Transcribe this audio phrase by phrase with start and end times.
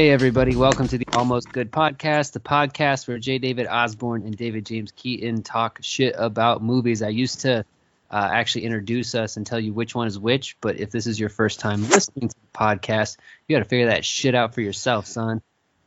[0.00, 0.56] Hey, everybody.
[0.56, 3.36] Welcome to the Almost Good Podcast, the podcast where J.
[3.36, 7.02] David Osborne and David James Keaton talk shit about movies.
[7.02, 7.66] I used to
[8.10, 11.20] uh, actually introduce us and tell you which one is which, but if this is
[11.20, 14.62] your first time listening to the podcast, you got to figure that shit out for
[14.62, 15.42] yourself, son.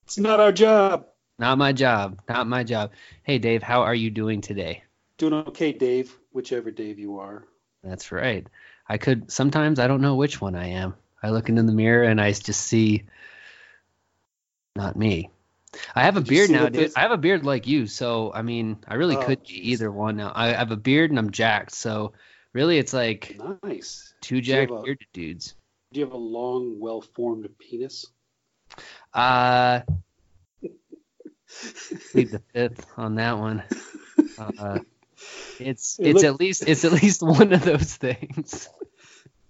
[0.06, 1.08] It's not our job.
[1.40, 2.22] Not my job.
[2.30, 2.92] Not my job.
[3.24, 4.84] Hey, Dave, how are you doing today?
[5.18, 7.46] Doing okay, Dave, whichever Dave you are.
[7.84, 8.46] That's right.
[8.88, 10.94] I could sometimes I don't know which one I am.
[11.24, 13.06] I look into the mirror and I just see
[14.76, 15.30] not me.
[15.96, 16.92] I have a Did beard now, dude.
[16.96, 19.92] I have a beard like you, so I mean, I really Oh, could be either
[19.92, 20.32] one now.
[20.36, 22.14] I have a beard and I'm jacked, so
[22.54, 24.14] really it's like Nice.
[24.22, 25.56] two Do you have jacked a- bearded dudes.
[25.92, 28.06] Do you have a long, well-formed penis?
[29.14, 29.82] Uh,
[32.12, 33.64] plead the fifth on that one.
[34.38, 34.80] Uh,
[35.60, 38.70] it's It it's look- at least it's at least one of those things.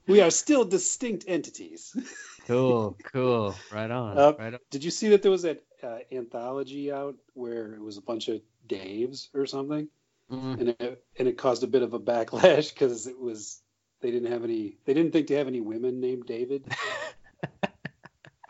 [0.08, 1.95] We are still distinct entities.
[2.45, 4.59] Cool, cool, right on, Uh, right on.
[4.69, 8.27] Did you see that there was that uh, anthology out where it was a bunch
[8.27, 9.88] of Daves or something,
[10.31, 10.59] Mm.
[10.59, 13.61] and it, and it caused a bit of a backlash because it was
[14.02, 16.66] they didn't have any they didn't think to have any women named David.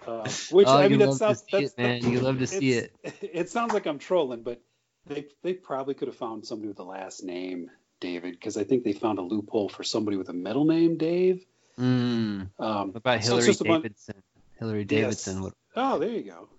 [0.05, 2.03] Uh, which oh, I mean, that sounds that's, it, man.
[2.03, 2.93] You love to see it.
[3.21, 4.61] It sounds like I'm trolling, but
[5.07, 7.71] they they probably could have found somebody with the last name
[8.01, 11.45] David because I think they found a loophole for somebody with a middle name Dave.
[11.79, 12.49] Mm.
[12.59, 14.23] Um, What about Hillary it's just a bunch- Davidson?
[14.59, 14.87] Hillary Yes.
[14.89, 15.41] Davidson.
[15.43, 16.49] would- Oh, there you go.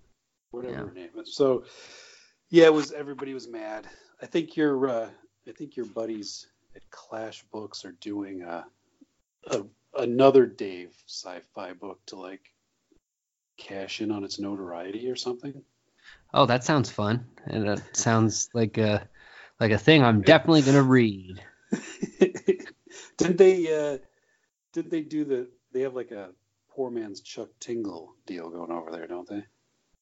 [0.50, 0.80] Whatever Yeah.
[0.86, 1.34] her name is.
[1.34, 1.64] So,
[2.50, 3.88] yeah, it was everybody was mad.
[4.22, 5.10] I think your uh,
[5.48, 8.66] I think your buddies at Clash Books are doing a,
[9.46, 9.64] a
[9.96, 12.52] another Dave sci-fi book to like
[13.56, 15.62] cash in on its notoriety or something.
[16.32, 19.08] Oh, that sounds fun, and it sounds like a
[19.60, 21.40] like a thing I'm definitely gonna read.
[23.16, 23.72] didn't they?
[23.94, 23.98] Uh,
[24.74, 25.48] did they do the?
[25.72, 26.30] They have like a
[26.74, 29.44] poor man's Chuck Tingle deal going over there, don't they?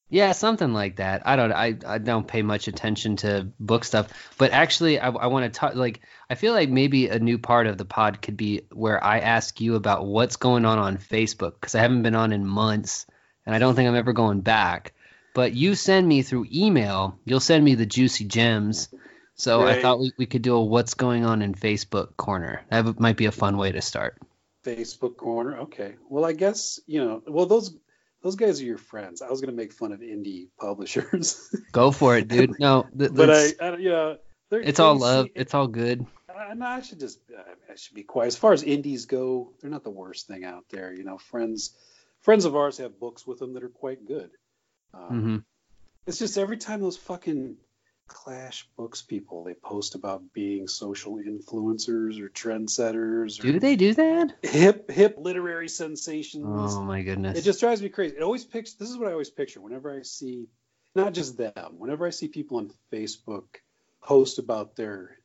[0.09, 1.23] Yeah, something like that.
[1.25, 1.53] I don't.
[1.53, 5.59] I, I don't pay much attention to book stuff, but actually, I, I want to
[5.59, 5.75] talk.
[5.75, 9.19] Like, I feel like maybe a new part of the pod could be where I
[9.19, 13.05] ask you about what's going on on Facebook because I haven't been on in months,
[13.45, 14.93] and I don't think I'm ever going back.
[15.33, 17.17] But you send me through email.
[17.25, 18.89] You'll send me the juicy gems.
[19.35, 22.61] So I thought we, we could do a what's going on in Facebook corner.
[22.69, 24.21] That might be a fun way to start.
[24.63, 25.59] Facebook corner.
[25.59, 25.95] Okay.
[26.09, 27.21] Well, I guess you know.
[27.27, 27.75] Well, those
[28.21, 29.21] those guys are your friends.
[29.21, 32.59] I was gonna make fun of indie publishers, Go for it, dude.
[32.59, 34.17] No, th- but I, I you know,
[34.49, 35.27] they're- it's all love.
[35.35, 36.05] It's all good.
[36.55, 37.19] No, I should just
[37.71, 38.27] I should be quiet.
[38.27, 40.93] As far as indies go, they're not the worst thing out there.
[40.93, 41.75] You know, friends
[42.21, 44.29] friends of ours have books with them that are quite good.
[44.93, 45.37] Um, hmm
[46.07, 47.57] It's just every time those fucking
[48.07, 53.93] Clash Books people they post about being social influencers or trendsetters or Do they do
[53.93, 54.35] that?
[54.43, 56.45] hip hip literary sensations.
[56.45, 57.37] Oh my goodness.
[57.37, 58.15] It just drives me crazy.
[58.15, 58.73] It always picks.
[58.73, 60.47] This is what I always picture whenever I see,
[60.95, 61.75] not just them.
[61.77, 63.45] Whenever I see people on Facebook
[64.01, 65.17] post about their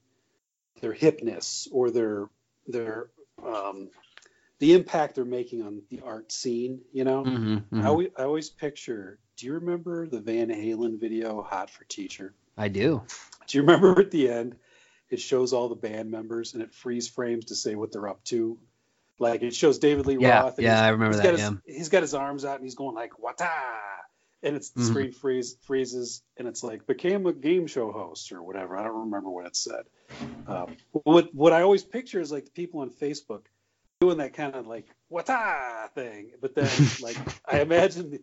[0.81, 2.29] their hipness or their
[2.67, 3.11] their
[3.45, 3.91] um,
[4.61, 6.81] the impact they're making on the art scene.
[6.93, 7.83] You know, Mhm, mhm.
[7.83, 9.19] I, always, I always picture.
[9.37, 12.35] Do you remember the Van Halen video "Hot for Teacher"?
[12.59, 13.03] I do.
[13.47, 14.57] Do you remember at the end?
[15.11, 18.23] It shows all the band members and it freeze frames to say what they're up
[18.25, 18.59] to.
[19.19, 20.59] Like it shows David Lee Yeah, Roth.
[20.59, 22.75] and yeah, I remember he's that, Got his, He's got his arms out and he's
[22.75, 23.49] going like "Wata,"
[24.43, 24.85] and it's the Mhm.
[24.91, 28.77] screen freeze freezes and it's like became a game show host or whatever.
[28.77, 29.85] I don't remember what it said.
[30.47, 33.45] Um, what what I always picture is like the people on Facebook
[34.01, 36.71] doing that kind of like "Wata" thing, but then
[37.03, 38.23] like I imagine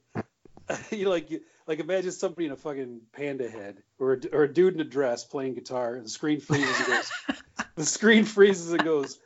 [0.91, 4.43] you know, like you like imagine somebody in a fucking panda head or a, or
[4.43, 7.11] a dude in a dress playing guitar and the screen freezes and goes
[7.75, 9.19] the screen freezes and goes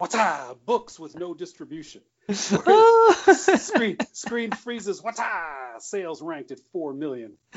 [0.00, 2.00] wata books with no distribution.
[2.32, 7.34] Screen screen freezes wata sales ranked at 4 million.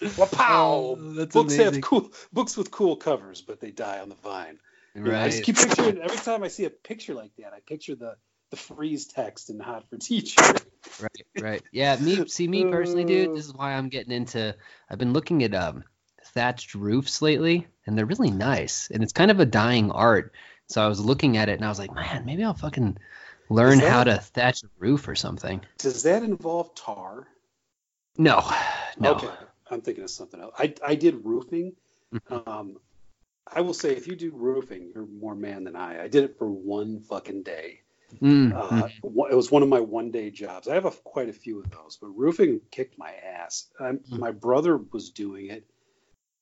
[0.00, 1.74] Wapow Oh, books amazing.
[1.74, 4.58] have cool books with cool covers but they die on the vine.
[4.94, 7.60] You know, I just keep picturing every time I see a picture like that I
[7.60, 8.16] picture the
[8.50, 10.40] the freeze text in hot for teacher
[11.00, 11.62] right, right.
[11.72, 14.54] Yeah, me see me personally, dude, this is why I'm getting into
[14.90, 15.84] I've been looking at um
[16.34, 20.34] thatched roofs lately and they're really nice and it's kind of a dying art.
[20.66, 22.98] So I was looking at it and I was like, man, maybe I'll fucking
[23.48, 25.60] learn that- how to thatch a roof or something.
[25.78, 27.26] does that involve tar
[28.18, 28.42] No.
[28.98, 29.12] No.
[29.12, 29.30] Okay,
[29.70, 30.54] I'm thinking of something else.
[30.58, 31.74] I I did roofing.
[32.12, 32.48] Mhm.
[32.48, 32.76] Um,
[33.46, 36.02] I will say if you do roofing, you're more man than I.
[36.04, 37.80] I did it for one fucking day.
[38.22, 39.30] Mm, Uh, mm.
[39.30, 40.68] It was one of my one day jobs.
[40.68, 43.66] I have a, quite a few of those, but roofing kicked my ass.
[43.78, 44.18] Um, Mhm.
[44.18, 45.64] My brother was doing it,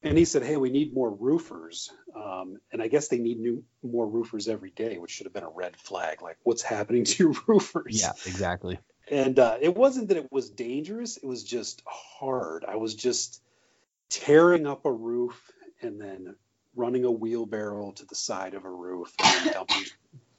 [0.02, 3.64] and he said, "Hey, we need more roofers." Um, and I guess they need new
[3.82, 6.22] more roofers every day, which should have been a red flag.
[6.22, 8.00] Like, what's happening to your roofers?
[8.00, 8.78] Yeah, exactly.
[9.08, 12.64] and uh, it wasn't that it was dangerous; it was just hard.
[12.64, 13.42] I was just
[14.08, 15.50] tearing up a roof
[15.82, 16.36] and then
[16.74, 19.84] running a wheelbarrow to the side of a roof and dumping,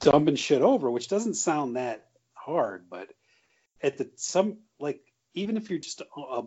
[0.00, 3.08] dumping shit over, which doesn't sound that hard, but
[3.82, 5.00] at the some like
[5.34, 6.42] even if you're just uh,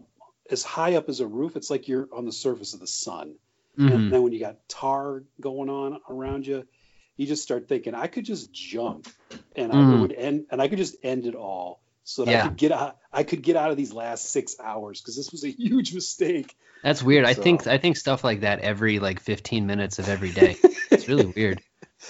[0.50, 3.36] as high up as a roof, it's like you're on the surface of the sun.
[3.78, 3.88] Mm-hmm.
[3.88, 6.68] And then when you got tar going on around you,
[7.16, 9.08] you just start thinking, I could just jump
[9.56, 9.98] and mm.
[9.98, 11.81] I would end and I could just end it all
[12.12, 12.44] so that yeah.
[12.44, 15.32] I could get out I could get out of these last six hours because this
[15.32, 16.56] was a huge mistake.
[16.84, 17.26] That's weird.
[17.26, 17.32] So.
[17.32, 20.58] I think I think stuff like that every like 15 minutes of every day.
[20.92, 21.62] it's really weird.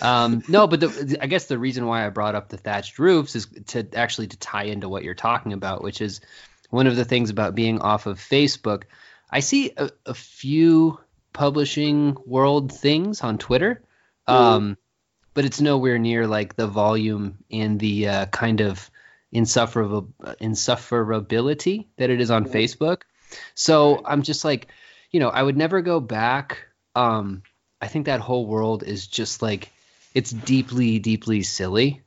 [0.01, 3.35] Um, no, but the, I guess the reason why I brought up the thatched roofs
[3.35, 6.21] is to actually to tie into what you're talking about, which is
[6.69, 8.83] one of the things about being off of Facebook.
[9.29, 10.99] I see a, a few
[11.33, 13.81] publishing world things on Twitter,
[14.27, 14.33] mm.
[14.33, 14.77] um,
[15.33, 18.90] but it's nowhere near like the volume and the uh, kind of
[19.31, 22.51] insufferable insufferability that it is on mm.
[22.51, 23.03] Facebook.
[23.55, 24.67] So I'm just like,
[25.11, 26.65] you know, I would never go back.
[26.95, 27.43] Um,
[27.81, 29.71] I think that whole world is just like
[30.13, 32.01] it's deeply, deeply silly.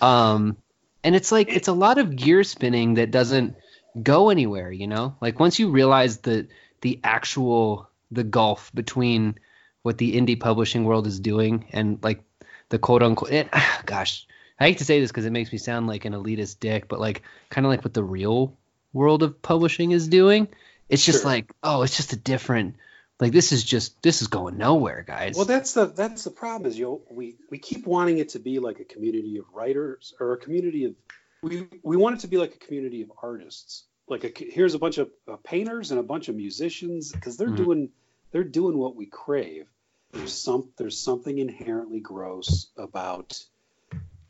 [0.00, 0.56] Um,
[1.04, 3.56] and it's like it's a lot of gear spinning that doesn't
[4.02, 4.72] go anywhere.
[4.72, 6.48] You know, like once you realize the
[6.80, 9.38] the actual the gulf between
[9.82, 12.22] what the indie publishing world is doing and like
[12.70, 13.48] the quote unquote it,
[13.86, 14.26] gosh
[14.62, 17.00] i hate to say this because it makes me sound like an elitist dick but
[17.00, 18.56] like kind of like what the real
[18.92, 20.48] world of publishing is doing
[20.88, 21.30] it's just sure.
[21.30, 22.76] like oh it's just a different
[23.20, 26.70] like this is just this is going nowhere guys well that's the that's the problem
[26.70, 30.14] is you know, we we keep wanting it to be like a community of writers
[30.18, 30.94] or a community of
[31.42, 34.78] we we want it to be like a community of artists like a, here's a
[34.78, 37.64] bunch of uh, painters and a bunch of musicians because they're mm-hmm.
[37.64, 37.88] doing
[38.30, 39.66] they're doing what we crave.
[40.12, 43.42] There's some there's something inherently gross about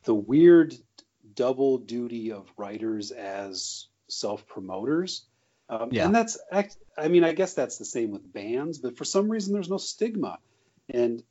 [0.05, 0.75] the weird
[1.35, 5.25] double duty of writers as self promoters.
[5.69, 6.07] Um, yeah.
[6.07, 6.39] And that's
[6.97, 9.79] I mean I guess that's the same with bands, but for some reason there's no
[9.79, 10.39] stigma,
[10.89, 11.23] and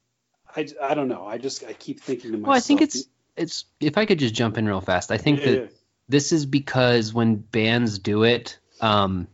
[0.56, 1.25] I, I don't know.
[1.25, 2.47] I just I keep thinking to myself.
[2.47, 3.03] Well, I think it's
[3.35, 5.12] it's if I could just jump in real fast.
[5.12, 5.74] I think yeah, that
[6.09, 9.27] this is because when bands do it, um,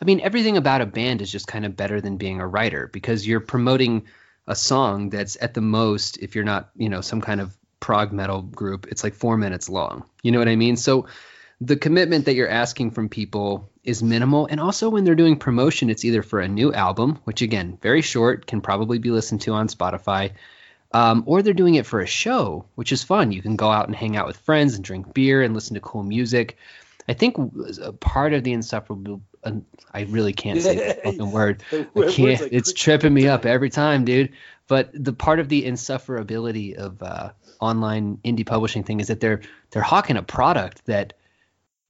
[0.00, 2.88] I mean, everything about a band is just kind of better than being a writer
[2.92, 4.06] because you're promoting
[4.46, 8.12] a song that's at the most, if you're not, you know, some kind of prog
[8.12, 10.04] metal group, it's like four minutes long.
[10.22, 10.76] You know what I mean?
[10.76, 11.06] So
[11.60, 14.46] the commitment that you're asking from people is minimal.
[14.46, 18.02] And also, when they're doing promotion, it's either for a new album, which again, very
[18.02, 20.32] short, can probably be listened to on Spotify,
[20.92, 23.32] um, or they're doing it for a show, which is fun.
[23.32, 25.80] You can go out and hang out with friends and drink beer and listen to
[25.80, 26.56] cool music.
[27.08, 27.36] I think
[27.82, 29.22] a part of the insufferable.
[29.42, 29.52] Uh,
[29.92, 31.62] I really can't say that fucking word.
[31.72, 32.40] I can't.
[32.52, 34.32] It's tripping me up every time, dude.
[34.70, 37.30] But the part of the insufferability of uh,
[37.60, 39.40] online indie publishing thing is that they're
[39.72, 41.14] they're hawking a product that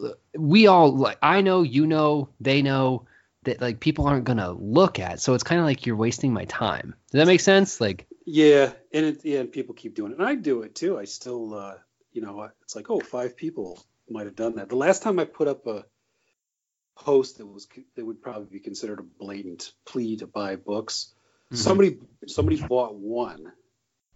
[0.03, 1.19] uh, we all like.
[1.21, 3.05] I know, you know, they know
[3.43, 5.21] that like people aren't gonna look at.
[5.21, 6.95] So it's kind of like you're wasting my time.
[7.13, 7.83] Does that make sense?
[7.83, 10.99] Like yeah, and it, yeah, and people keep doing it, and I do it too.
[10.99, 11.75] I still, uh,
[12.13, 14.71] you know, it's like, oh, five people might have done that.
[14.71, 15.85] The last time I put up a
[16.97, 21.13] post that was that would probably be considered a blatant plea to buy books,
[21.53, 21.57] mm-hmm.
[21.57, 23.53] somebody somebody bought one,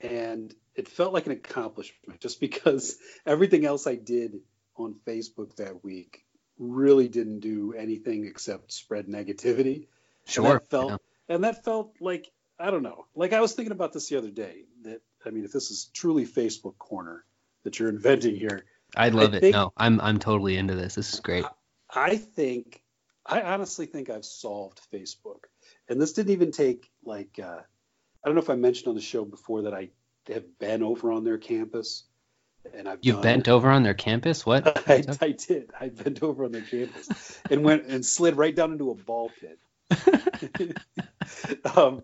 [0.01, 4.41] and it felt like an accomplishment just because everything else I did
[4.77, 6.25] on Facebook that week
[6.59, 9.87] really didn't do anything except spread negativity.
[10.27, 10.45] Sure.
[10.45, 11.35] And that felt yeah.
[11.35, 13.07] and that felt like I don't know.
[13.15, 14.65] Like I was thinking about this the other day.
[14.83, 17.25] That I mean, if this is truly Facebook corner
[17.65, 18.65] that you're inventing here,
[18.97, 19.53] I love I it.
[19.53, 20.95] No, I'm I'm totally into this.
[20.95, 21.45] This is great.
[21.93, 22.83] I think
[23.27, 25.45] I honestly think I've solved Facebook,
[25.89, 27.61] and this didn't even take like uh,
[28.25, 29.91] I don't know if I mentioned on the show before that I
[30.33, 32.05] have been over on their campus.
[32.75, 34.47] And I've you bent over on their campus?
[34.47, 34.89] What?
[34.89, 35.71] I, I did.
[35.79, 39.31] I bent over on their campus and went and slid right down into a ball
[39.39, 39.59] pit.
[41.77, 42.03] um,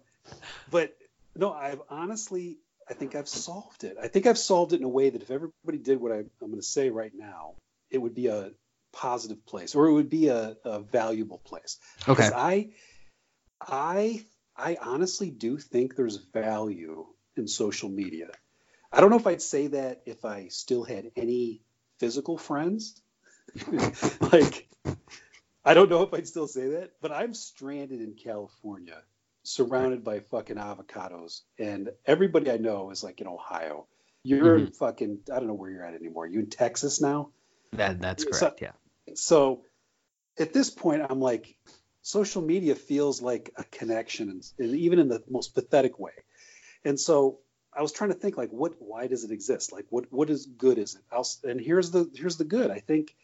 [0.70, 0.94] but
[1.34, 3.96] no, I've honestly, I think I've solved it.
[4.00, 6.30] I think I've solved it in a way that if everybody did what I, am
[6.40, 7.54] going to say right now,
[7.90, 8.50] it would be a
[8.92, 11.78] positive place or it would be a, a valuable place.
[12.02, 12.12] Okay.
[12.12, 12.68] Because I,
[13.60, 14.24] I,
[14.60, 18.30] I honestly do think there's value in social media.
[18.92, 21.62] I don't know if I'd say that if I still had any
[21.98, 23.00] physical friends.
[24.20, 24.68] like,
[25.64, 29.02] I don't know if I'd still say that, but I'm stranded in California
[29.42, 33.86] surrounded by fucking avocados, and everybody I know is like in Ohio.
[34.22, 34.72] You're mm-hmm.
[34.72, 36.26] fucking I don't know where you're at anymore.
[36.26, 37.30] You in Texas now?
[37.72, 38.38] That that's correct.
[38.38, 38.72] So, yeah.
[39.14, 39.62] So
[40.38, 41.56] at this point, I'm like,
[42.02, 46.12] social media feels like a connection, and, even in the most pathetic way.
[46.84, 47.38] And so
[47.72, 48.74] I was trying to think like, what?
[48.78, 49.72] Why does it exist?
[49.72, 50.06] Like, what?
[50.10, 50.78] What is good?
[50.78, 51.02] Is it?
[51.12, 52.70] I'll, and here's the here's the good.
[52.70, 53.14] I think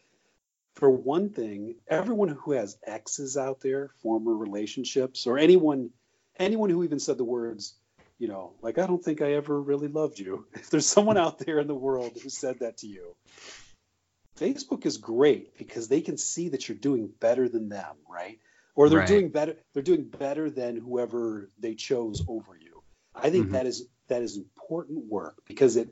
[0.75, 5.90] for one thing, everyone who has exes out there, former relationships, or anyone
[6.38, 7.75] anyone who even said the words,
[8.18, 10.47] you know, like I don't think I ever really loved you.
[10.54, 13.14] If there's someone out there in the world who said that to you,
[14.38, 18.38] Facebook is great because they can see that you're doing better than them, right?
[18.76, 19.09] Or they're Right.
[19.09, 22.83] doing better they're doing better than whoever they chose over you.
[23.14, 23.52] I think Mhm.
[23.52, 25.88] that is that is important work because it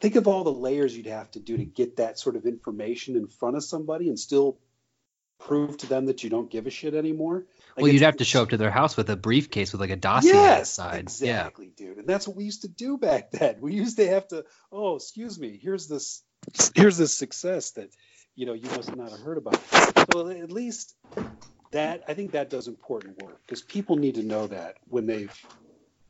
[0.00, 3.16] think of all the layers you'd have to do to get that sort of information
[3.16, 4.58] in front of somebody and still
[5.38, 7.46] prove to them that you don't give a shit anymore.
[7.76, 9.90] Like, well, you'd have to show up to their house with a briefcase with like
[9.90, 11.00] a dossier Yes, inside.
[11.00, 11.96] exactly, dude.
[11.98, 13.60] And that's what we used to do back then.
[13.60, 16.22] We used to have to, oh, excuse me, here's this,
[16.74, 17.88] here's this success that,
[18.34, 19.58] you know, you must not have heard about.
[20.12, 20.94] So at least
[21.72, 25.34] that, I think that does important work because people need to know that when they've,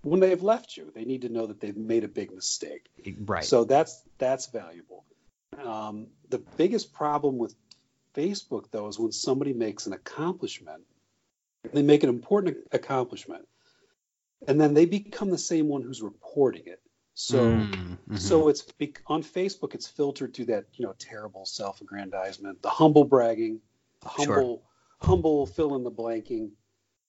[0.03, 2.87] when they've left you, they need to know that they've made a big mistake.
[3.27, 3.45] Right.
[3.45, 5.05] So that's that's valuable.
[5.63, 7.55] Um, the biggest problem with
[8.15, 10.83] Facebook though is when somebody makes an accomplishment,
[11.73, 13.47] they make an important accomplishment,
[14.49, 16.81] and then they become the same one who's reporting it.
[17.15, 18.19] So Mm, mhm.
[18.19, 18.67] so it's
[19.07, 19.75] on Facebook.
[19.75, 23.61] It's filtered through that you know terrible self-aggrandizement, the humble bragging,
[24.01, 24.27] the Sure.
[24.27, 24.63] humble
[25.01, 26.51] humble fill in the blanking.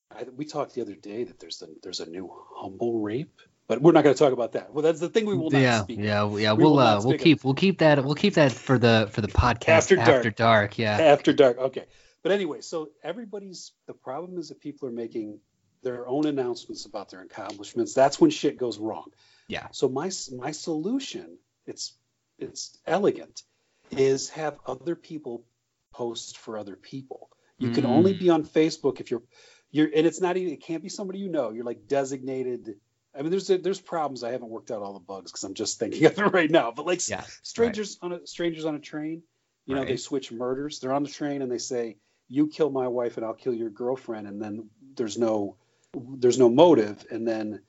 [0.09, 3.81] I, we talked the other day that there's a, there's a new humble rape, but
[3.81, 4.73] we're not going to talk about that.
[4.73, 5.99] Well, that's the thing we will not yeah, speak.
[5.99, 6.53] yeah, yeah.
[6.53, 9.09] We We'll uh, we'll speak of- keep we'll keep that we'll keep that for the
[9.11, 10.09] for the podcast After dark.
[10.09, 10.77] After dark.
[10.77, 10.97] Yeah.
[10.97, 11.57] After dark.
[11.57, 11.85] Okay.
[12.23, 15.39] But anyway, so everybody's the problem is that people are making
[15.81, 17.93] their own announcements about their accomplishments.
[17.93, 19.11] That's when shit goes wrong.
[19.47, 19.67] Yeah.
[19.71, 21.93] So my my solution, it's
[22.37, 23.41] it's elegant,
[23.89, 25.45] is have other people
[25.93, 27.29] post for other people.
[27.61, 27.89] You can Mm.
[27.89, 29.23] only be on Facebook if you're
[29.71, 31.51] you're and it's not even it can't be somebody you know.
[31.51, 32.75] You're like designated
[33.15, 34.23] I mean, there's there's problems.
[34.23, 36.71] I haven't worked out all the bugs because I'm just thinking of it right now.
[36.71, 37.23] But like Yeah.
[37.43, 39.23] strangers on a strangers on a train,
[39.65, 40.79] you know, they switch murders.
[40.79, 41.97] They're on the train and they say,
[42.29, 45.57] "You kill my wife and I'll kill your girlfriend," and then there's no
[45.93, 47.61] there's no motive, and then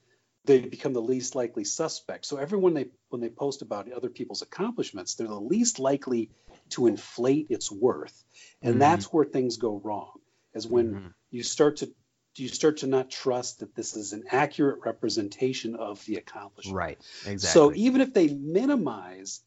[0.45, 2.25] they become the least likely suspect.
[2.25, 6.31] So everyone they when they post about other people's accomplishments, they're the least likely
[6.73, 8.23] to inflate its worth,
[8.61, 8.79] and Mhm.
[8.79, 10.19] that's where things go wrong.
[10.53, 11.13] Is when Mhm.
[11.31, 11.93] you start to
[12.35, 16.75] you start to not trust that this is an accurate representation of the accomplishment.
[16.75, 16.97] Right.
[17.27, 17.37] Exactly.
[17.39, 19.41] So even if they minimize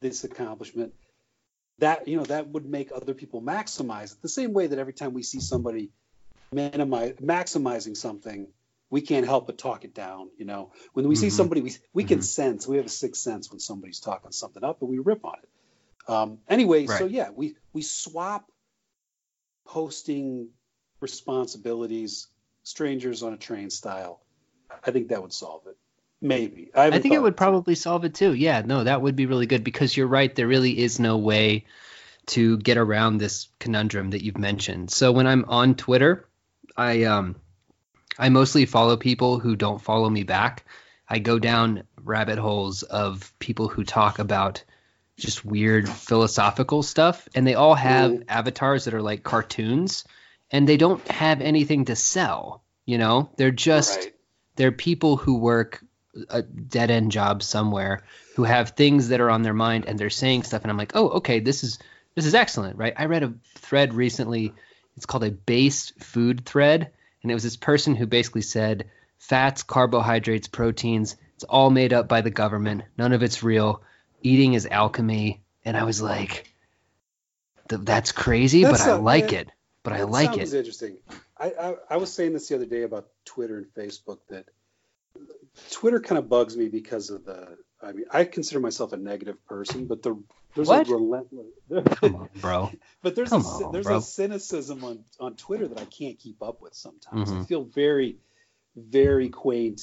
[0.00, 0.94] this accomplishment,
[1.78, 4.22] that you know that would make other people maximize it.
[4.22, 5.90] The same way that every time we see somebody
[6.52, 8.48] minimize maximizing something,
[8.88, 10.30] we can't help but talk it down.
[10.38, 11.32] You know, when we see Mhm.
[11.32, 12.24] somebody, we we can Mhm.
[12.24, 12.66] sense.
[12.66, 15.48] We have a sixth sense when somebody's talking something up, and we rip on it.
[16.08, 18.50] Um, anyway, so yeah, we we swap
[19.66, 20.48] posting
[21.00, 22.28] responsibilities,
[22.62, 24.20] strangers on a train style.
[24.84, 25.76] I think that would solve it.
[26.20, 26.70] Maybe.
[26.74, 28.34] I, I think it would probably solve it too.
[28.34, 30.34] Yeah, no, that would be really good because you're right.
[30.34, 31.64] There really is no way
[32.26, 34.90] to get around this conundrum that you've mentioned.
[34.90, 36.28] So when I'm on Twitter,
[36.76, 37.36] I um
[38.18, 40.64] I mostly follow people who don't follow me back.
[41.08, 44.62] I go down rabbit holes of people who talk about
[45.20, 48.24] just weird philosophical stuff and they all have Mhm.
[48.28, 50.04] avatars that are like cartoons
[50.50, 53.30] and they don't have anything to sell, you know?
[53.36, 54.14] They're just Right.
[54.56, 55.82] they're people who work
[56.28, 58.02] a dead end job somewhere
[58.34, 60.92] who have things that are on their mind and they're saying stuff and I'm like,
[60.96, 61.78] "Oh, okay, this is
[62.14, 62.92] this is excellent." Right?
[62.96, 64.52] I read a thread recently.
[64.96, 66.90] It's called a base food thread
[67.22, 68.86] and it was this person who basically said
[69.18, 72.82] fats, carbohydrates, proteins, it's all made up by the government.
[72.98, 73.82] None of it's real.
[74.22, 75.42] Eating is alchemy.
[75.64, 76.52] And I was like,
[77.68, 79.50] that's crazy, That's but I like it.
[79.82, 80.52] But I like it.
[80.52, 80.98] interesting.
[81.38, 84.46] I, I I was saying this the other day about Twitter and Facebook that
[85.70, 87.56] Twitter kind of bugs me because of the.
[87.82, 90.22] I mean, I consider myself a negative person, but the
[90.54, 90.86] there's What?
[90.88, 91.46] a relentless.
[91.96, 92.70] Come on, bro.
[93.02, 93.98] but there's Come a on, there's bro.
[93.98, 97.30] a cynicism on on Twitter that I can't keep up with sometimes.
[97.30, 97.46] I Mhm.
[97.46, 98.16] feel very
[98.76, 99.80] very quaint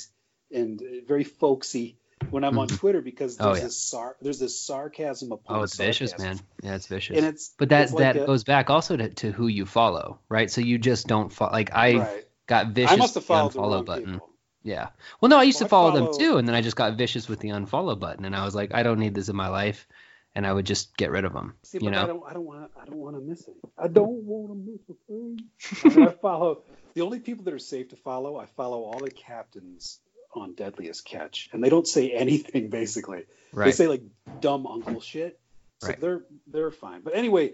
[0.54, 1.98] and very folksy
[2.30, 2.78] when I'm on Mhm.
[2.78, 3.64] Twitter because Oh, there's yeah.
[3.66, 6.40] this sar- there's this sarcasm upon Oh, it's vicious, man.
[6.64, 7.18] Yeah, it's vicious.
[7.18, 9.66] And it's But that it's like that a- goes back also to, to who you
[9.66, 10.50] follow, right?
[10.52, 11.52] So you just don't follow.
[11.52, 12.26] Like I right.
[12.48, 14.14] got vicious I must have the followed the unfollow wrong button.
[14.14, 14.30] people.
[14.64, 14.90] Yeah.
[15.22, 16.98] Well, no, I used Well, to I follow, them too, and then I just got
[16.98, 19.48] vicious with the unfollow button, and I was like, I don't need this in my
[19.48, 19.88] life,
[20.36, 21.56] and I would just get rid of them.
[21.64, 22.08] See, you but I know.
[22.08, 23.56] don't, I don't want, I don't want to miss it.
[23.78, 26.06] I don't want to miss a thing.
[26.08, 26.64] I follow
[26.96, 28.36] the only people that are safe to follow.
[28.38, 30.00] I follow all the captains
[30.38, 33.24] on Deadliest Catch, and they don't say anything basically.
[33.54, 34.02] They say like
[34.42, 35.40] dumb uncle shit,
[35.80, 36.00] so Right.
[36.02, 37.02] they're they're fine.
[37.02, 37.54] But anyway,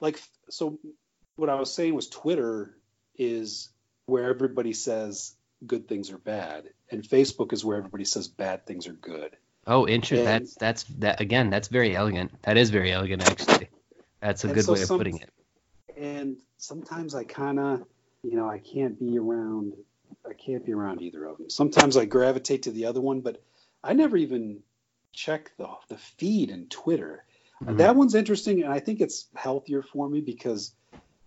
[0.00, 0.78] like so,
[1.36, 2.76] what I was saying was Twitter
[3.16, 3.68] is
[4.06, 5.34] where everybody says
[5.66, 9.36] good things are bad, and Facebook is where everybody says bad things are good.
[9.66, 10.26] Oh, interesting.
[10.26, 11.50] And- That's that's that again.
[11.50, 12.32] That's very elegant.
[12.42, 13.68] That is very elegant, actually.
[14.20, 15.30] That's a good so way of some- putting it.
[15.96, 17.84] and sometimes I kind of,
[18.22, 19.74] you know, I can't be around.
[20.28, 21.50] I can't be around either of them.
[21.50, 23.42] Sometimes I gravitate to the other one, but
[23.82, 24.62] I never even
[25.12, 27.24] check the the feed and Twitter.
[27.62, 27.76] Mhm.
[27.78, 30.74] That one's interesting, and I think it's healthier for me because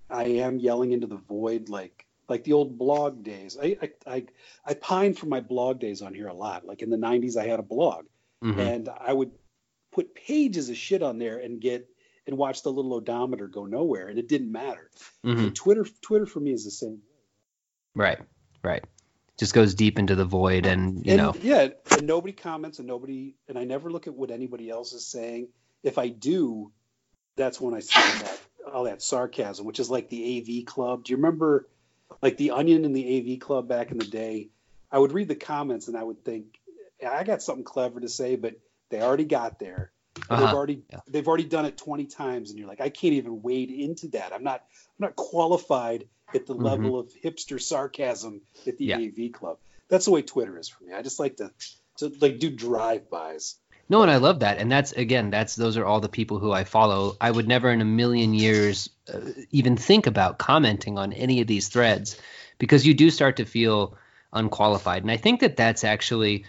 [0.10, 3.58] I am yelling into the void like like the old blog days.
[3.62, 4.26] I I I,
[4.66, 6.66] I pine for my blog days on here a lot.
[6.66, 8.06] Like in the '90s, I had a blog,
[8.44, 8.58] Mhm.
[8.58, 9.32] and I would
[9.92, 11.90] put pages of shit on there and get
[12.26, 14.90] and watch the little odometer go nowhere, and it didn't matter.
[15.24, 15.54] Mhm.
[15.56, 17.02] Twitter Twitter for me is the same.
[17.96, 18.20] Right.
[18.68, 18.84] Right.
[19.40, 21.34] Just goes deep into the void, and you and, know.
[21.42, 25.06] yeah, and nobody comments, and nobody, and I never look at what anybody else is
[25.06, 25.50] saying.
[25.84, 26.72] If I do,
[27.36, 28.40] that's when I see that
[28.74, 31.04] all that sarcasm, which is like the AV Club.
[31.06, 31.70] Do you remember,
[32.22, 34.50] like the Onion and the AV Club back in the day?
[34.92, 36.60] I would read the comments, and I would think,
[37.08, 38.56] I got something clever to say, but
[38.90, 39.92] they already got there.
[40.30, 40.56] And They've Uh-huh.
[40.56, 41.02] already Yeah.
[41.08, 44.34] they've already done it 20 times, and you're like, I can't even wade into that.
[44.34, 44.62] I'm not
[45.00, 46.64] I'm not qualified at the Mhm.
[46.64, 48.98] level of hipster sarcasm at the Yeah.
[49.00, 49.58] AV Club.
[49.90, 50.94] That's the way Twitter is for me.
[50.94, 51.52] I just like to
[51.98, 53.56] to like do drive-bys.
[53.90, 54.58] No, and I love that.
[54.60, 57.16] And that's again, that's those are all the people who I follow.
[57.20, 59.20] I would never in a million years uh,
[59.52, 62.20] even think about commenting on any of these threads
[62.60, 63.98] because you do start to feel
[64.34, 65.04] unqualified.
[65.04, 66.46] And I think that that's actually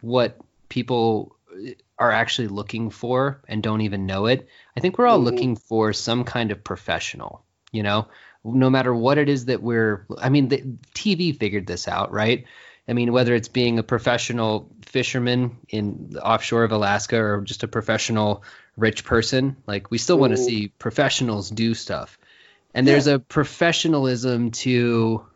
[0.00, 4.48] what people uh, are actually looking for and don't even know it.
[4.76, 5.24] I think we're all Mhm.
[5.24, 8.06] looking for some kind of professional, you know,
[8.54, 10.62] no matter what it is that we're I mean, the
[10.94, 12.44] TV figured this out, right?
[12.88, 17.64] I mean, whether it's being a professional fisherman in the offshore of Alaska or just
[17.64, 18.44] a professional
[18.76, 22.18] rich person, like we still want to see professionals do stuff.
[22.74, 25.26] And there's a professionalism to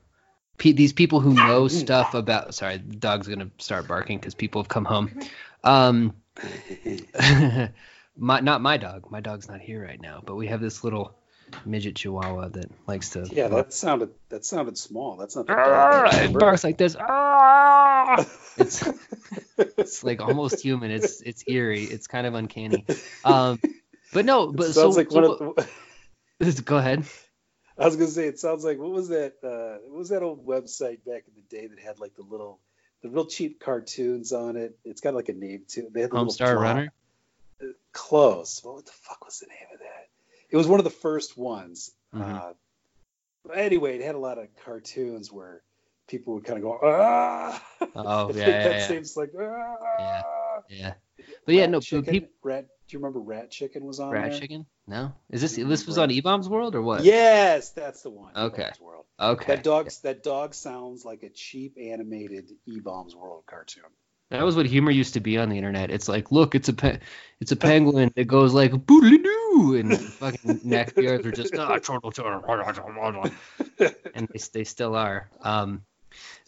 [0.58, 2.54] pe- these people who know stuff about.
[2.54, 5.18] Sorry, the dog's gonna start barking because people have come home.
[5.64, 6.14] Um,
[8.16, 9.10] my not my dog.
[9.10, 11.16] My dog's not here right now, but we have this little
[11.64, 13.28] midget chihuahua that likes to.
[13.30, 15.16] Yeah, that sounded that sounded small.
[15.16, 16.14] That's not the dog.
[16.14, 16.96] it barks like this.
[18.56, 18.86] It's
[19.56, 20.90] it's like almost human.
[20.90, 21.84] It's it's eerie.
[21.84, 22.84] It's kind of uncanny.
[23.24, 23.60] Um,
[24.12, 25.68] but no, but It so, sounds like so of
[26.38, 27.04] the, go ahead.
[27.78, 30.44] I was gonna say it sounds like what was that uh what was that old
[30.46, 32.58] website back in the day that had like the little
[33.02, 34.76] the real cheap cartoons on it.
[34.84, 35.88] It's got like a name too.
[35.90, 36.60] They had the little Homestar plot.
[36.60, 36.92] Runner.
[37.92, 38.60] Close.
[38.62, 40.09] What the fuck was the name of that?
[40.50, 41.90] It was one of the first ones.
[42.14, 42.20] Mhm.
[42.22, 42.52] Uh,
[43.44, 45.62] but anyway, it had a lot of cartoons where
[46.08, 47.62] people would kind of go, ah.
[47.94, 48.86] Oh, yeah, yeah, that yeah.
[48.88, 50.62] seems like, ah.
[50.68, 50.94] Yeah,
[51.46, 51.80] but yeah, Rat no.
[51.80, 52.66] Chicken, peop- rat.
[52.88, 54.40] Do you remember Rat Chicken was on rat there?
[54.40, 54.66] chicken?
[54.86, 57.04] No, is this this was on E Bombs World or what?
[57.04, 58.36] Yes, that's the one.
[58.36, 58.64] Okay.
[58.64, 59.04] eBaum's World.
[59.18, 59.54] Okay.
[59.54, 59.90] That dog.
[60.02, 63.84] That dog sounds like a cheap animated eBaum's World cartoon.
[64.30, 65.90] That was what humor used to be on the internet.
[65.90, 67.00] It's like, look, it's a pe-
[67.40, 71.78] it's a penguin that goes like boodly doo, and fucking neck beards are just ah,
[74.14, 75.28] and they, they still are.
[75.42, 75.82] Um,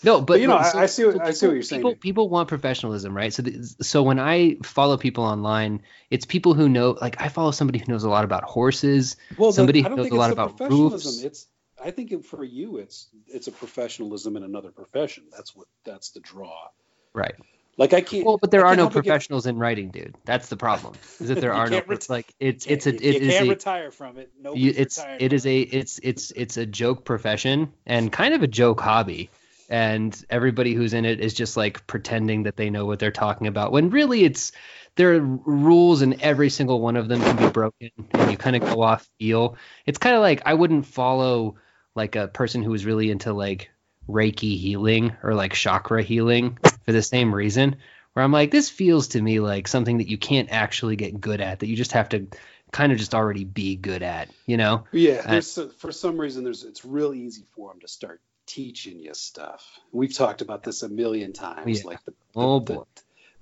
[0.04, 1.04] no, but But, you know, no, I, I see.
[1.04, 1.82] What, I see what you're saying.
[1.82, 3.32] People, people want professionalism, right?
[3.32, 6.96] So, the, so when I follow people online, it's people who know.
[7.00, 9.16] Like, I follow somebody who knows a lot about horses.
[9.36, 11.12] well, somebody who knows a lot about professionalism.
[11.12, 11.22] roofs.
[11.22, 11.46] It's.
[11.82, 15.24] I think it, for you, it's it's a professionalism in another profession.
[15.30, 15.66] That's what.
[15.84, 16.68] That's the draw.
[17.14, 17.34] Right.
[17.78, 18.24] Like I can't.
[18.26, 20.14] Well, but there I are no but get- professionals in writing, dude.
[20.24, 20.94] That's the problem.
[21.20, 23.46] Is that there are no ret- like it's it's a you, it you is can't
[23.46, 24.30] a retire from it.
[24.40, 28.46] No, it's it is a it's it's it's a joke profession and kind of a
[28.46, 29.30] joke hobby
[29.70, 33.46] and everybody who's in it is just like pretending that they know what they're talking
[33.46, 34.52] about when really it's
[34.96, 38.54] there are rules and every single one of them can be broken and you kind
[38.54, 39.56] of go off feel
[39.86, 41.54] it's kind of like i wouldn't follow
[41.94, 43.70] like a person who was really into like
[44.08, 47.76] reiki healing or like chakra healing for the same reason
[48.12, 51.40] where i'm like this feels to me like something that you can't actually get good
[51.40, 52.26] at that you just have to
[52.72, 56.42] kind of just already be good at you know Yeah, I- there's for some reason
[56.44, 59.64] there's it's real easy for them to start teaching you stuff.
[59.92, 61.80] We've talked about this a million times.
[61.80, 61.86] Yeah.
[61.86, 62.82] Like the, the Oh, the- boy.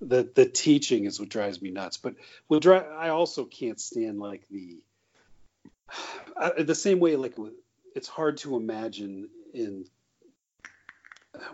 [0.03, 1.97] The, the teaching is what drives me nuts.
[1.97, 2.15] But
[2.49, 4.79] what dri- I also can't stand like the
[6.37, 7.35] I, the same way like
[7.95, 9.85] it's hard to imagine in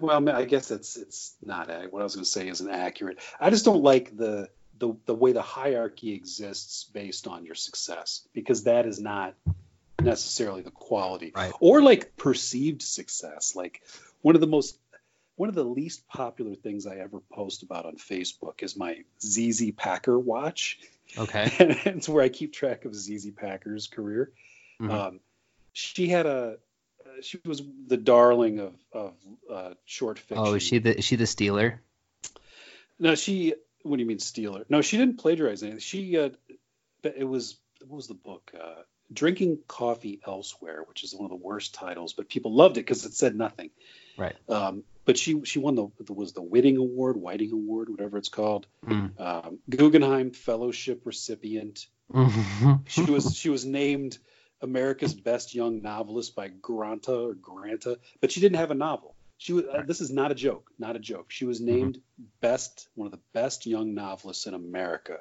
[0.00, 3.18] well I guess it's it's not what I was going to say isn't accurate.
[3.40, 8.26] I just don't like the the the way the hierarchy exists based on your success
[8.34, 9.34] because that is not
[10.02, 11.52] necessarily the quality Right.
[11.60, 13.80] or like perceived success like
[14.20, 14.78] one of the most
[15.36, 19.74] one of the least popular things i ever post about on facebook is my zz
[19.74, 20.78] packer watch
[21.16, 24.30] okay and it's where i keep track of zz packer's career
[24.78, 24.90] Mhm.
[24.90, 25.20] um,
[25.72, 26.58] she had a
[27.22, 29.14] she was the darling of of
[29.52, 31.80] uh, short fiction oh is she the is she the stealer
[32.98, 33.54] no, she.
[33.82, 34.64] What do you mean stealer?
[34.68, 35.80] No, she didn't plagiarize anything.
[35.80, 36.18] She.
[36.18, 36.30] Uh,
[37.02, 37.56] it was.
[37.80, 38.52] What was the book?
[38.54, 42.80] Uh, Drinking Coffee Elsewhere, which is one of the worst titles, but people loved it
[42.80, 43.70] because it said nothing.
[44.16, 44.34] Right.
[44.48, 48.66] Um, but she she won the was the Whiting Award, Whiting Award, whatever it's called.
[48.84, 49.20] Mm.
[49.20, 51.86] Um, Guggenheim Fellowship recipient.
[52.88, 54.18] She was she was named
[54.62, 59.14] America's Best Young Novelist by Granta or Granta, but she didn't have a novel.
[59.38, 59.64] She was.
[59.66, 60.70] Uh, this is not a joke.
[60.78, 61.26] Not a joke.
[61.30, 62.00] She was named
[62.40, 65.18] best one of the best young novelists in America,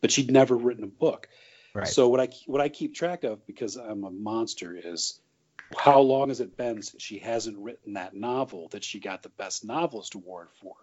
[0.00, 1.28] but she'd never written a book.
[1.74, 1.86] right.
[1.86, 5.20] So what I what I keep track of because I'm a monster is
[5.76, 9.28] how long has it been since she hasn't written that novel that she got the
[9.28, 10.74] best novelist award for?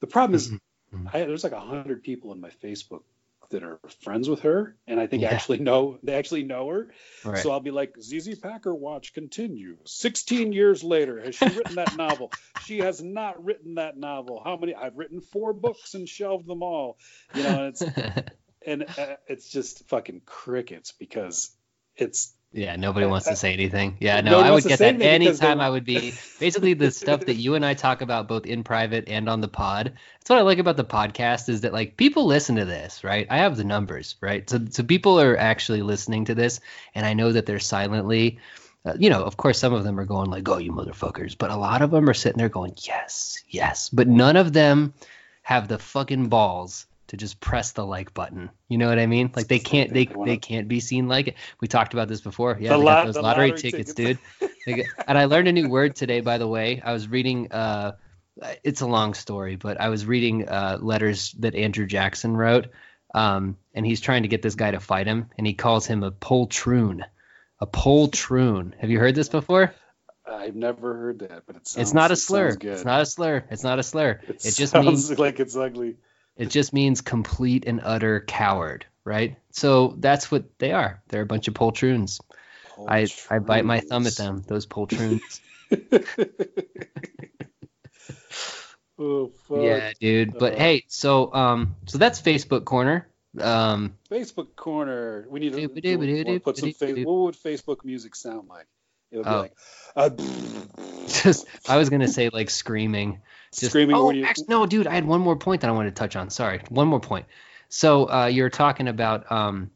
[0.00, 0.50] The problem is,
[0.94, 1.08] Mhm.
[1.14, 3.02] I, there's like a hundred people in my Facebook
[3.50, 5.30] that are friends with her, and I think Yeah.
[5.30, 6.92] actually know they actually know her.
[7.24, 7.42] right.
[7.42, 9.78] So I'll be like, ZZ Packer Watch continues.
[9.86, 12.32] 16 years later, has she written that novel?
[12.58, 14.40] She has not written that novel.
[14.44, 14.74] How many?
[14.74, 16.98] I've written four books and shelved them all.
[17.34, 17.82] You know, and it's
[18.66, 21.54] and uh, it's just fucking crickets because
[21.96, 23.96] it's Yeah, nobody wants to say anything.
[24.00, 27.34] Yeah, No I would get that anytime they- I would be basically the stuff that
[27.36, 29.92] you and I talk about both in private and on the pod.
[30.18, 33.26] That's what I like about the podcast is that like people listen to this, right?
[33.30, 34.48] I have the numbers, right?
[34.50, 36.58] So so people are actually listening to this
[36.94, 38.38] and I know that they're silently
[38.84, 41.50] uh, you know, of course some of them are going like, "Oh, you motherfuckers," but
[41.50, 44.94] a lot of them are sitting there going, "Yes, yes." But none of them
[45.42, 48.50] have the fucking balls to just press the like button.
[48.68, 49.30] You know what I mean?
[49.36, 51.34] Like they can't they They can't be seen like it.
[51.60, 52.56] We talked about this before.
[52.60, 54.20] Yeah, The they got those the lottery, lottery tickets, tickets.
[54.40, 54.76] dude.
[54.76, 56.80] Get- and I learned a new word today, by the way.
[56.84, 57.50] I was reading.
[57.52, 57.92] Uh,
[58.64, 62.68] it's a long story, but I was reading uh, letters that Andrew Jackson wrote,
[63.14, 66.02] um, and he's trying to get this guy to fight him, and he calls him
[66.02, 67.02] a poltroon.
[67.60, 68.72] A poltroon.
[68.78, 69.74] Have you heard this before?
[70.26, 71.88] I've never heard that, but it sounds.
[71.88, 72.54] it's not a slur.
[72.54, 72.72] good.
[72.74, 73.44] It's not a slur.
[73.50, 74.20] It's not a slur.
[74.28, 75.96] It, It just sounds means like it's ugly.
[76.40, 79.36] It just means complete and utter coward, right?
[79.52, 81.02] So that's what they are.
[81.08, 82.20] They're a bunch of poltroons.
[82.88, 84.42] I I bite my thumb at them.
[84.46, 85.40] Those poltroons.
[88.98, 89.58] oh fuck.
[89.62, 90.38] yeah, dude.
[90.38, 93.06] But Uh, hey, so um, so that's Facebook corner.
[93.38, 95.26] Um, Facebook corner.
[95.28, 95.68] We need to
[96.40, 96.72] put some.
[96.72, 97.04] Fa- dooba-doo.
[97.04, 98.66] what would Facebook music sound like?
[99.12, 99.40] It would be Oh.
[99.40, 99.52] like
[99.96, 100.10] uh,
[101.22, 103.20] just I was gonna say like screaming.
[103.52, 104.24] Just, screaming Oh, you.
[104.24, 104.86] actually, no, dude.
[104.86, 106.30] I had one more point that I wanted to touch on.
[106.30, 107.26] Sorry, one more point.
[107.68, 109.70] So uh, you're talking about um,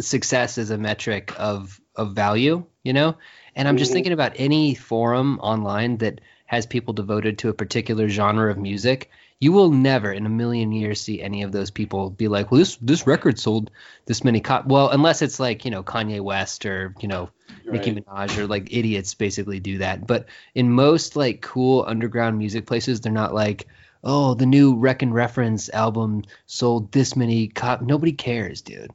[0.00, 3.16] success as a metric of of value, you know,
[3.54, 3.94] and I'm just Mhm.
[3.94, 9.10] thinking about any forum online that has people devoted to a particular genre of music.
[9.40, 12.58] You will never in a million years see any of those people be like, "Well,
[12.58, 13.70] this this record sold
[14.06, 17.30] this many cop." Well, unless it's like you know Kanye West or you know
[17.70, 18.06] Nicki Right.
[18.06, 20.06] Minaj or like idiots basically do that.
[20.06, 23.66] But in most like cool underground music places, they're not like,
[24.02, 27.82] oh, the new Wreck and Reference album sold this many cop.
[27.82, 28.92] Nobody cares, dude.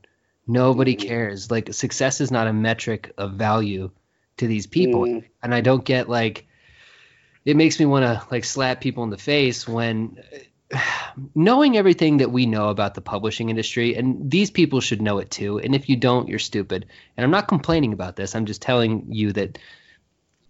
[0.47, 1.08] Nobody Mhm.
[1.08, 1.51] cares.
[1.51, 3.91] Like success is not a metric of value
[4.38, 5.23] to these people, Mhm.
[5.43, 6.45] and I don't get like.
[7.45, 10.17] It makes me want to like slap people in the face when
[11.36, 15.32] knowing everything that we know about the publishing industry and these people should know it
[15.32, 16.86] too and if you don't you're stupid.
[17.17, 18.36] And i'm not complaining about this.
[18.36, 19.58] I'm just telling you that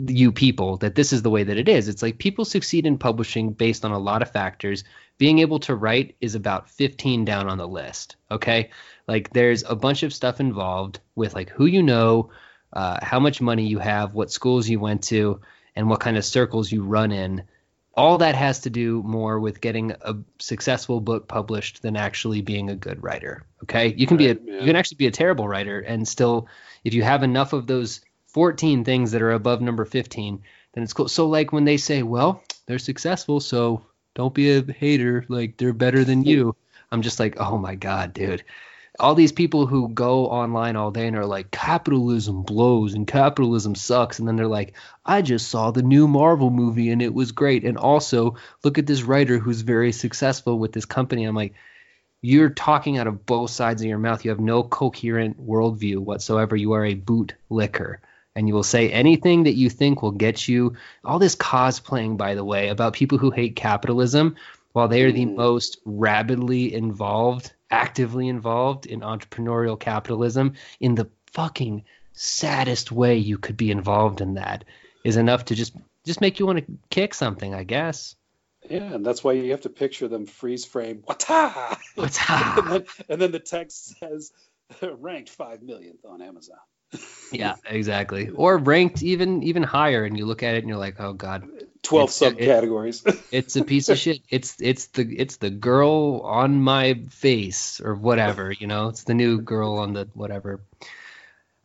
[0.07, 1.89] you people that this is the way that it is.
[1.89, 4.85] It's like people succeed in publishing based on a lot of factors.
[5.17, 8.69] Being able to write is about 15 down on the list okay?
[9.07, 12.31] Like there's a bunch of stuff involved with like who you know
[12.73, 15.41] uh, how much money you have what schools you went to
[15.75, 17.43] and what kind of circles you run in
[17.99, 22.69] all that has to do more with getting a successful book published than actually being
[22.69, 23.45] a good writer.
[23.63, 24.59] Okay, you can Right, be a yeah.
[24.59, 26.47] you can actually be a terrible writer and still,
[26.83, 30.41] if you have enough of those 14 things that are above number 15,
[30.73, 31.07] then it's cool.
[31.07, 33.85] So like when they say, well, they're successful, so
[34.15, 35.25] don't be a hater.
[35.29, 36.55] Like they're better than you.
[36.91, 38.43] I'm just like, oh my god, dude.
[38.99, 43.75] All these people who go online all day and are like, capitalism blows and capitalism
[43.75, 47.31] sucks, and then they're like, I just saw the new Marvel movie and it was
[47.31, 47.63] great.
[47.63, 51.23] And also, look at this writer who's very successful with this company.
[51.23, 51.53] I'm like,
[52.21, 54.25] you're talking out of both sides of your mouth.
[54.25, 56.55] You have no coherent worldview whatsoever.
[56.57, 58.01] You are a boot licker.
[58.35, 62.35] And you will say anything that you think will get you all this cosplaying, by
[62.35, 64.35] the way, about people who hate capitalism,
[64.73, 65.35] while they are the Mhm.
[65.35, 73.57] most rabidly involved, actively involved in entrepreneurial capitalism in the fucking saddest way you could
[73.57, 74.65] be involved in that
[75.03, 75.73] is enough to just
[76.05, 78.15] just make you want to kick something, I guess.
[78.69, 81.03] Yeah, and that's why you have to picture them freeze frame.
[81.07, 81.77] Wata!
[81.95, 84.31] What's and, then, and then the text says
[84.81, 86.57] ranked five millionth on Amazon.
[87.31, 88.29] yeah, exactly.
[88.29, 91.47] Or ranked even even higher, and you look at it and you're like, oh god,
[91.89, 93.23] Twelve It's- it- subcategories.
[93.31, 94.21] it's a piece of shit.
[94.29, 98.87] It's it's the it's the girl on my face or whatever, you know.
[98.89, 100.61] It's the new girl on the whatever.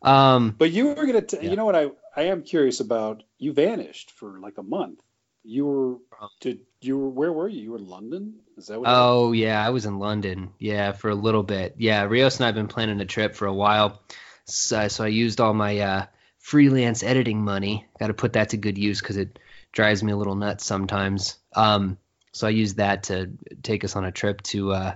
[0.01, 1.21] Um, But you were gonna.
[1.21, 1.49] T- Yeah.
[1.51, 1.75] You know what?
[1.75, 3.23] I I am curious about.
[3.37, 4.99] You vanished for like a month.
[5.43, 5.97] You were.
[6.41, 7.09] Did you were?
[7.09, 7.61] Where were you?
[7.61, 8.35] You were in London.
[8.57, 8.89] Is that what?
[8.89, 10.53] Oh yeah, I was in London.
[10.59, 11.75] Yeah, for a little bit.
[11.77, 14.01] Yeah, Rios and I've been planning a trip for a while.
[14.45, 16.05] So, so I used all my uh,
[16.39, 17.85] freelance editing money.
[17.99, 19.39] Got to put that to good use because it
[19.75, 21.37] drives me a little nuts sometimes.
[21.55, 21.99] Um,
[22.31, 24.95] so I used that to take us on a trip to uh,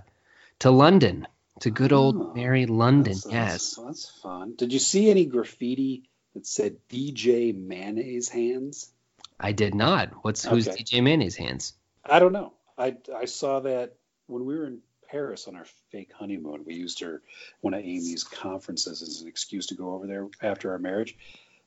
[0.59, 1.27] to London,
[1.59, 3.13] to good old Oh, Merry London.
[3.13, 3.51] That's, yes.
[3.51, 4.55] that's, that's fun.
[4.57, 8.91] Did you see any graffiti that said DJ Mayonnaise Hands?
[9.39, 10.09] I did not.
[10.23, 10.83] What's who's Okay.
[10.83, 11.73] DJ Mayonnaise hands?
[12.03, 12.53] I don't know.
[12.77, 13.93] I I saw that
[14.27, 16.63] when we were in Paris on our fake honeymoon.
[16.65, 17.21] We used her
[17.61, 21.17] one of Amy's conferences as an excuse to go over there after our marriage.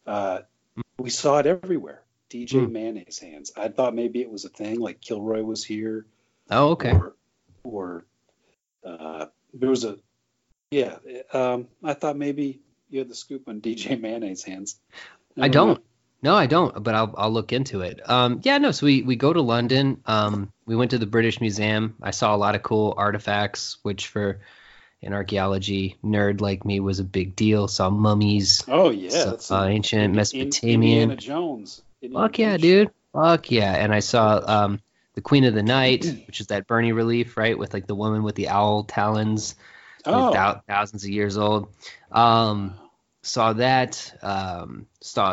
[0.07, 0.41] Uh,
[0.99, 2.03] we saw it everywhere.
[2.33, 2.73] DJ Hmm.
[2.73, 3.53] Mayonnaise Hands.
[3.57, 6.07] I thought maybe it was a thing, like Kilroy was here,
[6.51, 6.93] Oh okay.
[6.93, 7.15] or
[7.65, 8.05] or
[8.85, 9.99] uh, there was a
[10.71, 10.97] yeah.
[11.33, 14.75] Um, I thought maybe you had the scoop on DJ Mayonnaise Hands.
[15.39, 15.83] I don't.
[16.23, 18.01] No, I don't, but I'll I'll look into it.
[18.09, 18.71] Um, yeah, no.
[18.71, 20.01] So we we go to London.
[20.07, 21.97] Um, we went to the British Museum.
[22.01, 24.41] I saw a lot of cool artifacts, which for
[25.03, 27.67] an archaeology nerd like me was a big deal.
[27.67, 31.11] Saw mummies, Oh yeah, saw, uh, ancient Mesopotamian.
[31.11, 31.83] Indiana Jones.
[32.13, 32.91] Fuck yeah, dude.
[33.13, 33.73] Fuck yeah.
[33.75, 34.81] And I saw um
[35.15, 38.23] the Queen of the Night, which is that Burney relief, right, with like the woman
[38.23, 39.55] with the owl talons,
[40.05, 40.33] Oh,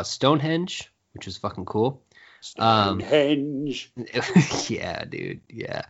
[0.02, 0.92] Stonehenge.
[1.12, 2.02] Which was fucking cool.
[2.40, 3.92] Stonehenge.
[4.68, 5.40] yeah, dude.
[5.48, 5.82] Yeah.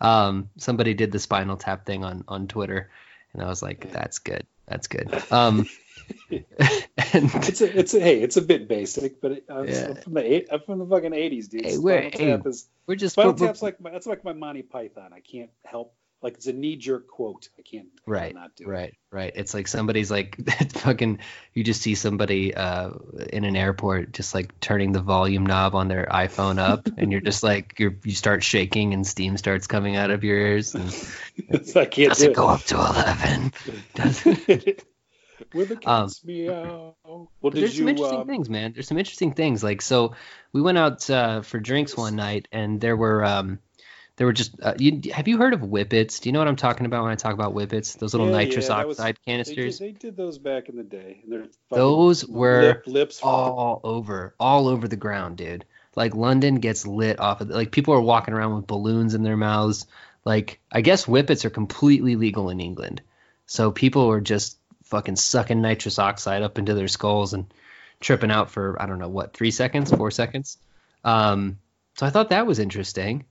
[0.00, 2.90] Um, somebody did the Spinal Tap thing on on Twitter,
[3.32, 4.46] and I was like, that's good.
[4.66, 5.12] That's good.
[5.30, 5.66] Um,
[6.30, 6.44] and
[6.96, 9.88] It's a, it's a, hey, it's a bit basic, but it, I'm, Yeah.
[9.90, 11.64] I'm from the eight, I'm from the fucking eighties, dude.
[11.64, 14.62] Hey, we're- Tap is we're just Spinal we're- Tap's like my, that's like my Monty
[14.62, 15.12] Python.
[15.14, 17.48] I can't help like it's a knee jerk quote.
[17.58, 18.68] I can't I Right, cannot do it.
[18.68, 19.32] Right, right.
[19.34, 20.36] It's like somebody's like
[20.72, 21.20] fucking.
[21.54, 22.90] You just see somebody uh,
[23.32, 27.22] in an airport just like turning the volume knob on their iPhone up, and you're
[27.22, 30.74] just like you're you start shaking and steam starts coming out of your ears.
[30.74, 30.92] And
[31.76, 33.52] I can't does do it go up to eleven?
[33.94, 34.84] Does it.
[35.52, 36.96] With the Um, cats meow.
[37.04, 38.72] Well, did there's some interesting Um, things, man.
[38.72, 39.62] There's some interesting things.
[39.62, 40.14] Like so,
[40.52, 43.58] we went out uh, for drinks one night, and there were um,
[44.16, 44.52] there were just.
[44.62, 46.20] Uh, you, have you heard of whippets?
[46.20, 47.94] Do you know what I'm talking about when I talk about whippets?
[47.98, 49.78] Those little Yeah, nitrous yeah, that was- oxide they did, canisters.
[49.78, 51.20] they did those back in the day.
[51.24, 53.20] And they're Those were lip, lips.
[53.22, 55.64] all over, all over the ground, dude.
[55.96, 59.36] Like London gets lit off of like people are walking around with balloons in their
[59.36, 59.86] mouths.
[60.24, 63.02] Like I guess whippets are completely legal in England,
[63.46, 67.46] so people are just fucking sucking nitrous oxide up into their skulls and
[68.00, 70.58] tripping out for I don't know what three seconds, four seconds.
[71.04, 71.58] Um,
[71.96, 73.24] so I thought that was interesting.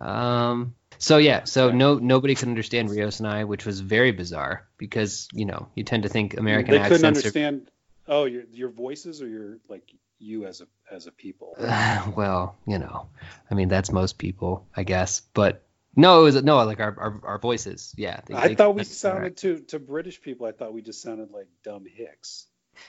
[0.00, 4.66] Um, so yeah, so no nobody could understand Rios and I, which was very bizarre
[4.78, 7.70] because you know you tend to think American accents they couldn't accents are understand.
[8.08, 9.82] Oh, your your voices or your like
[10.18, 11.54] you as a as a people.
[12.16, 13.08] well, you know,
[13.50, 15.22] I mean that's most people, I guess.
[15.34, 15.62] But
[15.94, 17.94] no, it was no like our our, our voices.
[17.96, 20.46] Yeah, they- I they- thought we sounded to to British people.
[20.46, 22.46] I thought we just sounded like dumb hicks.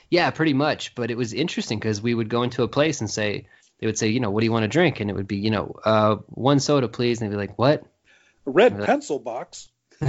[0.10, 0.96] Yeah, pretty much.
[0.96, 3.48] But it was interesting because we would go into a place and say
[3.84, 5.02] they would say, you know, what do you want to drink?
[5.02, 7.22] And it would be, you know, uh, one soda, please.
[7.22, 7.84] And they'd be like, what?
[8.46, 8.86] A red Yeah.
[8.86, 9.68] pencil box.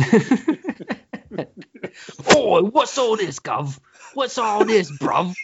[2.29, 3.77] oh, what's all this, Gov?
[4.13, 5.35] What's all this, bruv?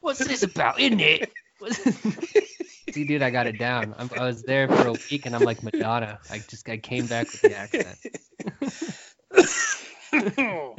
[0.00, 1.32] What's this about, isn't it?
[2.92, 3.94] See, dude, I got it down.
[3.96, 6.18] I'm, I was there for a week, and I'm like Madonna.
[6.28, 7.98] I just I came back with the accent.
[10.12, 10.74] I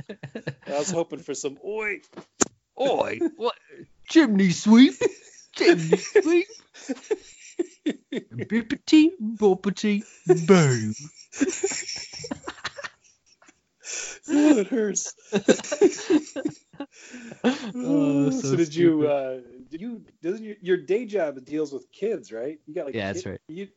[0.68, 2.02] was hoping for some oi.
[2.78, 3.56] Oi, what?
[4.10, 4.96] Chimney sweep?
[5.60, 6.48] Chimney sweep?
[8.32, 10.94] Bippity, boppity, boo.
[14.32, 15.14] Oh, it hurts.
[17.76, 19.08] Oh, so, so did you?
[19.08, 20.04] Uh, did you?
[20.22, 22.60] Doesn't your, your day job deals with kids, right?
[22.68, 23.42] You got like Yeah, that's kid- right.
[23.48, 23.68] You,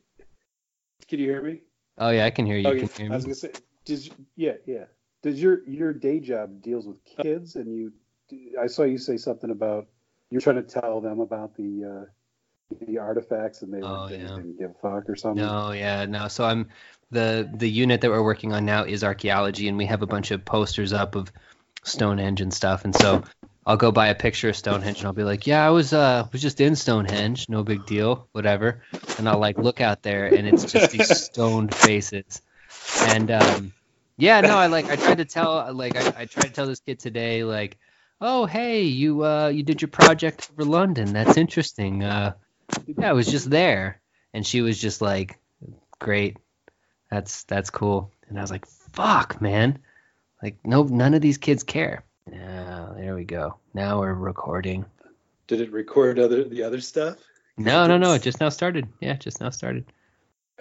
[1.09, 1.61] can you hear me?
[1.99, 2.69] Oh yeah, I can hear you.
[2.69, 3.53] Okay, Can you I was gonna say,
[3.85, 4.85] does yeah, yeah.
[5.23, 7.93] Does your your day job deals with kids, and you?
[8.61, 9.89] I saw you say something about
[10.33, 14.29] you're trying to tell them about the uh, the artifacts, and they, Oh, they yeah.
[14.29, 15.45] didn't give a fuck or something.
[15.45, 16.29] No, yeah, no.
[16.29, 16.69] So I'm
[17.11, 20.31] the the unit that we're working on now is archaeology, and we have a bunch
[20.31, 21.31] of posters up of
[21.85, 22.85] Stonehenge and stuff.
[22.85, 23.23] And so
[23.67, 26.27] I'll go buy a picture of Stonehenge, and I'll be like, "Yeah, I was uh
[26.33, 28.83] was just in Stonehenge, no big deal, whatever."
[29.19, 32.41] And I'll like look out there, and it's just these stoned faces.
[33.07, 33.73] And um,
[34.17, 36.81] yeah, no, I like I tried to tell like I, I tried to tell this
[36.81, 37.79] kid today like,
[38.23, 41.13] "Oh, hey, you uh you did your project over London.
[41.13, 42.03] That's interesting.
[42.03, 42.35] Uh,
[42.87, 44.01] yeah, I was just there."
[44.35, 45.39] And she was just like,
[45.99, 46.37] great
[47.11, 49.79] that's that's cool and i was like fuck man
[50.43, 53.57] like no none of these kids care yeah There we go.
[53.75, 54.85] Now we're recording.
[55.49, 57.17] Did it record other the other stuff?
[57.57, 58.15] No, no, no.
[58.15, 58.89] It just now started.
[59.01, 59.87] Yeah, just now started.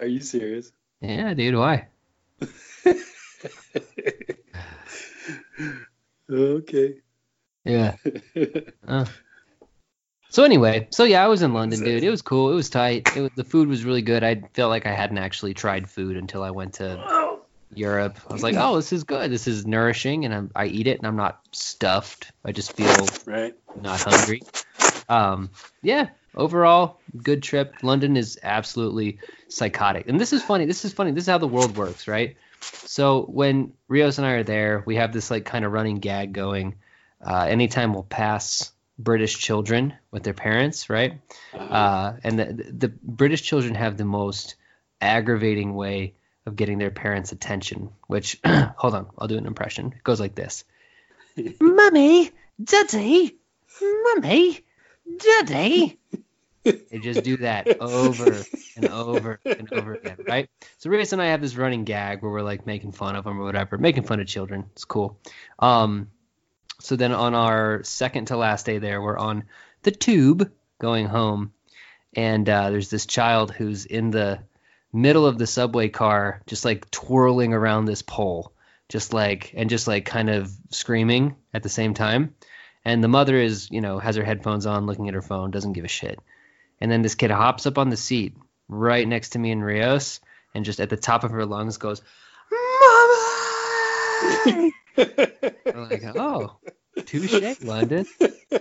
[0.00, 0.72] Are you serious?
[1.00, 1.54] Yeah, dude.
[1.54, 1.86] Why?
[6.30, 6.94] okay.
[7.64, 7.96] Yeah.
[8.86, 9.04] Uh.
[10.30, 12.02] So anyway, so yeah, I was in London, dude.
[12.02, 12.50] It was cool.
[12.50, 13.14] It was tight.
[13.14, 14.24] It was, the food was really good.
[14.24, 17.38] I felt like I hadn't actually tried food until I went to
[17.74, 18.18] Europe.
[18.30, 19.30] I was like, oh, this is good.
[19.30, 22.32] This is nourishing, and I'm, I eat it, and I'm not stuffed.
[22.46, 23.54] I just feel Right.
[23.80, 24.40] not hungry.
[25.10, 25.50] Um,
[25.82, 27.74] yeah, overall, good trip.
[27.82, 30.08] London is absolutely psychotic.
[30.08, 30.64] And this is funny.
[30.64, 31.10] This is funny.
[31.10, 32.36] This is how the world works, right?
[32.62, 36.32] So when Rios and I are there, we have this like kind of running gag
[36.32, 36.76] going.
[37.24, 41.20] Uh, anytime we'll pass British children with their parents, right?
[41.52, 44.56] Uh, and the, the British children have the most
[45.00, 46.14] aggravating way
[46.46, 47.90] of getting their parents' attention.
[48.06, 49.92] Which, hold on, I'll do an impression.
[49.96, 50.64] It goes like this:
[51.60, 52.30] "Mummy,
[52.62, 53.36] Daddy,
[53.80, 54.60] Mummy,
[55.18, 55.98] Daddy."
[56.64, 58.44] they just do that over
[58.76, 60.48] and over and over again, right?
[60.78, 63.40] So Reyes and I have this running gag where we're like making fun of them
[63.40, 64.66] or whatever, making fun of children.
[64.72, 65.18] It's cool.
[65.58, 66.08] Um,
[66.82, 69.44] so then on our second to last day there, we're on
[69.82, 71.52] the tube going home,
[72.14, 74.40] and uh, there's this child who's in the
[74.92, 78.52] middle of the subway car, just like twirling around this pole,
[78.88, 82.34] just like and just like kind of screaming at the same time.
[82.84, 85.74] And the mother is, you know, has her headphones on, looking at her phone, doesn't
[85.74, 86.18] give a shit.
[86.80, 88.36] And then this kid hops up on the seat
[88.68, 90.18] right next to me and Rios,
[90.52, 92.02] and just at the top of her lungs goes,
[94.44, 94.70] "Mama!"
[95.74, 96.58] I'm like, oh,
[97.06, 98.06] touche, London,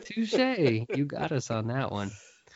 [0.06, 0.34] touche.
[0.34, 2.12] You got us on that one.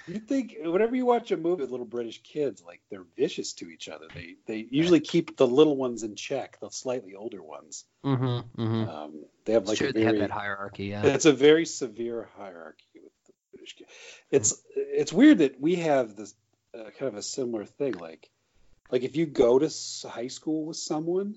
[0.07, 3.69] You think whenever you watch a movie with little British kids, like they're vicious to
[3.69, 4.05] each other.
[4.13, 7.85] They they usually keep the little ones in check, the slightly older ones.
[8.05, 8.61] Mm-hmm.
[8.61, 8.89] mm-hmm.
[8.89, 10.85] Um, they have like true, a they have very that hierarchy.
[10.85, 11.05] Yeah.
[11.05, 13.87] it's a very severe hierarchy with the British kid.
[14.29, 16.35] It's it's weird that we have this
[16.75, 17.93] uh, kind of a similar thing.
[17.93, 18.29] Like
[18.91, 19.69] like if you go to
[20.07, 21.35] high school with someone,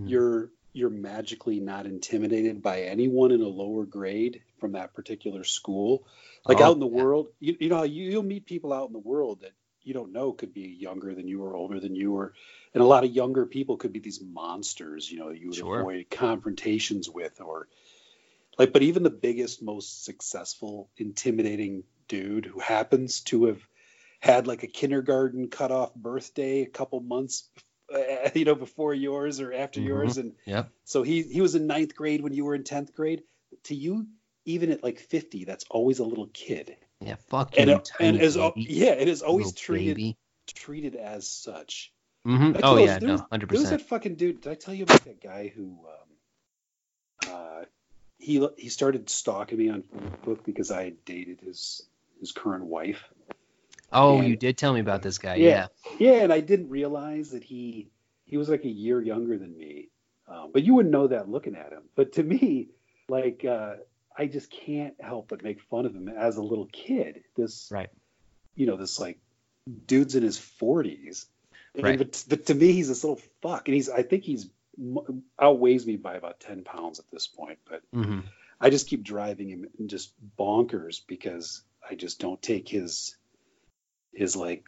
[0.00, 0.08] Mhm.
[0.08, 6.06] you're you're magically not intimidated by anyone in a lower grade from that particular school.
[6.46, 7.02] Like Oh, out in the yeah.
[7.02, 9.52] world, you, you know, you, you'll meet people out in the world that
[9.82, 12.34] you don't know could be younger than you or older than you, or
[12.74, 15.10] and a lot of younger people could be these monsters.
[15.10, 15.80] You know, you would Sure.
[15.80, 17.68] avoid confrontations with, or
[18.58, 23.60] like, but even the biggest, most successful, intimidating dude who happens to have
[24.20, 27.48] had like a kindergarten cutoff birthday a couple months,
[27.92, 29.86] uh, you know, before yours or after Mhm.
[29.86, 30.70] yours, and Yep.
[30.84, 33.22] so he he was in ninth grade when you were in tenth grade.
[33.64, 34.06] To you,
[34.44, 37.16] even at like fifty, that's always a little kid, Yeah.
[37.28, 40.16] Fuck and you tiny and al- baby, yeah, it is always little treated baby.
[40.54, 41.92] treated as such.
[42.26, 42.60] Mhm.
[42.62, 43.82] Oh yeah, no, hundred was that percent.
[43.88, 44.40] fucking dude.
[44.42, 45.78] Did I tell you about that guy who
[47.24, 47.64] um, uh,
[48.18, 51.82] he he started stalking me on Facebook because I had dated his
[52.20, 53.02] his current wife.
[53.92, 55.36] Oh, and- you did tell me about this guy.
[55.36, 55.48] Yeah.
[55.48, 55.66] Yeah.
[55.98, 57.88] Yeah, and I didn't realize that he
[58.24, 59.88] he was like a year younger than me.
[60.26, 61.84] Um, but you wouldn't know that looking at him.
[61.96, 62.68] But to me,
[63.08, 63.76] like uh,
[64.16, 67.22] I just can't help but make fun of him as a little kid.
[67.36, 67.88] This Right.
[68.54, 69.18] you know, this like
[69.86, 71.26] dude's in his forties.
[71.80, 71.96] Right.
[71.98, 74.48] But, but to me, he's this little fuck, and he's I think he's
[75.40, 77.58] outweighs me by about ten pounds at this point.
[77.68, 78.20] But hmm
[78.60, 83.16] I just keep driving him just bonkers because I just don't take his
[84.12, 84.64] his like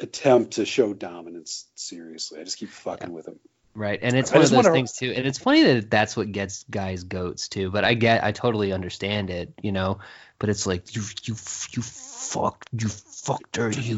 [0.00, 2.40] attempt to show dominance seriously.
[2.40, 3.38] I just keep fucking with him.
[3.72, 6.16] Right, and it's I one of those wanna- things too, and it's funny that that's
[6.16, 7.70] what gets guys goats too.
[7.70, 10.00] But I get, I totally understand it, you know.
[10.40, 11.34] But it's like you, you,
[11.72, 13.96] you fucked, you fucked her, you,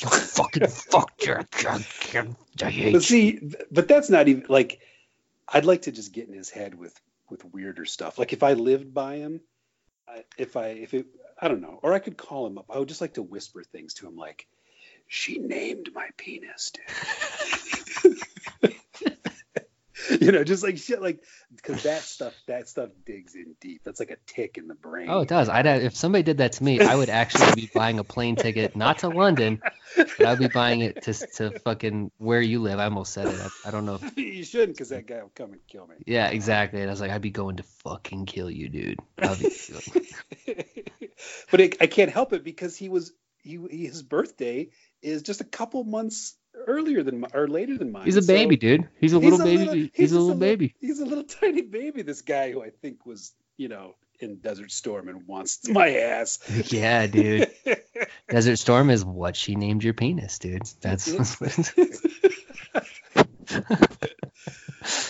[0.00, 1.46] you fucking fucked her.
[1.62, 1.84] I
[2.56, 3.00] But hate you.
[3.00, 4.80] see, but that's not even like
[5.48, 6.98] I'd like to just get in his head with
[7.30, 8.18] with weirder stuff.
[8.18, 9.40] Like if I lived by him,
[10.08, 11.06] I, if I if it
[11.38, 12.66] I don't know, or I could call him up.
[12.70, 14.46] I would just like to whisper things to him like,
[15.06, 16.84] "She named my penis, dude."
[20.20, 21.22] you know, just like shit, like
[21.54, 23.82] because that stuff that stuff digs in deep.
[23.84, 25.08] That's like a tick in the brain.
[25.10, 25.48] Oh, it does.
[25.48, 28.36] I'd have, if somebody did that to me, I would actually be buying a plane
[28.36, 29.60] ticket, not to London,
[29.96, 32.78] but I'd be buying it to to fucking where you live.
[32.78, 33.40] I almost said it.
[33.40, 33.98] I, I don't know.
[34.02, 35.96] If, you shouldn't, because that guy will come and kill me.
[36.06, 36.80] yeah, exactly.
[36.80, 39.00] And I was like, I'd be going to fucking kill you, dude.
[41.50, 43.12] But it, I can't help it because he was
[43.42, 44.70] he- his birthday
[45.02, 46.34] is just a couple months
[46.66, 48.04] earlier than or later than mine.
[48.04, 48.88] he's a So baby, dude.
[49.00, 49.90] He's a he's little baby.
[49.94, 50.74] he's, just a little baby.
[50.80, 52.02] He's a little tiny baby.
[52.02, 56.38] This guy who I think was you know in Desert Storm and wants my ass.
[56.72, 57.50] Yeah, dude.
[58.28, 60.62] Desert Storm is what she named your penis, dude.
[60.80, 61.36] That's.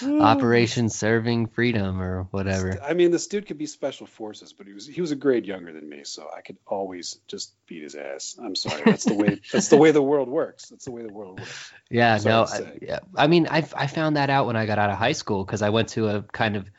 [0.02, 2.80] Uh, Operation Serving Freedom or whatever.
[2.82, 5.46] I mean, this dude could be special forces, but he was he was a grade
[5.46, 8.36] younger than me, so I could always just beat his ass.
[8.42, 10.68] I'm sorry, that's the way that's the way the world works.
[10.68, 11.72] That's the way the world works.
[11.90, 13.00] Yeah, no, I, yeah.
[13.14, 15.62] I mean, I I found that out when I got out of high school because
[15.62, 16.70] I went to a kind of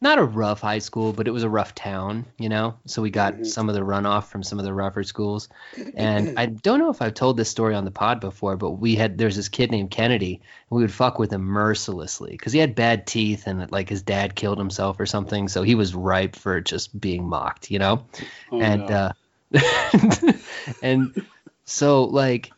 [0.00, 2.74] not a rough high school, but it was a rough town, you know.
[2.86, 3.46] So we got Mhm.
[3.46, 5.48] some of the runoff from some of the rougher schools,
[5.96, 8.94] and I don't know if I've told this story on the pod before, but we
[8.96, 10.34] had there's this kid named Kennedy,
[10.70, 14.02] and we would fuck with him mercilessly because he had bad teeth and like his
[14.02, 18.04] dad killed himself or something, so he was ripe for just being mocked, you know
[18.52, 18.86] Oh, and no.
[18.90, 19.12] uh
[20.82, 21.22] and
[21.64, 22.52] so like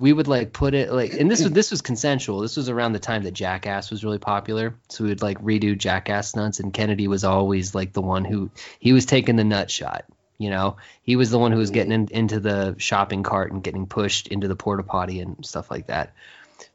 [0.00, 2.92] we would like put it like and this was this was consensual this was around
[2.92, 6.72] the time that jackass was really popular so we would like redo jackass stunts and
[6.72, 10.04] kennedy was always like the one who he was taking the nut shot
[10.38, 13.62] you know he was the one who was getting in, into the shopping cart and
[13.62, 16.12] getting pushed into the porta potty and stuff like that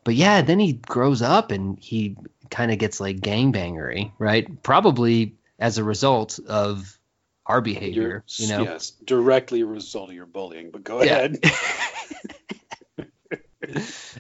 [0.04, 2.16] but yeah then he grows up and he
[2.50, 6.98] kind of gets like gangbangery right probably as a result of
[7.48, 10.72] our behavior you know yes, directly a result of your bullying.
[10.72, 11.18] But go Yeah.
[11.18, 11.40] ahead.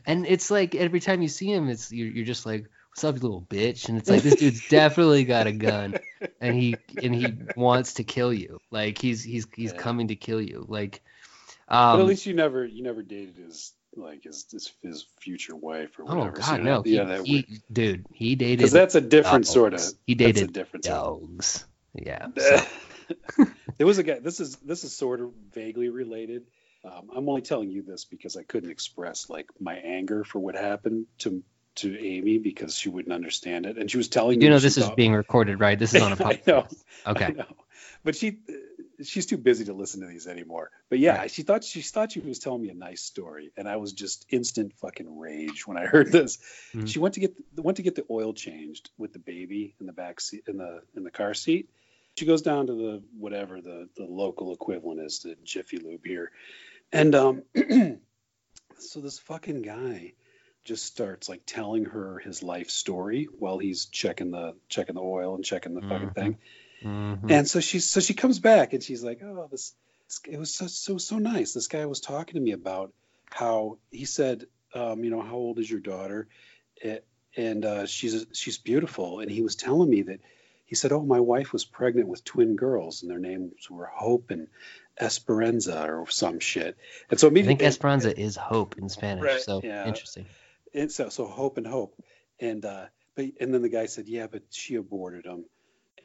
[0.05, 3.15] and it's like every time you see him, it's you're, you're just like, "What's up,
[3.15, 5.95] you little bitch?" And it's like this dude's definitely got a gun,
[6.41, 8.59] and he and he wants to kill you.
[8.71, 9.77] Like he's he's he's Yeah.
[9.79, 10.65] coming to kill you.
[10.67, 11.01] Like,
[11.67, 15.55] but um, at least you never you never dated his like his his, his future
[15.55, 16.41] wife or oh whatever.
[16.41, 19.45] so god, you're no, he, yeah, that he, dude, he dated because that's a different
[19.45, 19.49] dogs.
[19.53, 19.81] sort of.
[20.05, 21.65] He dated different sort of- dogs.
[21.93, 22.27] Yeah.
[22.37, 22.65] so-
[23.77, 24.19] there was a guy.
[24.19, 26.43] This is this is sort of vaguely related.
[26.85, 30.55] Um, I'm only telling you this because I couldn't express like my anger for what
[30.55, 31.43] happened to
[31.75, 34.85] to Amy because she wouldn't understand it, and she was telling you know this is
[34.85, 35.77] thought- being recorded, right?
[35.77, 36.47] This is on a podcast.
[36.47, 36.67] know.
[37.07, 37.31] Okay.
[37.33, 37.45] know.
[38.03, 38.39] But she
[39.03, 40.69] she's too busy to listen to these anymore.
[40.89, 41.31] But yeah, Right.
[41.31, 44.25] she thought she thought she was telling me a nice story, and I was just
[44.29, 46.37] instant fucking rage when I heard this.
[46.73, 46.87] Mhm.
[46.87, 49.93] She went to get went to get the oil changed with the baby in the
[49.93, 51.69] back seat in the in the car seat.
[52.17, 56.31] She goes down to the whatever the the local equivalent is to Jiffy Lube here,
[56.95, 57.43] and um,
[58.79, 60.13] so this fucking guy
[60.63, 65.35] just starts like telling her his life story while he's checking the checking the oil
[65.35, 66.15] and checking the fucking Mhm.
[66.15, 66.37] thing.
[66.83, 67.31] Mhm.
[67.31, 69.73] And so she's so she comes back and she's like, "Oh, this,
[70.07, 71.53] this it was so so so nice.
[71.53, 72.93] This guy was talking to me about
[73.29, 76.27] how he said, um, you know, how old is your daughter?
[76.81, 76.99] Eh,
[77.37, 79.19] And uh, she's she's beautiful.
[79.19, 80.19] And he was telling me that
[80.65, 84.31] he said, "Oh, my wife was pregnant with twin girls, and their names were Hope
[84.31, 84.47] and
[84.99, 86.77] Esperanza or some shit."
[87.09, 89.23] And so immediately, I think Esperanza is hope in Spanish.
[89.23, 89.87] Right, So yeah.
[89.87, 90.25] interesting.
[90.73, 91.95] and so so hope and hope
[92.39, 92.85] and uh
[93.15, 95.45] but and then the guy said yeah but she aborted him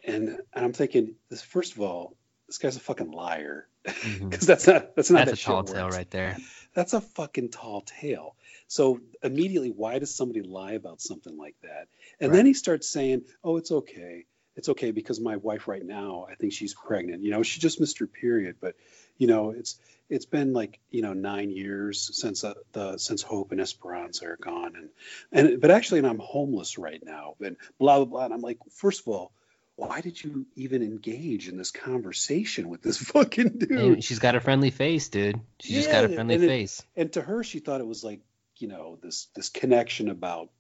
[0.07, 2.15] and, and i'm thinking this first of all
[2.47, 5.75] this guy's a fucking liar because that's not that's not That's how a tall shit
[5.75, 5.97] tale works.
[5.97, 6.37] right there.
[6.73, 8.37] that's a fucking tall tale
[8.69, 11.89] so immediately why does somebody lie about something like that
[12.21, 12.37] and Right.
[12.37, 14.27] then he starts saying oh it's okay
[14.61, 17.81] it's okay because my wife right now i think she's pregnant you know she just
[17.81, 18.75] missed her period but
[19.17, 19.79] you know it's
[20.11, 24.37] it's been like you know nine years since uh, the since hope and esperanza are
[24.37, 24.89] gone and
[25.33, 28.59] and but actually and i'm homeless right now and blah blah blah and i'm like
[28.71, 29.33] first of all
[29.77, 34.35] why did you even engage in this conversation with this fucking dude And she's got
[34.35, 35.41] a friendly face, dude.
[35.61, 36.83] She just got a friendly and it- face.
[36.97, 38.21] and to her she thought it was like
[38.59, 40.51] you know this this connection about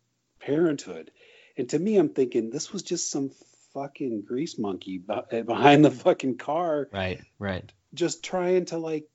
[0.40, 1.10] parenthood
[1.58, 3.30] and to me i'm thinking this was just some
[3.74, 7.70] fucking grease monkey behind the fucking car Right, right.
[7.94, 9.06] just trying to like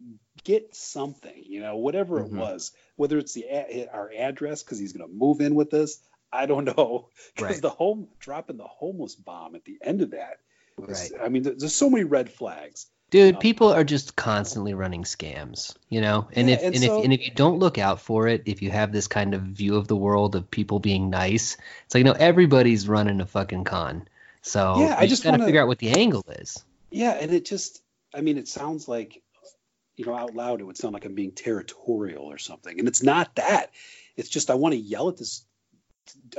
[0.44, 2.26] get something you know whatever Mhm.
[2.26, 5.74] it was whether it's the a- our address because he's going to move in with
[5.74, 6.00] us
[6.32, 7.62] i don't know because Right.
[7.62, 10.38] the home dropping the homeless bomb at the end of that
[10.78, 11.22] was, Right.
[11.26, 15.04] i mean there- there's so many red flags Dude, Um, people are just constantly running
[15.04, 16.28] scams, you know.
[16.34, 18.42] And Yeah, if and and, so- if and if you don't look out for it,
[18.48, 21.94] if you have this kind of view of the world of people being nice, it's
[21.94, 24.08] like no, everybody's running a fucking con.
[24.46, 26.64] So Yeah, I just got to figure out what the angle is.
[26.92, 27.82] Yeah, and it just,
[28.14, 29.24] I mean, it sounds like,
[29.98, 32.78] you know, out loud, it would sound like I'm being territorial or something.
[32.78, 33.72] And it's not that.
[34.16, 35.44] It's just, I want to yell at this.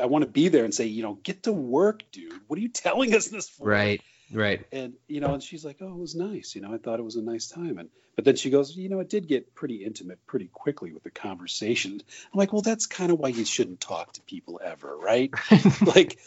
[0.00, 2.40] I want to be there and say, you know, get to work, dude.
[2.46, 3.66] What are you telling us this for?
[3.66, 4.00] Right,
[4.32, 4.64] right.
[4.70, 6.54] And, you know, and she's like, oh, it was nice.
[6.54, 7.78] You know, I thought it was a nice time.
[7.78, 11.02] And, but then she goes, you know, it did get pretty intimate pretty quickly with
[11.02, 12.00] the conversation.
[12.32, 15.34] I'm like, well, that's kind of why you shouldn't talk to people ever, right?
[15.84, 16.20] like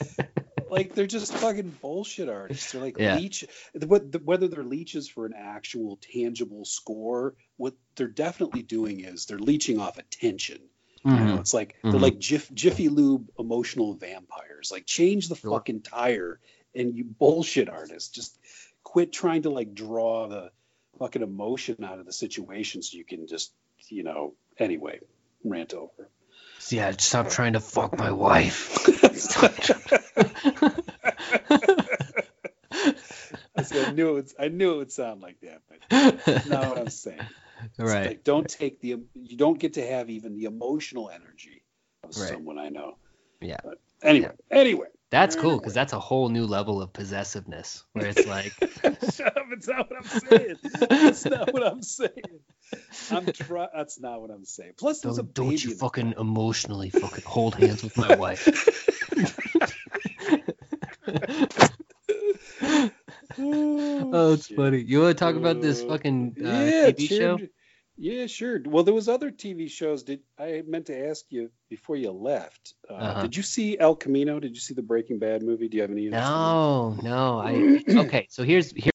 [0.71, 2.71] like they're just fucking bullshit artists.
[2.71, 3.15] They're like Yeah.
[3.15, 3.45] leech.
[3.73, 9.79] Whether they're leeches for an actual tangible score, what they're definitely doing is they're leeching
[9.79, 10.59] off attention.
[11.05, 11.39] You know, Mhm.
[11.39, 12.01] it's like they're Mhm.
[12.01, 14.69] like Jif, Jiffy Lube emotional vampires.
[14.71, 16.39] Like change the fucking tire,
[16.75, 18.37] and you bullshit artists just
[18.83, 20.51] quit trying to like draw the
[20.97, 23.53] fucking emotion out of the situation so you can just
[23.87, 24.99] you know anyway
[25.45, 26.09] rant over.
[26.69, 28.85] Yeah, stop trying to fuck my wife.
[33.55, 34.13] I, knew it.
[34.13, 35.79] Would, I knew it would sound like that, but
[36.25, 37.19] that's not what I'm saying.
[37.65, 38.07] It's right.
[38.07, 38.99] Like, don't take the.
[39.15, 41.63] You don't get to have even the emotional energy
[42.03, 42.29] of Right.
[42.29, 42.97] someone I know.
[43.41, 43.57] Yeah.
[43.63, 44.87] But anyway, anyway.
[45.11, 48.53] That's cool because that's a whole new level of possessiveness where it's like,
[49.11, 49.45] Shut up!
[49.51, 50.55] It's not what I'm saying.
[50.87, 52.11] That's not what I'm saying.
[53.09, 53.25] I'm.
[53.25, 54.73] That's not what I'm saying.
[54.77, 58.47] Plus, there's a don't, don't you fucking emotionally fucking hold hands with my wife.
[63.37, 64.57] oh, it's shit.
[64.57, 64.81] funny.
[64.81, 67.17] You want to talk about this Uh, fucking uh, yeah, TV sure.
[67.17, 67.37] show?
[68.01, 68.61] Yeah, sure.
[68.65, 70.03] Well, there was other TV shows.
[70.03, 72.73] Did I meant to ask you before you left?
[72.89, 73.21] Uh, Uh-huh.
[73.23, 74.39] Did you see El Camino?
[74.39, 75.67] Did you see the Breaking Bad movie?
[75.67, 76.05] Do you have any?
[76.05, 76.23] interest?
[76.29, 77.39] No, no.
[77.39, 78.27] I okay.
[78.29, 78.91] So here's here,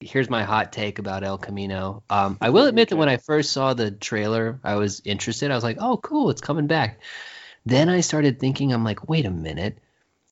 [0.00, 2.02] here's my hot take about El Camino.
[2.10, 5.52] Um, I will admit that when I first saw the trailer, I was interested.
[5.52, 7.00] I was like, oh, cool, it's coming back.
[7.64, 9.78] Then I started thinking, I'm like, wait a minute.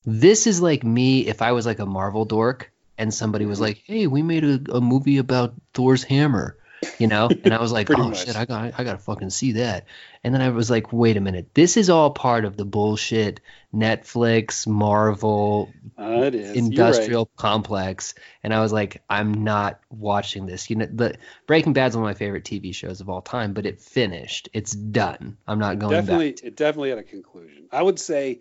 [0.07, 3.63] This is like me if I was like a Marvel dork and somebody was Mhm.
[3.63, 6.57] like, hey, we made a, a movie about Thor's hammer.
[6.99, 8.25] You know, and I was like, "Oh much.
[8.25, 9.85] shit, I got, I gotta fucking see that."
[10.25, 13.41] And then I was like, "Wait a minute, this is all part of the bullshit
[13.75, 16.57] Netflix, Marvel, Uh, You're right.
[16.57, 21.97] industrial complex and i was like i'm not watching this you know the breaking bad's
[21.97, 25.59] one of my favorite tv shows of all time but it finished it's done i'm
[25.59, 28.41] not going definitely back it definitely had a conclusion i would say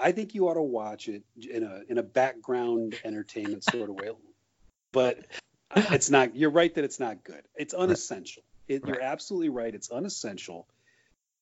[0.00, 3.96] i think you ought to watch it in a in a background entertainment sort of
[3.96, 4.10] way.
[4.92, 5.18] But
[5.76, 7.42] it's not you're right that it's not good.
[7.56, 8.42] It's unessential.
[8.66, 9.74] It, you're absolutely right.
[9.74, 10.66] It's unessential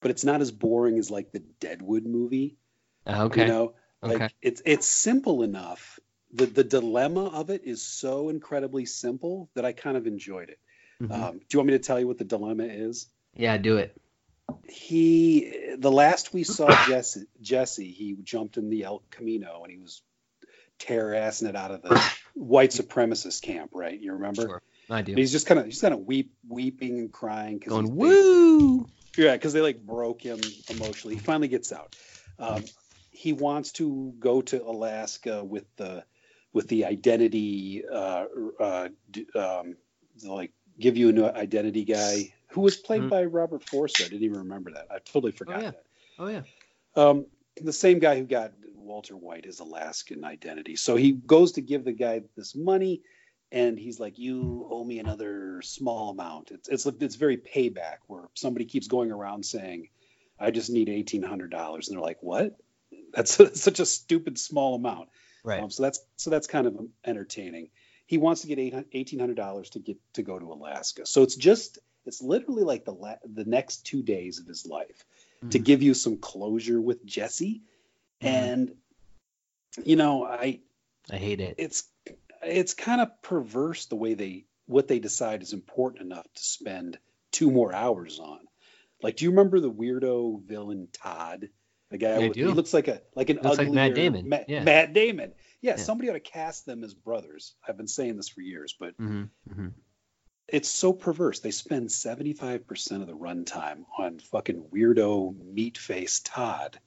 [0.01, 2.57] but it's not as boring as like the deadwood movie
[3.07, 3.43] okay.
[3.43, 3.75] you know?
[4.01, 4.29] Like okay.
[4.41, 5.99] it's it's simple enough.
[6.33, 10.59] The the dilemma of it is so incredibly simple that i kind of enjoyed it.
[11.03, 11.13] Mhm.
[11.13, 13.09] um, do you want me to tell you what the dilemma is?
[13.35, 14.01] Yeah do it
[14.69, 19.79] he the last we saw Jesse Jesse he jumped in the El Camino and he
[19.79, 20.03] was
[20.79, 22.03] tear assing it out of the
[22.35, 23.99] white supremacist camp right?
[23.99, 24.43] You remember?
[24.43, 24.63] Sure.
[24.91, 27.73] I And do he's just kind of he's kind of weep weeping and crying because
[27.73, 28.89] going woo!
[29.17, 30.41] Yeah because they like broke him
[30.71, 31.17] emotionally.
[31.17, 31.95] He finally gets out.
[32.39, 32.65] Um,
[33.11, 36.05] he wants to go to Alaska with the
[36.53, 38.25] with the identity uh,
[38.59, 39.77] uh, d- um,
[40.25, 43.11] like give you an identity guy who was played Mhm.
[43.11, 44.05] by Robert Forster.
[44.05, 44.87] I didn't even remember that.
[44.91, 45.71] I totally forgot oh, yeah.
[45.71, 45.85] that.
[46.19, 46.43] oh yeah
[46.95, 47.27] Um,
[47.61, 50.77] the same guy who got Walter White his Alaskan identity.
[50.77, 53.03] So he goes to give the guy this money,
[53.53, 58.29] and he's like, "You owe me another small amount." It's it's it's very payback where
[58.35, 59.89] somebody keeps going around saying,
[60.39, 62.57] "I just need eighteen hundred dollars," and they're like, "What?"
[63.13, 65.11] That's such a stupid small amount.
[65.45, 67.71] right Um, so that's so that's kind of entertaining.
[68.07, 68.59] He wants to get
[68.93, 71.05] eighteen hundred dollars to get to go to Alaska.
[71.07, 71.79] So it's just
[72.09, 75.05] it's literally like the la- the next two days of his life
[75.51, 75.65] to Mhm.
[75.65, 77.63] give you some closure with Jesse.
[78.23, 78.27] Mhm.
[78.29, 78.77] And
[79.85, 80.61] you know, I
[81.11, 81.85] i hate it it's
[82.43, 86.99] it's kind of perverse the way they what they decide is important enough to spend
[87.33, 88.41] two more hours on.
[89.03, 91.49] Like, do you remember the weirdo villain Todd?
[91.91, 92.47] The guy with, do.
[92.49, 94.63] he looks like a like an ugly like Matt Damon, Ma- yeah.
[94.65, 95.33] Matt Damon.
[95.63, 95.77] Yeah, Yeah.
[95.77, 97.55] somebody ought to cast them as brothers.
[97.67, 99.69] I've been saying this for years, but hmm hmm
[100.49, 101.41] it's so perverse.
[101.41, 106.79] They spend 75% of the runtime on fucking weirdo meat face Todd.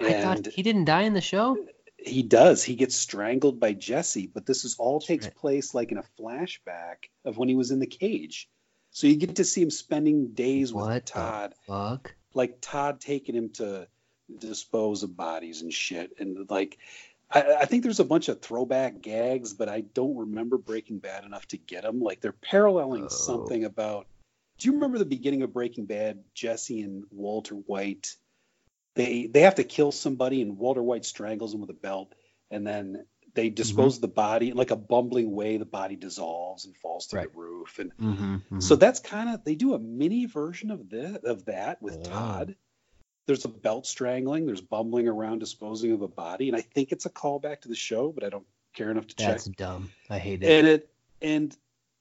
[0.00, 1.56] i And thought he didn't die in the show
[1.98, 2.62] he does.
[2.62, 5.34] He gets strangled by Jesse, but this is all takes right.
[5.34, 8.48] place like in a flashback of when he was in the cage.
[8.90, 13.00] So you get to see him spending days with What the Todd, fuck like Todd
[13.00, 13.88] taking him to
[14.38, 16.12] dispose of bodies and shit.
[16.18, 16.78] And like,
[17.30, 21.24] I, I think there's a bunch of throwback gags, but I don't remember Breaking Bad
[21.24, 22.00] enough to get them.
[22.00, 23.08] Like they're paralleling Oh.
[23.08, 24.06] something about.
[24.58, 26.24] Do you remember the beginning of Breaking Bad?
[26.34, 28.14] Jesse and Walter White,
[28.94, 32.14] they they have to kill somebody, and Walter White strangles him with a belt,
[32.50, 33.04] and then
[33.34, 35.58] they dispose of the body in like a bumbling way.
[35.58, 37.32] The body dissolves and falls to Right.
[37.32, 41.18] the roof, and mm-hmm, so that's kind of they do a mini version of this
[41.24, 42.02] of that with Oh.
[42.10, 42.56] Todd.
[43.28, 44.46] There's a belt strangling.
[44.46, 47.74] There's bumbling around disposing of a body, and I think it's a callback to the
[47.76, 49.34] show, but I don't care enough to that's check.
[49.34, 51.56] That's dumb i hate it And it and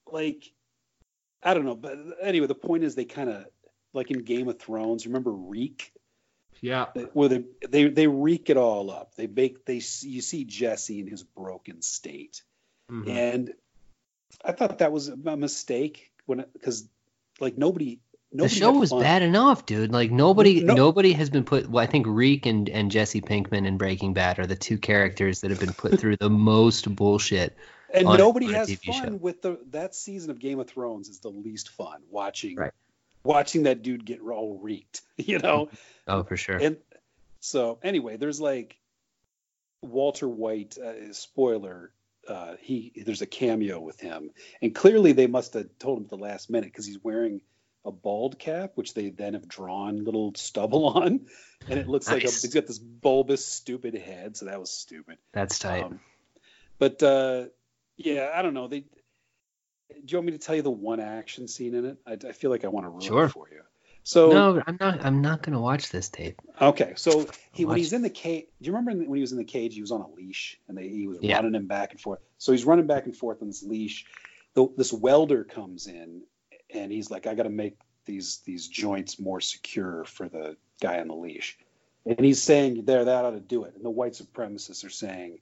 [0.09, 0.53] like
[1.43, 3.45] I don't know, but anyway, the point is they kind of
[3.93, 5.05] like in Game of Thrones.
[5.05, 5.91] Remember Reek?
[6.61, 9.13] yeah Where they they they reek it all up.
[9.15, 12.41] They make they you see Jesse in his broken state,
[12.89, 13.09] Mhm.
[13.09, 13.53] and
[14.43, 16.87] I thought that was a mistake when because
[17.41, 17.99] like nobody
[18.31, 19.01] the show was fun.
[19.01, 19.91] bad enough, dude.
[19.91, 21.69] Like nobody, No- nobody has been put.
[21.69, 25.41] Well, I think Reek and and Jesse Pinkman in Breaking Bad are the two characters
[25.41, 27.55] that have been put through the most bullshit.
[27.93, 29.15] and on- nobody on has fun show.
[29.15, 32.73] with the that season of Game of Thrones is the least fun watching Right.
[33.23, 35.69] watching that dude get all reeked, you know.
[36.09, 36.57] Oh, for sure.
[36.57, 36.77] And
[37.41, 38.77] so anyway, there's like
[39.81, 41.91] Walter White, uh, spoiler,
[42.27, 46.09] uh, he there's a cameo with him, and clearly they must have told him at
[46.09, 47.41] the last minute because he's wearing
[47.87, 51.25] a bald cap, which they then have drawn little stubble on,
[51.69, 54.37] and it looks like a, he's got this bulbous, stupid head.
[54.37, 55.17] So that was stupid.
[55.33, 55.83] That's tight.
[55.83, 55.99] Um,
[56.77, 57.45] but uh,
[57.95, 58.67] yeah, I don't know.
[58.67, 58.81] They.
[59.89, 61.97] Do you want me to tell you the one action scene in it?
[62.05, 63.25] I, I feel like I want to ruin Sure.
[63.25, 63.61] it for you.
[64.03, 65.03] So no, I'm not.
[65.05, 66.41] I'm not gonna watch this tape.
[66.61, 69.37] Okay, so he when he's in the cage, do you remember when he was in
[69.37, 69.73] the cage?
[69.75, 71.35] He was on a leash, and they, he was Yeah.
[71.37, 72.19] running him back and forth.
[72.37, 74.05] So he's running back and forth on this leash.
[74.53, 76.23] The, this welder comes in,
[76.69, 80.99] and he's like, "I got to make these these joints more secure for the guy
[80.99, 81.57] on the leash."
[82.05, 85.39] And he's saying, "There, that ought to do it." And the white supremacists are saying,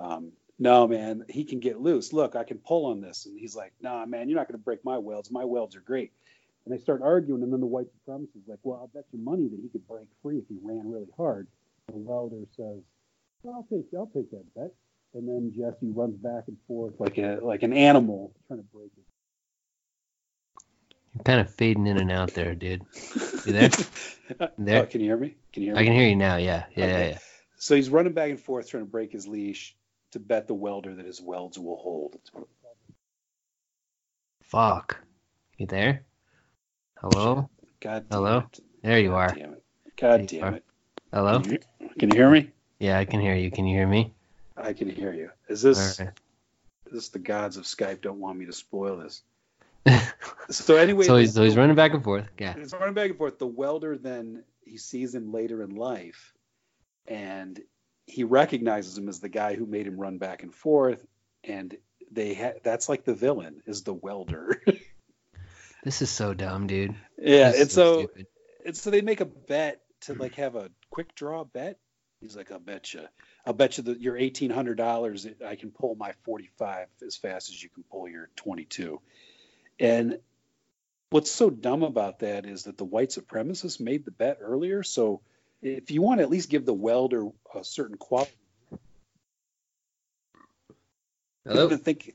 [0.00, 2.12] um, "No, man, he can get loose.
[2.12, 4.64] Look, I can pull on this." And he's like, "Nah, man, you're not going to
[4.64, 5.30] break my welds.
[5.30, 6.12] My welds are great."
[6.64, 9.18] And they start arguing, and then the white supremacist is like, "Well, I'll bet you
[9.18, 11.48] money that he could break free if he ran really hard."
[11.88, 12.82] The welder says,
[13.42, 14.74] well, "I'll take, I'll take that bet."
[15.14, 18.90] And then Jesse runs back and forth like a like an animal trying to break
[21.16, 22.84] You're kind of fading in and out there, dude.
[23.46, 23.70] You there?
[24.58, 24.82] There?
[24.82, 25.36] Oh, can you hear me?
[25.52, 25.80] Can you hear me?
[25.80, 26.36] I can hear you now.
[26.36, 27.08] Yeah, yeah, Okay.
[27.10, 27.18] yeah.
[27.58, 29.76] So he's running back and forth trying to break his leash
[30.10, 32.18] to bet the welder that his welds will hold.
[34.42, 35.00] Fuck.
[35.58, 36.02] You there?
[36.96, 37.48] Hello?
[37.80, 38.38] God damn Hello?
[38.38, 38.60] it.
[38.82, 39.34] There you God are.
[39.36, 39.62] Damn it.
[39.96, 40.56] God There damn are.
[40.56, 40.64] it.
[41.12, 41.40] Hello?
[41.40, 41.58] Can you,
[41.98, 42.50] can you hear me?
[42.80, 43.50] Yeah, I can hear you.
[43.52, 44.12] Can you hear me?
[44.56, 45.30] I can hear you.
[45.48, 46.10] Is this right.
[46.86, 49.22] is this the gods of Skype don't want me to spoil this?
[50.48, 52.28] So anyway, so he's so he's running back and forth.
[52.38, 52.54] Yeah.
[52.56, 53.38] He's running back and forth.
[53.40, 56.32] The welder then he sees him later in life,
[57.08, 57.60] and
[58.06, 61.04] he recognizes him as the guy who made him run back and forth.
[61.42, 61.76] And
[62.12, 64.62] they ha- that's like the villain is the welder.
[65.82, 66.96] This is so dumb, dude.
[67.16, 68.26] yeah, This is and so stupid.
[68.64, 71.78] it's so they make a bet to like have a quick draw bet.
[72.20, 73.02] He's like, I'll bet you,
[73.44, 77.16] I'll bet you that your eighteen hundred dollars, I can pull my forty five as
[77.16, 79.00] fast as you can pull your twenty two.
[79.78, 80.18] And
[81.10, 84.82] what's so dumb about that is that the white supremacists made the bet earlier.
[84.82, 85.20] So
[85.62, 88.32] if you want to at least give the welder a certain quality,
[88.72, 88.76] I
[91.50, 91.68] Hello?
[91.68, 92.14] don't think.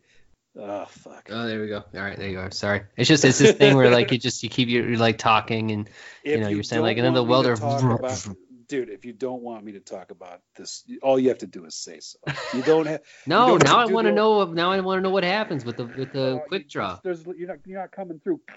[0.53, 1.29] Oh fuck!
[1.31, 1.85] Oh, there we go.
[1.95, 2.51] All right, there you are.
[2.51, 2.81] Sorry.
[2.97, 5.71] It's just it's this thing where like you just you keep you you're like talking
[5.71, 5.89] and
[6.23, 7.81] If know, you're saying, like, and then the welder- about-
[8.71, 11.65] dude, if you don't want me to talk about this, all you have to do
[11.65, 12.17] is say so.
[12.53, 13.01] You don't have.
[13.27, 15.09] no, don't now I have to do want to know now I want to know
[15.09, 16.97] what happens with the with the uh, quick draw.
[17.03, 17.57] There's, you're not.
[17.65, 18.41] You're not coming through.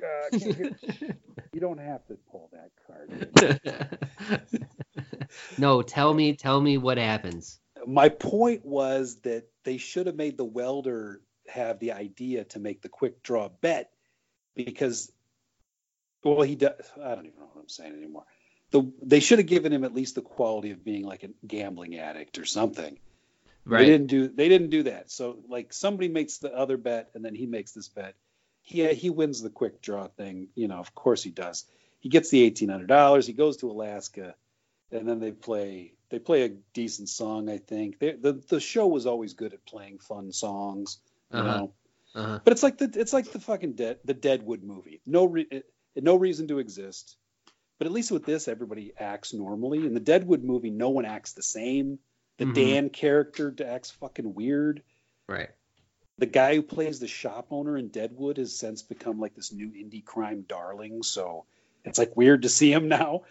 [0.00, 0.36] Uh, I
[1.52, 4.46] you don't have to pull that card.
[5.58, 7.58] no, tell me tell me what happens.
[7.84, 12.80] My point was that they should have made the welder have the idea to make
[12.80, 13.90] the quick draw bet
[14.54, 15.10] because,
[16.22, 16.74] well, he does.
[17.02, 18.24] I don't even know what I'm saying anymore.
[18.70, 21.96] The, they should have given him at least the quality of being like a gambling
[21.98, 22.98] addict or something.
[23.66, 24.28] They didn't do.
[24.28, 25.10] They didn't do that.
[25.10, 28.14] So like somebody makes the other bet and then he makes this bet.
[28.62, 30.48] He he wins the quick draw thing.
[30.54, 31.64] You know, of course he does.
[32.00, 33.26] He gets the eighteen hundred dollars.
[33.26, 34.34] He goes to Alaska,
[34.92, 35.94] and then they play.
[36.10, 37.48] They play a decent song.
[37.50, 40.98] I think they, the the show was always good at playing fun songs.
[41.34, 41.48] You Uh-huh.
[41.58, 41.74] know,
[42.14, 42.40] Uh-huh.
[42.44, 45.00] but it's like the it's like the fucking dead the Deadwood movie.
[45.06, 45.66] No re, it,
[45.96, 47.16] no reason to exist.
[47.78, 49.86] But at least with this, everybody acts normally.
[49.86, 51.98] In the Deadwood movie, no one acts the same.
[52.38, 52.54] The Mhm.
[52.54, 54.82] Dan character acts fucking weird.
[55.28, 55.50] Right.
[56.18, 59.68] The guy who plays the shop owner in Deadwood has since become like this new
[59.70, 61.02] indie crime darling.
[61.04, 61.44] So
[61.84, 63.22] it's like weird to see him now.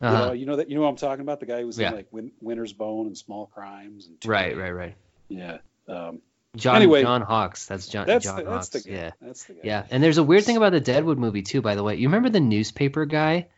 [0.00, 0.26] You, Uh-huh.
[0.28, 1.40] know, you know that you know what I'm talking about.
[1.40, 1.90] The guy who was Yeah.
[1.90, 4.94] in like Win- Winter's Bone and Small Crimes and Right, right, right.
[5.28, 6.22] Yeah, um,
[6.56, 7.66] John Anyway, John Hawkes.
[7.66, 8.70] That's John that's John the, Hawkes.
[8.70, 9.10] that's yeah.
[9.20, 9.60] That's the guy.
[9.62, 9.86] Yeah.
[9.90, 11.96] And there's a weird thing about the Deadwood movie too, by the way.
[11.96, 13.48] You remember the newspaper guy?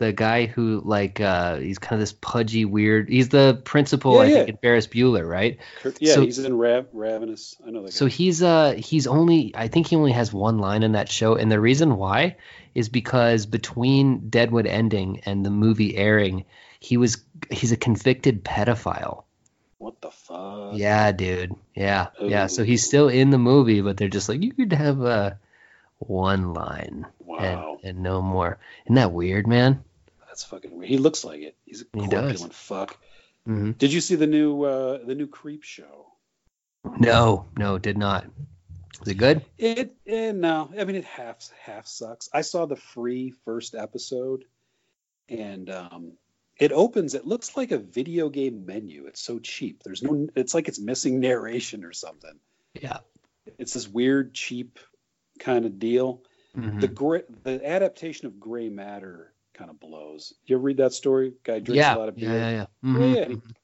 [0.00, 4.20] The guy who like uh he's kind of this pudgy weird he's the principal, Yeah,
[4.20, 4.34] I yeah.
[4.34, 5.58] think, in Ferris Bueller, right?
[6.00, 7.56] Yeah, So- he's in Rav- Ravenous.
[7.66, 7.92] I know that.
[7.92, 8.10] So guy.
[8.10, 11.52] he's uh he's only I think he only has one line in that show, and
[11.52, 12.36] the reason why
[12.74, 16.44] is because between Deadwood ending and the movie airing,
[16.80, 17.18] he was
[17.50, 19.24] he's a convicted pedophile.
[19.78, 20.72] what the fuck?
[20.76, 21.54] Yeah, dude.
[21.74, 22.46] Yeah, yeah.
[22.46, 25.30] So he's still in the movie, but they're just like you could have uh
[25.98, 28.58] one line Wow, and, and no more.
[28.86, 29.84] Isn't that weird, man?
[30.40, 30.88] That's fucking weird.
[30.88, 31.56] He looks like it.
[31.64, 32.20] He's a He does.
[32.40, 32.98] corpulent fuck.
[33.44, 36.06] hmm Did you see the new uh, the new Creep show?
[36.98, 38.24] No, no, did not.
[39.02, 39.44] Is it good?
[39.58, 42.28] It eh, no, I mean it half half sucks.
[42.32, 44.44] I saw the free first episode,
[45.28, 46.12] and um,
[46.58, 47.14] it opens.
[47.14, 49.06] It looks like a video game menu.
[49.06, 49.82] It's so cheap.
[49.82, 50.28] There's no.
[50.36, 52.38] It's like it's missing narration or something.
[52.80, 52.98] Yeah.
[53.58, 54.78] It's this weird cheap
[55.38, 56.22] kind of deal.
[56.56, 56.80] Mhm.
[56.80, 59.29] The the adaptation of Gray Matter
[59.60, 60.32] kind of blows.
[60.46, 61.34] You ever read that story?
[61.44, 61.94] Guy drinks yeah.
[61.94, 62.30] a lot of beer.
[62.30, 62.66] yeah, yeah, yeah.
[62.82, 63.14] Yeah, Mhm.
[63.14, 63.54] yeah, he-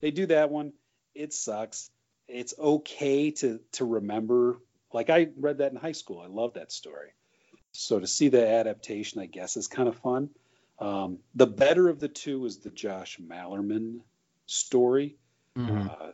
[0.00, 0.72] they do that one.
[1.14, 1.88] It sucks.
[2.28, 4.60] It's okay to to remember.
[4.92, 6.20] Like I read that in high school.
[6.20, 7.10] I love that story.
[7.72, 10.30] So to see the adaptation, I guess, is kind of fun.
[10.78, 14.00] Um, the better of the two is the Josh Malerman
[14.46, 15.16] story,
[15.56, 15.88] Mhm.
[15.90, 16.12] uh,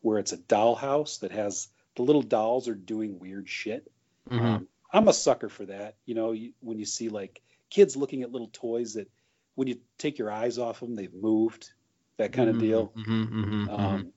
[0.00, 3.90] where it's a dollhouse that has the little dolls are doing weird shit.
[4.30, 4.40] Mhm.
[4.40, 5.94] Um, I'm a sucker for that.
[6.06, 7.40] You know, you, when you see like
[7.72, 9.08] kids looking at little toys that
[9.54, 11.70] when you take your eyes off them, they've moved,
[12.18, 12.92] that kind of deal.
[12.96, 13.78] Mhm, mhm, mhm.
[13.78, 14.12] Um,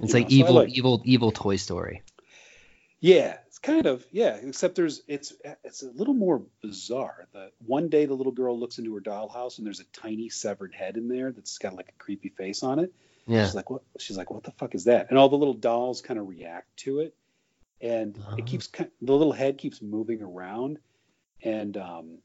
[0.00, 2.02] it's like know, so evil, like- evil, evil Toy Story.
[3.02, 5.32] Yeah, it's kind of yeah, except there's it's
[5.64, 7.26] it's a little more bizarre.
[7.32, 10.74] The one day the little girl looks into her dollhouse and there's a tiny severed
[10.74, 12.92] head in there that's got like a creepy face on it.
[13.26, 13.44] Yeah.
[13.46, 13.82] She's like, what?
[13.98, 15.08] She's like, what the fuck is that?
[15.08, 17.14] And all the little dolls kind of react to it,
[17.80, 18.36] and Uh-huh.
[18.38, 20.78] it keeps the little head keeps moving around,
[21.42, 22.18] and um,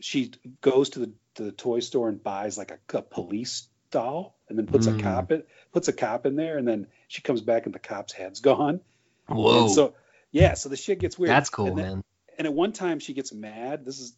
[0.00, 4.36] she goes to the to the toy store and buys like a, a police doll,
[4.48, 4.98] and then puts Mm.
[4.98, 5.42] a cop in,
[5.72, 8.80] puts a cop in there, and then she comes back and the cop's head's gone.
[9.28, 9.62] Whoa.
[9.62, 9.94] And so
[10.30, 11.30] yeah, so the shit gets weird.
[11.30, 12.04] That's cool, and then, man.
[12.38, 13.84] And at one time she gets mad.
[13.84, 14.14] This is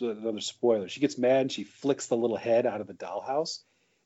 [0.00, 0.88] a, another spoiler.
[0.88, 3.60] She gets mad and she flicks the little head out of the dollhouse.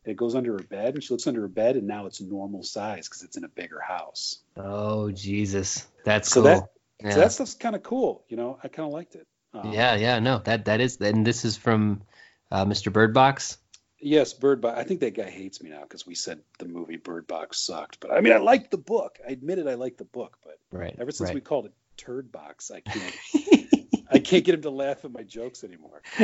[0.05, 2.21] And it goes under her bed, and she looks under her bed, and now it's
[2.21, 4.39] normal size because it's in a bigger house.
[4.57, 6.45] Oh Jesus, that's So cool.
[6.45, 6.69] that-
[7.05, 7.11] yeah.
[7.11, 8.25] So that stuff's kind of cool.
[8.29, 9.27] You know, I kind of liked it.
[9.55, 12.03] Um, yeah, yeah, no, that that is, and this is from
[12.51, 12.93] uh, Mr.
[12.93, 13.59] Bird Box.
[14.01, 14.79] Yes, Bird Box.
[14.79, 18.01] I think that guy hates me now because we said the movie Bird Box sucked.
[18.01, 19.19] But I mean, I liked the book.
[19.27, 20.95] I admitted I liked the book, but Right.
[20.99, 21.35] ever since right.
[21.35, 23.15] we called it Turd Box, I can't.
[24.11, 26.03] I can't get him to laugh at my jokes anymore.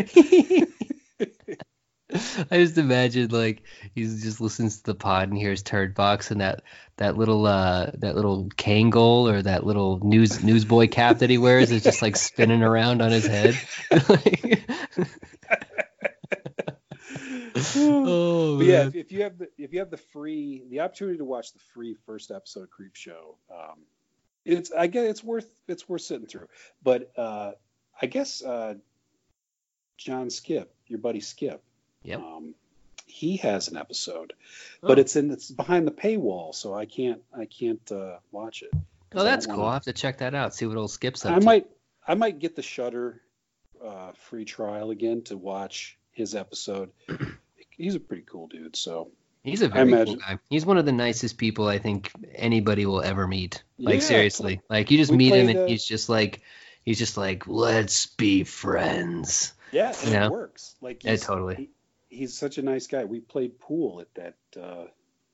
[2.51, 3.63] I just imagine like
[3.95, 6.63] he's just listens to the pod and hears Turd Box and that
[6.97, 11.71] that little uh that little Kangol or that little news newsboy cap that he wears
[11.71, 13.59] is just like spinning around on his head.
[17.77, 21.19] oh But yeah, if, if you have the if you have the free the opportunity
[21.19, 23.81] to watch the free first episode of Creep Show, um,
[24.47, 26.49] it's I guess it's worth it's worth sitting through.
[26.83, 27.53] But uh,
[28.01, 28.75] I guess uh,
[29.99, 31.59] John Skipp, your buddy Skipp,
[32.09, 32.21] Yep.
[32.21, 32.55] um,
[33.07, 34.33] he has an episode,
[34.81, 35.01] but Oh.
[35.01, 38.71] it's in it's behind the paywall, so I can't I can't uh, watch it.
[39.15, 39.65] Oh, that's cool.
[39.65, 40.55] I'll have to check that out.
[40.55, 41.45] See what old Skipp's up I to.
[41.45, 41.67] might
[42.07, 43.21] I might get the Shudder
[43.85, 46.91] uh, free trial again to watch his episode.
[47.71, 49.11] He's a pretty cool dude, so
[49.45, 50.39] He's a very cool guy.
[50.51, 53.63] He's one of the nicest people I think anybody will ever meet.
[53.79, 56.43] Like Yeah, seriously, like you just meet him and uh, he's just like,
[56.85, 59.55] he's just like, let's be friends.
[59.73, 60.75] Yeah, it works.
[60.83, 61.55] Like Yeah, totally.
[61.55, 61.71] he-
[62.09, 63.05] he's such a nice guy.
[63.05, 64.85] We played pool at that uh,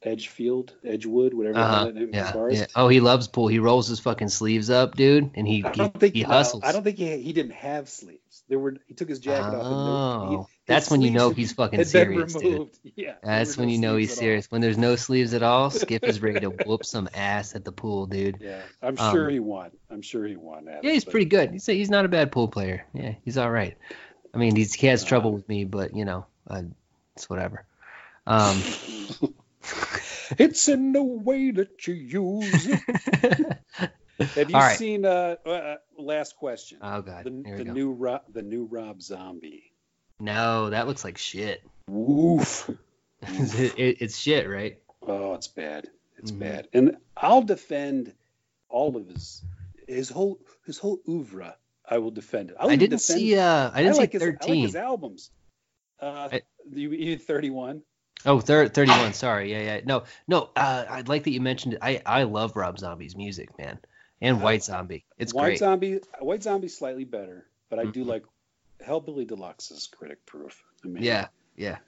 [0.02, 1.84] Edgefield, Edgewood, whatever Uh-huh.
[1.86, 2.58] that name Yeah, bars.
[2.58, 2.66] yeah.
[2.76, 3.48] Oh, he loves pool.
[3.48, 6.28] He rolls his fucking sleeves up, dude, and he I he, don't think he no,
[6.28, 6.62] hustles.
[6.64, 8.42] I don't think he he didn't have sleeves.
[8.48, 9.64] There were he took his jacket off.
[9.64, 12.68] And Oh, there, he, that's when you know he's fucking serious, dude.
[12.96, 14.26] Yeah, That's when no you know he's sleeves at all.
[14.26, 14.50] serious.
[14.50, 17.72] When there's no sleeves at all, Skipp is ready to whoop some ass at the
[17.72, 18.38] pool, dude.
[18.42, 19.70] Yeah, I'm Um, sure he won.
[19.90, 20.66] I'm sure he won.
[20.66, 21.52] Yeah, it, he's but- pretty good.
[21.52, 22.84] He's he's not a bad pool player.
[22.92, 23.76] Yeah, he's all right.
[24.34, 26.62] I mean, he's he has Uh, trouble with me, but you know, uh,
[27.16, 27.64] it's whatever.
[28.26, 28.62] Um,
[30.38, 33.58] it's in the way that you use it.
[34.36, 34.78] Have you right.
[34.78, 35.04] seen?
[35.04, 36.78] Uh, uh, last question.
[36.82, 39.72] oh god, the the new Rob, the new Rob Zombie.
[40.20, 41.62] No, that looks like shit.
[41.88, 42.70] Woof.
[43.22, 44.78] it, it- it's shit, right?
[45.02, 45.88] Oh, it's bad.
[46.18, 46.38] It's Mhm.
[46.38, 46.68] bad.
[46.72, 48.14] And I'll defend
[48.68, 49.42] all of his
[49.88, 51.56] his whole his whole oeuvre.
[51.86, 52.56] I will defend it.
[52.58, 53.36] I'll I didn't defend, see.
[53.38, 54.62] Uh, I didn't like see his, I like thirteen.
[54.64, 55.30] his albums.
[56.00, 57.82] Uh, I- you, you 31.
[58.26, 59.12] Oh, thir- 31.
[59.12, 59.50] Sorry.
[59.52, 59.80] Yeah, yeah.
[59.84, 60.50] No, no.
[60.56, 61.80] Uh, I'd like that you mentioned it.
[61.82, 63.78] I, I love Rob Zombie's music, man.
[64.20, 65.04] And White Zombie.
[65.18, 65.58] It's White great.
[65.58, 66.00] Zombie.
[66.20, 68.08] White Zombie slightly better, but I do Mhm.
[68.08, 68.24] like
[68.86, 70.62] Hellbilly Deluxe's critic proof.
[70.84, 71.26] I mean, Yeah,
[71.56, 71.78] yeah.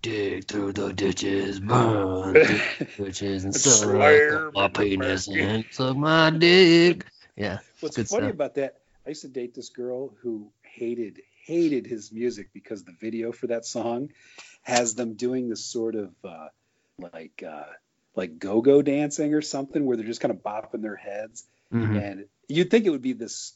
[0.00, 7.04] Dig through the ditches, burn the ditches, and suck my penis and suck my dick.
[7.36, 7.58] Yeah.
[7.80, 8.30] What's funny stuff.
[8.30, 8.76] about that?
[9.04, 13.46] I used to date this girl who hated hated his music because the video for
[13.48, 14.10] that song
[14.62, 16.48] has them doing this sort of uh,
[17.12, 17.64] like uh,
[18.14, 22.00] like go-go dancing or something where they're just kind of bopping their heads, Mhm.
[22.02, 23.52] and you'd think it would be this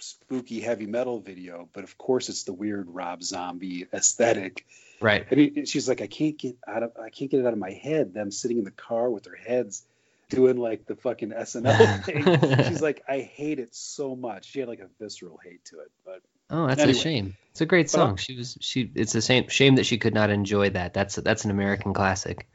[0.00, 4.66] spooky heavy metal video, but of course it's the weird Rob Zombie aesthetic.
[5.00, 5.24] Right.
[5.30, 7.58] And he, she's like, I can't get out of I can't get it out of
[7.58, 8.12] my head.
[8.14, 9.82] Them sitting in the car with their heads
[10.30, 12.64] doing like the fucking SNL thing.
[12.68, 14.46] She's like, I hate it so much.
[14.46, 15.90] She had like a visceral hate to it.
[16.04, 16.20] But
[16.50, 16.98] Oh, that's Anyway.
[16.98, 17.36] a shame.
[17.50, 18.16] It's a great song.
[18.16, 18.90] She was she.
[18.94, 20.92] It's a shame shame that she could not enjoy that.
[20.92, 22.48] That's that's an American classic.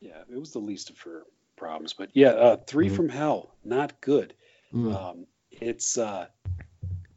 [0.00, 1.24] yeah, it was the least of her
[1.56, 1.92] problems.
[1.92, 2.96] But yeah, uh, 3 Mhm.
[2.96, 4.34] from Hell, not good.
[4.72, 4.94] Mm.
[4.94, 6.26] Um, it's uh,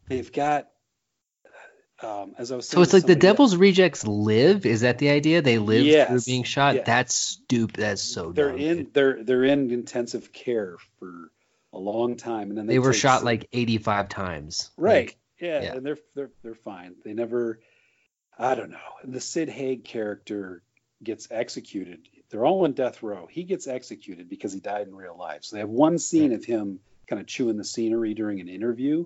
[0.07, 0.69] they've got.
[2.01, 4.65] um, as I was So it's like the Devil's Rejects live.
[4.65, 5.41] Is that the idea?
[5.41, 6.75] They live through being shot.
[6.75, 6.85] yes.
[6.85, 7.75] That's stupid.
[7.75, 8.59] That's so they're dumb.
[8.59, 8.93] in dude.
[8.93, 11.31] they're they're in intensive care for
[11.73, 14.71] a long time, and then they, They were shot some- like 85 times.
[14.77, 15.07] right.
[15.07, 15.73] Like, yeah, yeah.
[15.75, 16.95] and they're they're they're fine.
[17.03, 17.59] They never.
[18.37, 18.77] I don't know.
[19.03, 20.63] The Sid Haig character
[21.03, 22.07] gets executed.
[22.29, 23.27] They're all in death row.
[23.29, 25.43] He gets executed because he died in real life.
[25.43, 29.05] So they have one scene of him kind of chewing the scenery during an interview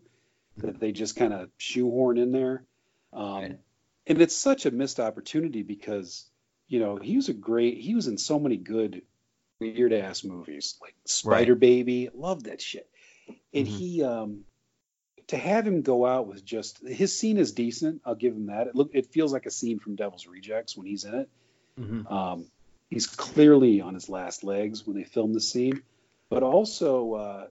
[0.58, 2.64] that they just kind of shoehorn in there.
[3.12, 3.60] Um, Right.
[4.06, 6.30] And it's such a missed opportunity because,
[6.68, 9.02] you know, he was a great, he was in so many good,
[9.60, 12.10] weird ass movies like Spider Baby.
[12.14, 12.88] Love that shit.
[13.54, 13.72] And Mhm.
[13.72, 14.44] he, um,
[15.28, 18.02] to have him go out with just his scene is decent.
[18.06, 18.68] I'll give him that.
[18.68, 21.30] It look, it feels like a scene from Devil's Rejects when he's in it.
[21.80, 22.12] Mhm.
[22.12, 22.52] Um,
[22.90, 25.82] he's clearly on his last legs when they filmed the scene,
[26.30, 27.48] but also uh,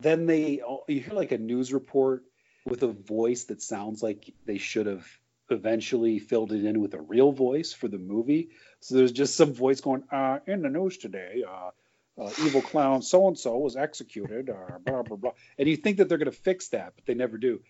[0.00, 2.24] then they you hear like a news report
[2.66, 5.06] with a voice that sounds like they should have
[5.50, 8.48] eventually filled it in with a real voice for the movie.
[8.80, 11.70] So there's just some voice going, uh, in the news today, uh,
[12.18, 15.98] uh, evil clown so and so was executed, or blah blah blah, and you think
[15.98, 17.60] that they're going to fix that, but they never do.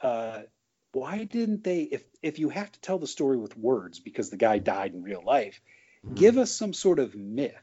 [0.00, 0.42] Uh,
[0.92, 1.82] why didn't they?
[1.82, 5.02] If if you have to tell the story with words because the guy died in
[5.02, 5.60] real life,
[6.14, 7.54] give us some sort of myth.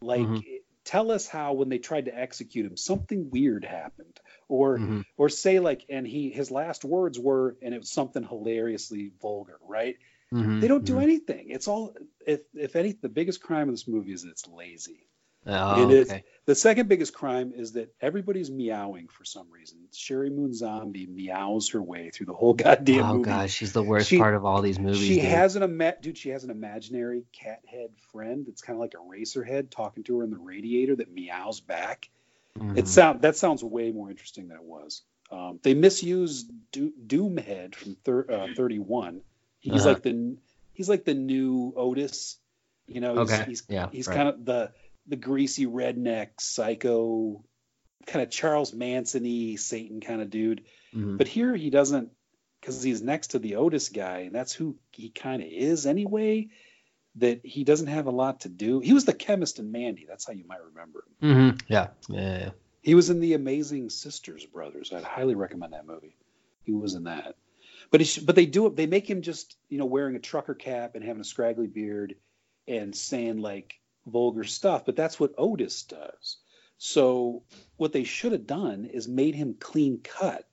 [0.00, 0.60] Like Mhm.
[0.84, 5.04] tell us how when they tried to execute him, something weird happened, or Mhm.
[5.16, 9.58] or say like, and he his last words were, and it was something hilariously vulgar,
[9.62, 9.96] right?
[10.32, 10.60] Mhm.
[10.60, 11.02] They don't do Mhm.
[11.02, 11.50] anything.
[11.50, 11.96] It's all
[12.26, 15.08] if if any the biggest crime of this movie is it's lazy.
[15.48, 16.24] Oh, and it's okay.
[16.46, 19.78] the second biggest crime is that everybody's meowing for some reason.
[19.92, 23.08] Sheri Moon Zombie meows her way through the whole goddamn movie.
[23.08, 23.24] Oh movie.
[23.30, 24.98] gosh, she's the worst She- part of all these movies.
[25.06, 25.24] She dude.
[25.26, 26.18] has an ima- dude.
[26.18, 30.24] She has an imaginary cat head friend that's kind of like Eraserhead talking to her
[30.24, 32.08] in the radiator that meows back.
[32.58, 32.76] Mhm.
[32.78, 35.02] It sound that sounds way more interesting than it was.
[35.30, 39.20] Um, they misused Do- Doomhead from thir- uh, 31.
[39.60, 39.88] He's Uh-huh.
[39.90, 40.36] like the
[40.72, 42.38] he's like the new Otis.
[42.88, 44.16] You know, he's, Okay, he's, yeah, he's right.
[44.16, 44.70] kind of the
[45.08, 47.44] the greasy redneck psycho,
[48.06, 50.64] kind of Charles Manson-y Satan kind of dude.
[50.94, 51.18] Mhm.
[51.18, 52.10] But here he doesn't,
[52.60, 56.48] because he's next to the Otis guy, and that's who he kind of is anyway.
[57.16, 58.80] That he doesn't have a lot to do.
[58.80, 60.04] He was the chemist in Mandy.
[60.06, 61.30] That's how you might remember him.
[61.30, 61.62] Mhm.
[61.66, 61.88] Yeah.
[62.10, 62.20] Yeah.
[62.20, 62.50] yeah, yeah.
[62.82, 64.92] He was in the Amazing Sisters Brothers.
[64.92, 66.14] I'd highly recommend that movie.
[66.64, 67.36] He was in that.
[67.90, 68.76] But he, but they do it.
[68.76, 72.16] They make him just you know wearing a trucker cap and having a scraggly beard
[72.68, 74.84] and saying like vulgar stuff.
[74.86, 76.38] But that's what Otis does.
[76.78, 77.42] So
[77.76, 80.44] what they should have done is made him clean cut,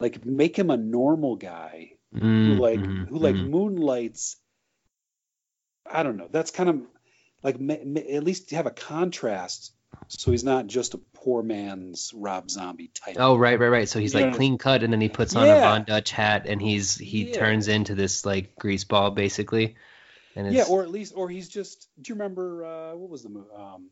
[0.00, 3.50] like make him a normal guy who Mm, like who like mhm.
[3.50, 4.36] moonlights.
[5.90, 6.28] I don't know.
[6.30, 6.80] That's kind of
[7.42, 9.72] like ma- ma- at least have a contrast,
[10.08, 13.16] so he's not just a poor man's Rob Zombie type.
[13.18, 13.88] Oh right, right, right.
[13.88, 14.32] So he's like Yeah.
[14.36, 15.56] clean cut, and then he puts on Yeah.
[15.56, 17.38] a Von Dutch hat, and he's he Yeah.
[17.38, 19.76] turns into this like greaseball basically.
[20.36, 21.88] And yeah, or at least, or he's just.
[22.00, 23.48] Do you remember uh, what was the movie?
[23.56, 23.90] Um,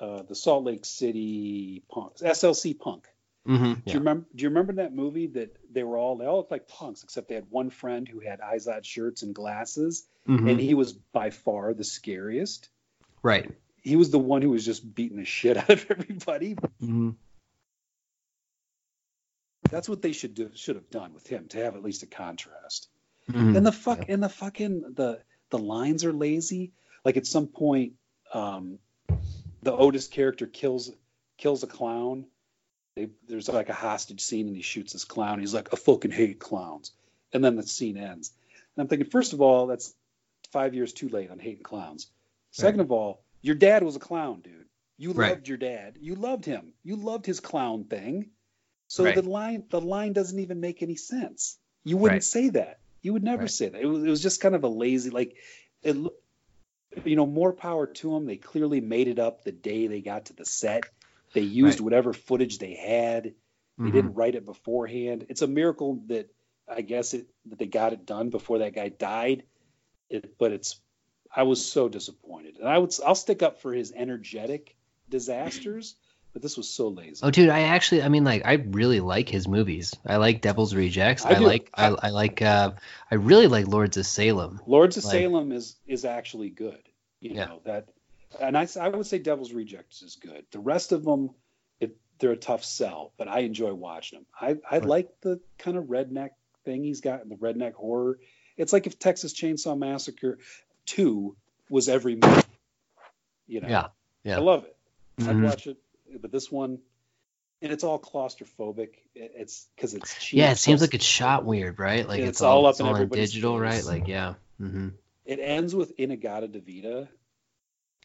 [0.00, 3.06] uh, the Salt Lake City Punks, SLC Punk.
[3.46, 3.92] Mhm, Do yeah.
[3.94, 4.26] you remember?
[4.34, 7.28] Do you remember that movie that they were all they all looked like punks except
[7.28, 11.30] they had one friend who had Izod shirts and glasses, Mhm, and he was by
[11.30, 12.68] far the scariest.
[13.22, 13.50] right.
[13.82, 16.56] He was the one who was just beating the shit out of everybody.
[16.82, 17.14] Mhm.
[19.70, 22.06] That's what they should do, should have done with him to have at least a
[22.06, 22.88] contrast.
[23.30, 23.56] Mhm.
[23.56, 25.20] And the fuck and the fucking the
[25.50, 26.72] the lines are lazy.
[27.04, 27.92] Like at some point,
[28.32, 28.78] um,
[29.62, 30.90] the Otis character kills
[31.38, 32.26] kills a clown.
[32.96, 35.38] They, there's like a hostage scene and he shoots this clown.
[35.38, 36.92] He's like, I fucking hate clowns.
[37.32, 38.32] And then the scene ends.
[38.74, 39.94] And I'm thinking, first of all, that's
[40.50, 42.06] five years too late on hating clowns.
[42.52, 44.64] Second of all, your dad was a clown, dude.
[44.96, 45.32] You Right.
[45.32, 45.98] loved your dad.
[46.00, 46.72] You loved him.
[46.82, 48.30] You loved his clown thing.
[48.88, 49.14] So Right.
[49.14, 51.58] the line the line doesn't even make any sense.
[51.84, 52.24] You wouldn't Right.
[52.24, 52.78] say that.
[53.02, 53.50] You would never Right.
[53.50, 53.80] say that.
[53.80, 55.36] It was, it was just kind of a lazy like
[55.82, 55.96] it
[57.04, 58.26] you know, more power to them.
[58.26, 60.88] They clearly made it up the day they got to the set.
[61.32, 61.84] They used Right.
[61.84, 63.34] whatever footage they had.
[63.82, 63.92] They Mhm.
[63.92, 65.26] didn't write it beforehand.
[65.28, 66.30] It's a miracle that
[66.68, 69.44] I guess it that they got it done before that guy died.
[70.08, 70.80] It, but it's
[71.34, 74.76] I was so disappointed, and I would I'll stick up for his energetic
[75.08, 75.96] disasters,
[76.36, 77.20] but this was so lazy.
[77.22, 79.94] Oh, dude, I actually, I mean, like, I really like his movies.
[80.04, 81.24] I like Devil's Rejects.
[81.24, 82.72] I I, like, I, I- like, uh,
[83.10, 84.60] I really like Lords of Salem.
[84.66, 86.78] Lords of Like- Salem is is actually good.
[87.20, 87.46] You Yeah.
[87.46, 87.88] know that,
[88.38, 90.44] and I I would say Devil's Rejects is good.
[90.50, 91.30] The rest of them,
[91.80, 94.26] it, they're a tough sell, but I enjoy watching them.
[94.38, 94.84] I I Right.
[94.84, 96.32] like the kind of redneck
[96.66, 98.18] thing he's got, in the redneck horror.
[98.58, 100.36] It's like if Texas Chainsaw Massacre
[100.84, 101.34] two
[101.70, 102.42] was every movie.
[103.46, 103.86] You know, Yeah,
[104.22, 104.36] yeah.
[104.36, 104.76] I love it.
[105.20, 105.44] I'd Mhm.
[105.44, 105.78] watch it,
[106.20, 106.78] but this one,
[107.62, 108.90] and it's all claustrophobic.
[109.14, 110.38] It's because it's cheap.
[110.38, 112.06] Yeah, it seems like it's shot weird, right?
[112.06, 113.84] Like it's, it's all all up it's in all in everybody's digital, right?
[113.84, 114.34] Like yeah.
[114.58, 114.88] hmm
[115.24, 117.08] it ends with In-A-Gadda-Da-Vida,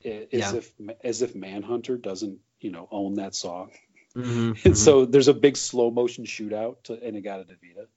[0.03, 0.55] as Yeah.
[0.55, 0.73] if
[1.03, 3.71] as if Manhunter doesn't you know own that song.
[4.13, 7.87] hmm And so there's a big slow motion shootout to In-A-Gadda-Da-Vida.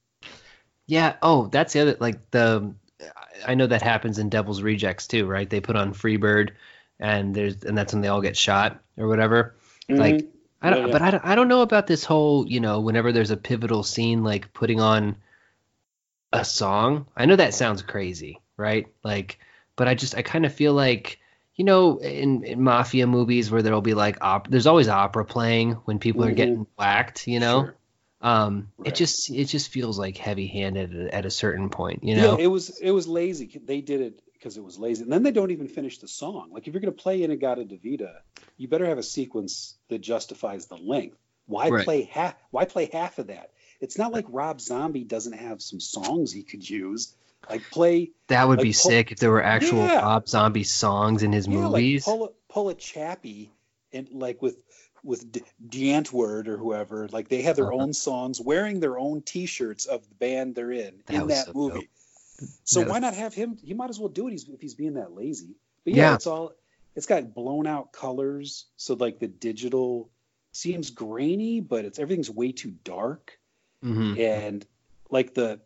[0.86, 1.16] Yeah.
[1.22, 2.74] Oh, that's the other like the
[3.46, 5.48] I know that happens in Devil's Rejects too, right?
[5.48, 6.50] They put on Freebird
[7.00, 9.56] and there's and that's when they all get shot or whatever.
[9.96, 10.30] Like Mhm.
[10.62, 10.92] I don't Yeah, yeah.
[10.92, 13.82] but I don't, I don't know about this whole, you know, whenever there's a pivotal
[13.82, 15.16] scene like putting on
[16.32, 17.06] a song.
[17.16, 18.86] I know that sounds crazy, right?
[19.02, 19.38] Like
[19.76, 21.18] but I just I kind of feel like
[21.56, 25.72] you know, in, in mafia movies where there'll be like op- there's always opera playing
[25.84, 26.34] when people are Mhm.
[26.34, 27.60] getting whacked, you know.
[27.60, 27.76] Sure.
[28.20, 28.88] Um, Right.
[28.88, 32.32] it just it just feels like heavy-handed at, at a certain point, you know.
[32.32, 33.60] Yeah, it was it was lazy.
[33.62, 36.50] They did it because it was lazy, and then they don't even finish the song.
[36.52, 38.20] Like if you're going to play In-A-Gadda-Da-Vida,
[38.58, 41.16] you better have a sequence that justifies the length.
[41.46, 41.84] Why Right.
[41.86, 42.34] play half?
[42.50, 43.52] Why play half of that?
[43.80, 47.14] It's not like Rob Zombie doesn't have some songs he could use.
[47.48, 50.00] Like play that would like be pull- sick if there were actual Yeah.
[50.00, 52.06] Rob Zombie songs in his yeah, movies.
[52.06, 53.50] like pull a, pull a Chappie
[53.94, 54.62] and like with
[55.02, 57.82] with D- Die Antwoord or whoever, like they have their Uh-huh.
[57.82, 61.52] own songs, wearing their own T-shirts of the band they're in That in that so
[61.54, 61.88] movie.
[62.64, 63.56] So That why not have him?
[63.62, 65.56] He might as well do it if he's being that lazy.
[65.84, 66.14] But yeah, Yeah.
[66.14, 66.52] it's all
[66.96, 70.10] it's got blown out colors, so like the digital
[70.52, 73.38] seems grainy, but it's everything's way too dark
[73.82, 74.18] Mhm.
[74.18, 74.66] and
[75.10, 75.60] like the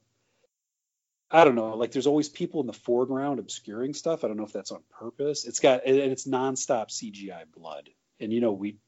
[1.30, 4.24] I don't know, like there's always people in the foreground obscuring stuff.
[4.24, 5.44] I don't know if that's on purpose.
[5.44, 8.78] It's got and it's nonstop CGI blood, and you know we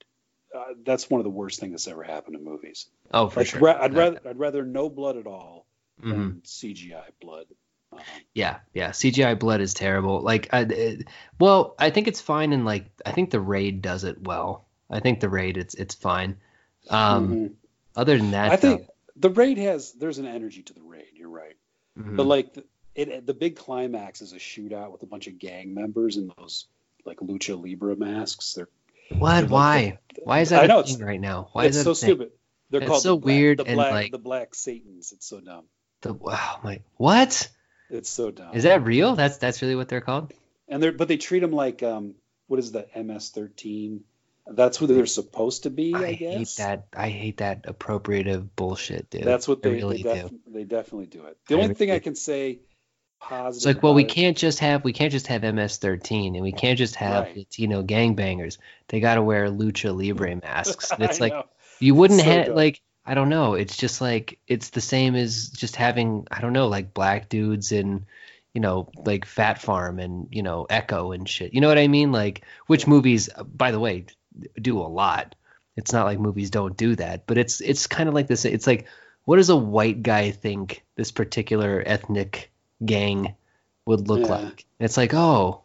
[0.55, 2.87] uh, that's one of the worst things that's ever happened in movies.
[3.13, 3.61] Oh, for Like, sure.
[3.61, 5.67] ra- I'd rather I'd rather no blood at all
[6.03, 6.11] mhm.
[6.11, 7.47] than CGI blood.
[8.35, 8.91] Yeah, yeah.
[8.91, 10.21] CGI blood is terrible.
[10.21, 14.05] Like, I, it, well, I think it's fine, and like, I think the raid does
[14.05, 14.67] it well.
[14.89, 16.37] I think the raid, it's it's fine.
[16.89, 17.53] Um, mhm.
[17.97, 18.87] other than that, I think
[19.17, 21.07] the raid has there's an energy to the raid.
[21.15, 21.57] You're right,
[21.99, 22.17] Mhm.
[22.17, 25.75] but like the, it the big climax is a shootout with a bunch of gang
[25.75, 26.67] members in those
[27.05, 28.55] like lucha libre masks.
[28.55, 28.69] They're
[29.19, 29.43] what?
[29.45, 29.99] like Why?
[30.25, 31.49] Why is that I know, it's- right now?
[31.53, 32.31] Why it's is that so stupid.
[32.71, 35.13] They're It's called so the black, weird the and, black, like- the black Satans.
[35.13, 35.65] It's so dumb.
[36.03, 37.49] The, wow, my what?
[37.91, 38.55] It's so dumb.
[38.55, 39.15] Is that real?
[39.17, 40.33] That's that's really what they're called.
[40.69, 42.15] And they're but they treat them like um
[42.47, 44.01] what is the MS13?
[44.47, 45.95] That's who they're supposed to be.
[45.95, 46.87] I, I guess hate that.
[46.97, 49.23] I hate that appropriative bullshit, dude.
[49.23, 50.41] That's what I they really they, do.
[50.49, 51.37] they definitely do it.
[51.47, 52.61] The I only thing really I can say
[53.21, 53.57] positive.
[53.57, 56.79] It's like, well, we can't just have we can't just have MS-13, and we can't
[56.79, 57.37] just have Right.
[57.37, 58.59] Latino gangbangers.
[58.89, 60.91] They got to wear lucha libre masks.
[60.91, 61.47] And it's like know.
[61.79, 62.57] you wouldn't So have dumb.
[62.57, 62.81] like
[63.11, 63.55] I don't know.
[63.55, 67.73] It's just like it's the same as just having I don't know like black dudes
[67.73, 68.07] in
[68.55, 71.53] you know like Phat Farm and you know Ecko and shit.
[71.53, 72.13] You know what I mean?
[72.13, 74.07] Like which movies, by the way,
[74.63, 75.35] do a lot.
[75.77, 78.45] It's not like movies don't do that, but it's it's kind of like this.
[78.45, 78.87] It's like
[79.25, 82.53] what does a white guy think this particular ethnic
[82.85, 83.35] gang
[83.87, 84.37] would look Yeah.
[84.37, 84.67] like?
[84.79, 85.63] And it's like oh,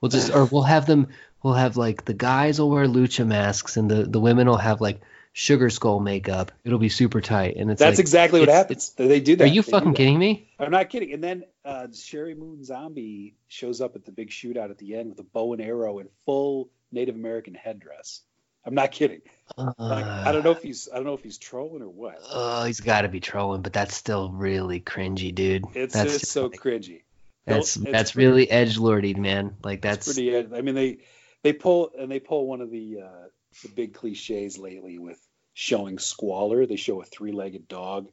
[0.00, 1.08] we'll just or we'll have them.
[1.42, 4.80] We'll have like the guys will wear lucha masks and the the women will have
[4.80, 5.02] like
[5.38, 6.50] sugar skull makeup.
[6.64, 8.90] It'll be super tight, and it's That's like, exactly what it's- happens.
[8.94, 9.44] They do that.
[9.44, 10.48] Are you They fucking kidding me?
[10.58, 11.12] I'm not kidding.
[11.12, 15.10] And then uh, Sheri Moon Zombie shows up at the big shootout at the end
[15.10, 18.22] with a bow and arrow and full Native American headdress.
[18.64, 19.20] I'm not kidding.
[19.58, 22.18] Like, I don't know if he's I don't know if he's trolling or what.
[22.32, 25.66] Oh, he's got to be trolling, but that's still really cringy, dude.
[25.74, 27.02] It's that's just just so like- cringy.
[27.44, 29.54] that's it's that's pretty- really edge lordy, man.
[29.62, 30.36] Like That's that's pretty.
[30.56, 30.98] I mean, they
[31.42, 33.26] they pull and they pull one of the uh,
[33.62, 35.20] the big cliches lately with
[35.58, 36.66] showing squalor.
[36.66, 38.10] They show a three-legged dog.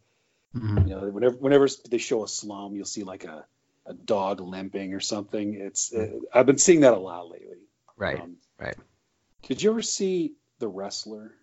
[0.56, 0.88] mhm.
[0.88, 3.46] You know, whenever whenever they show a slum, you'll see like a
[3.86, 5.56] a dog limping or something.
[5.56, 7.58] It's uh, I've been seeing that a lot lately.
[7.98, 8.22] right.
[8.22, 8.76] Um, right.
[9.41, 11.34] Did you ever see The Wrestler?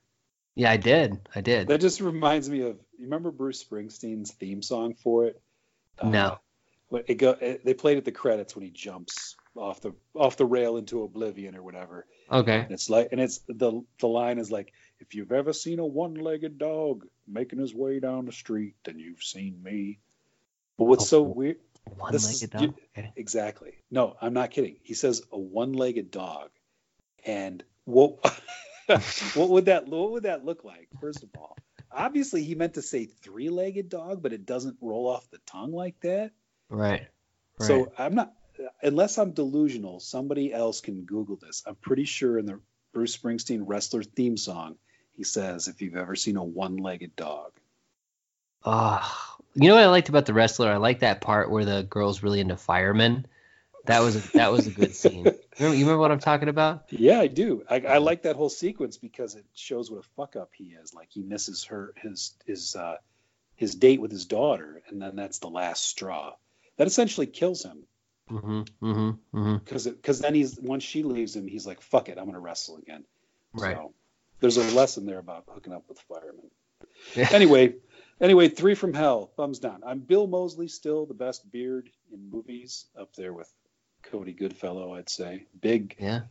[0.55, 1.21] Yeah, I did.
[1.35, 1.69] I did.
[1.69, 5.41] That just reminds me of you remember Bruce Springsteen's theme song for it?
[6.03, 6.39] No.
[6.89, 10.37] when it go, it, they played at the credits when he jumps off the off
[10.39, 12.07] the rail into oblivion or whatever.
[12.33, 12.61] okay.
[12.61, 15.87] And it's like, and it's the the line is like, if you've ever seen a
[15.87, 19.99] one-legged dog making his way down the street, then you've seen me.
[20.79, 21.29] But what's so Oh.
[21.29, 21.59] weird?
[21.97, 22.63] One legged dog.
[22.63, 23.13] you- Okay.
[23.17, 23.73] Exactly.
[23.91, 24.77] No, I'm not kidding.
[24.83, 26.51] He says a one-legged dog,
[27.25, 28.19] and what
[29.35, 30.89] what would that what would that look like?
[31.01, 31.57] First of all,
[31.91, 35.99] obviously he meant to say three-legged dog, but it doesn't roll off the tongue like
[36.01, 36.33] that.
[36.69, 37.09] Right.
[37.59, 37.67] Right.
[37.67, 38.33] So I'm not,
[38.83, 40.01] unless I'm delusional.
[40.01, 41.63] Somebody else can Google this.
[41.67, 42.61] I'm pretty sure in the
[42.93, 44.77] Bruce Springsteen wrestler theme song,
[45.17, 47.53] he says, "If you've ever seen a one-legged dog."
[48.65, 50.71] Oh, you know what I liked about the wrestler?
[50.71, 53.27] I like that part where the girl's really into firemen.
[53.87, 55.25] That was a, that was a good scene.
[55.59, 56.85] Remember, you remember what I'm talking about?
[56.91, 57.65] Yeah, I do.
[57.69, 60.95] I, I like that whole sequence because it shows what a fuck up he is.
[60.95, 62.97] Like he misses her his his uh,
[63.57, 66.35] his date with his daughter, and then that's the last straw.
[66.77, 67.85] That essentially kills him
[68.31, 68.61] Mm-hmm.
[68.83, 69.39] Mm-hmm.
[69.39, 69.57] Mm-hmm.
[69.57, 72.77] because because then he's once she leaves him, he's like, "Fuck it, I'm gonna wrestle
[72.77, 73.05] again."
[73.53, 73.77] Right.
[73.77, 73.93] So
[74.41, 76.51] there's a lesson there about hooking up with firemen.
[77.15, 77.29] Yeah.
[77.33, 77.75] Anyway,
[78.21, 79.83] anyway, three from hell, thumbs down.
[79.87, 83.53] I'm Bill Moseley, still the best beard in movies, up there with
[84.03, 85.47] Cody Goodfellow, I'd say.
[85.61, 86.23] Big, Yeah.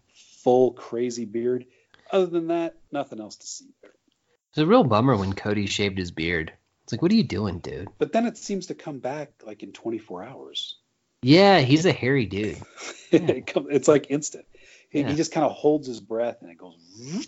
[0.43, 1.65] full, crazy beard.
[2.11, 3.91] Other than that, nothing else to see there.
[3.91, 6.51] It was a real bummer when Cody shaved his beard.
[6.83, 7.89] It's like, what are you doing, dude?
[7.99, 10.75] But then it seems to come back like in 24 hours.
[11.21, 12.57] Yeah, he's a hairy dude.
[13.11, 14.45] it it's like instant.
[14.89, 15.09] He, Yeah.
[15.09, 17.27] he just kind of holds his breath and it goes.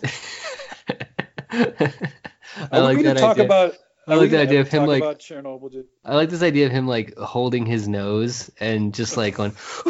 [2.72, 3.44] I like that talk idea.
[3.44, 3.74] about?
[4.08, 5.70] I like the idea of him, like- Chernobyl.
[5.70, 5.86] dude?
[6.04, 9.52] I like this idea of him like holding his nose and just like going,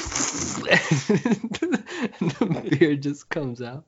[2.20, 3.84] the beard just comes out.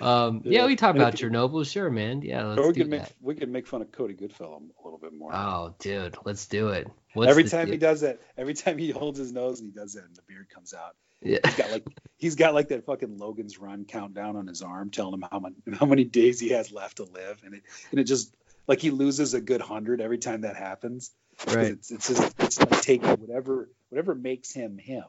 [0.00, 0.66] Um, yeah, Yeah.
[0.66, 2.22] we talk about Chernobyl, sure, man.
[2.22, 3.12] Yeah, let's we do can make that.
[3.20, 5.30] we can make fun of Cody Goodfellow a little bit more.
[5.34, 6.88] Oh, dude, let's do it.
[7.12, 9.92] What's every time he does that, every time he holds his nose and he does
[9.94, 10.96] that, and the beard comes out.
[11.22, 11.38] Yeah.
[11.44, 11.86] He's got like
[12.18, 15.54] he's got like that fucking Logan's Run countdown on his arm, telling him how many
[15.78, 18.34] how many days he has left to live, and it and it just
[18.66, 21.10] like he loses a good hundred every time that happens.
[21.46, 25.04] right, It's it's just, it's like taking whatever whatever makes him him.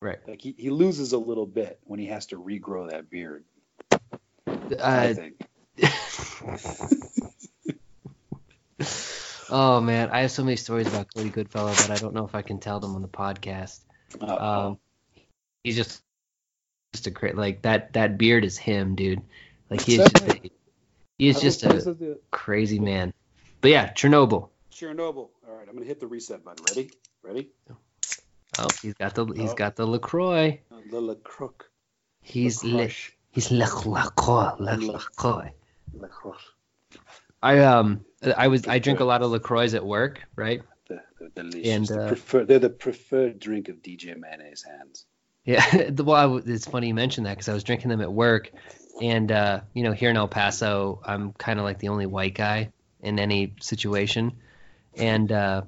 [0.00, 0.18] right.
[0.28, 3.44] Like he, he loses a little bit when he has to regrow that beard.
[3.90, 3.96] I
[4.78, 5.40] Uh, think.
[9.50, 12.34] oh man, I have so many stories about Cody Goodfellow, but I don't know if
[12.34, 13.80] I can tell them on the podcast.
[14.20, 14.78] Uh, Um,
[15.64, 16.02] he's just
[16.92, 17.94] just a great like that.
[17.94, 19.22] That beard is him, dude.
[19.70, 20.44] Like he is That's just right.
[20.44, 20.50] a,
[21.18, 23.12] he is just a this is the- crazy man.
[23.60, 24.50] But yeah, Chernobyl.
[24.70, 25.30] Chernobyl.
[25.48, 26.64] All right, I'm gonna hit the reset button.
[26.68, 26.90] Ready?
[27.22, 27.50] Ready?
[28.58, 29.54] Oh, he's got the he's Oh.
[29.54, 30.60] got the Lacroix.
[30.70, 31.50] Uh, The La Croix.
[32.22, 32.88] He's La le,
[33.32, 34.54] he's Le Lacroix.
[34.60, 35.50] Le La- Lacroix.
[35.94, 36.08] La
[37.42, 38.04] I um
[38.36, 40.62] I was I drink a lot of Lacroix at work, right?
[40.88, 41.68] The, the delicious.
[41.68, 45.04] And, the uh, prefer, they're the preferred drink of DJ Mayonnaise hands.
[45.44, 48.50] Yeah, well, it's funny you mentioned that because I was drinking them at work,
[49.00, 52.34] and uh, you know, here in El Paso, I'm kind of like the only white
[52.34, 52.70] guy
[53.00, 54.32] in any situation,
[54.96, 55.62] and uh,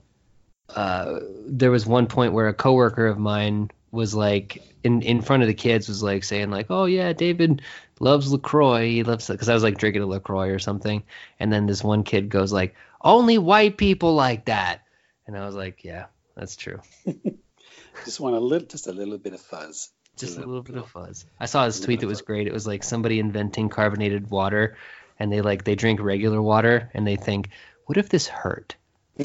[0.74, 5.42] uh, there was one point where a coworker of mine was like in in front
[5.42, 7.62] of the kids was like saying like, oh yeah, David
[8.00, 11.02] loves Lacroix, he loves because I was like drinking a Lacroix or something,
[11.38, 14.82] and then this one kid goes like, only white people like that,
[15.26, 16.80] and I was like, yeah, that's true.
[18.04, 19.90] Just want a little, just a little bit of fuzz.
[20.16, 21.26] just a little bit of fuzz.
[21.38, 22.46] I saw his tweet that was great.
[22.46, 24.76] It was like somebody inventing carbonated water,
[25.18, 27.50] and they like they drink regular water, and they think,
[27.86, 28.76] what if this hurt?
[29.18, 29.24] I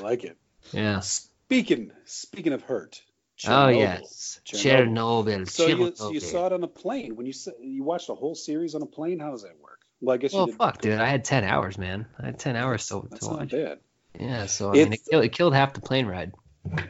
[0.00, 0.36] like it.
[0.72, 1.00] Yeah.
[1.00, 3.02] Speaking speaking of hurt.
[3.44, 3.78] Oh Chernobyl.
[3.78, 5.24] yes, Chernobyl.
[5.26, 5.50] Chernobyl.
[5.50, 6.12] So you, Chernobyl.
[6.12, 8.86] you saw it on a plane when you you watched a whole series on a
[8.86, 9.18] plane.
[9.18, 9.80] How does that work?
[10.00, 10.98] Well, I guess well, you fuck, dude.
[10.98, 12.06] I had ten hours, man.
[12.18, 13.10] I had ten hours to, watch.
[13.10, 13.78] That's to not bad.
[14.18, 16.32] Yeah, so I mean, it killed, it killed half the plane ride.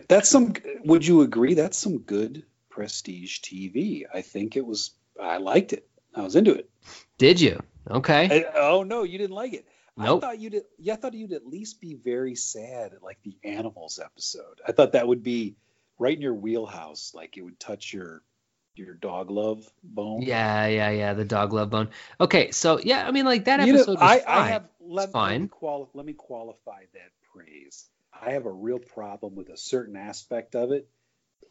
[0.09, 0.55] That's some.
[0.85, 1.55] Would you agree?
[1.55, 4.05] That's some good prestige TV.
[4.13, 4.93] I think it was.
[5.21, 5.89] I liked it.
[6.15, 6.71] I was into it.
[7.19, 7.61] Did you?
[7.91, 8.45] Okay.
[8.45, 9.67] I- oh no, you didn't like it.
[9.99, 10.23] Nope.
[10.23, 10.63] I thought you'd.
[10.79, 14.61] Yeah, I thought you'd at least be very sad at like the animals episode.
[14.67, 15.57] I thought that would be
[15.99, 17.13] right in your wheelhouse.
[17.15, 18.23] Like it would touch your
[18.79, 20.23] your dog love bone.
[20.23, 21.15] Yeah, yeah, yeah.
[21.15, 21.89] The dog love bone.
[22.21, 24.39] Okay, so yeah, I mean, like that You know, episode was I, fine.
[24.39, 25.43] I have let, let fine.
[25.43, 27.87] me quali- let me qualify that praise.
[28.13, 30.89] I have a real problem with a certain aspect of it.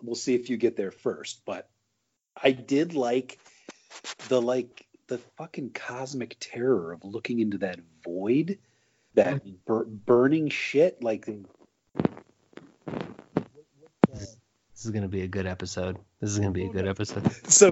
[0.01, 1.69] We'll see if you get there first, but
[2.41, 3.39] I did like
[4.27, 8.57] the like the fucking cosmic terror of looking into that void,
[9.13, 9.55] that mm-hmm.
[9.65, 11.03] bur- burning shit.
[11.03, 11.25] Like
[14.75, 15.97] This is gonna be a good episode.
[16.25, 17.31] This is gonna be a good episode.
[17.51, 17.69] so,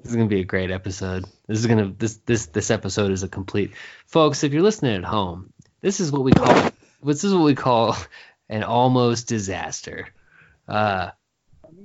[0.00, 1.24] This is gonna be a great episode.
[1.48, 3.72] This is gonna this this this episode is a complete.
[4.06, 6.70] Folks, if you're listening at home, this is what we call
[7.02, 7.96] this is what we call
[8.48, 10.06] an almost disaster.
[10.68, 11.10] Uh,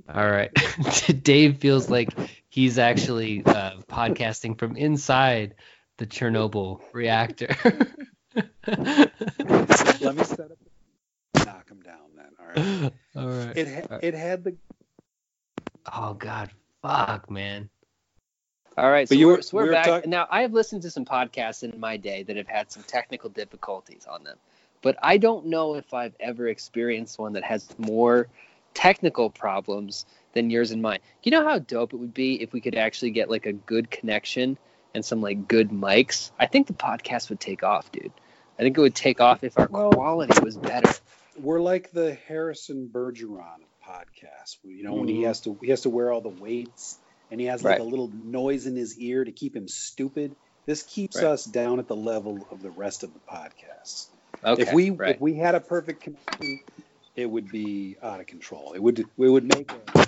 [0.07, 0.51] all right.
[1.23, 2.13] Dave feels like
[2.49, 5.55] he's actually uh, podcasting from inside
[5.97, 7.57] the Chernobyl reactor.
[8.67, 10.57] let me set up.
[11.35, 12.29] Knock him down then.
[12.39, 12.93] All right.
[13.15, 13.57] all right.
[13.57, 14.55] It ha- it had the
[15.93, 16.49] Oh God,
[16.81, 17.69] fuck, man.
[18.77, 20.27] All right, But so you we're, were- so we're we were back talk- now.
[20.29, 24.05] I have listened to some podcasts in my day that have had some technical difficulties
[24.09, 24.37] on them,
[24.81, 28.27] but I don't know if I've ever experienced one that has more
[28.73, 30.99] technical problems than yours and mine.
[31.23, 33.89] You know how dope it would be if we could actually get like a good
[33.89, 34.57] connection
[34.93, 36.31] and some like good mics.
[36.37, 38.11] I think the podcast would take off, dude.
[38.59, 40.91] I think it would take off if our Well- quality was better.
[41.39, 44.57] we're like the Harrison Bergeron podcast.
[44.63, 45.27] You know, when he Mhm.
[45.27, 46.97] has to he has to wear all the weights
[47.31, 47.81] and he has like Right.
[47.81, 50.35] a little noise in his ear to keep him stupid.
[50.65, 51.25] This keeps Right.
[51.25, 54.07] us down at the level of the rest of the podcasts.
[54.43, 54.61] Okay.
[54.63, 55.15] if we right.
[55.15, 56.59] if we had a perfect connection,
[57.15, 58.73] it would be out of control.
[58.73, 60.07] It would it would make a,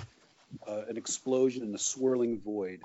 [0.66, 2.80] uh, an explosion in the swirling void,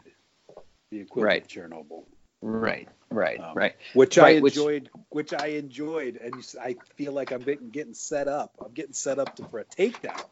[0.90, 1.42] the equivalent Right.
[1.44, 2.06] of Chernobyl,
[2.42, 2.88] right.
[3.10, 3.40] Right.
[3.40, 3.76] Um, right.
[3.94, 4.90] which I Right, which- enjoyed.
[5.10, 8.56] Which, I enjoyed, and I feel like I'm getting, getting set up.
[8.60, 10.26] I'm getting set up to, for a takedown.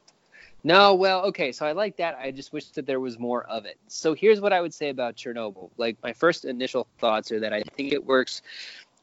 [0.64, 2.18] No, well, okay, so I like that.
[2.22, 3.78] I just wish that there was more of it.
[3.88, 5.72] So here's what I would say about Chernobyl.
[5.78, 8.44] Like my first initial thoughts are that I think it works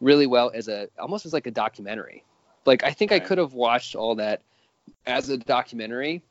[0.00, 2.22] really well as a almost as like a documentary.
[2.64, 4.42] Like I think I could have watched all that
[5.06, 6.22] as a documentary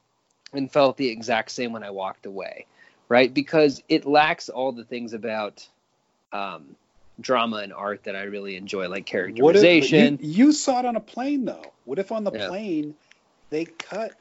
[0.53, 2.65] and felt the exact same when I walked away,
[3.09, 3.33] right?
[3.33, 5.67] Because it lacks all the things about
[6.31, 6.75] um,
[7.19, 10.19] drama and art that I really enjoy, like What if, characterization.
[10.21, 11.73] you, you saw it on a plane though.
[11.83, 12.47] What if on the Yeah.
[12.47, 12.95] plane
[13.49, 14.13] they cut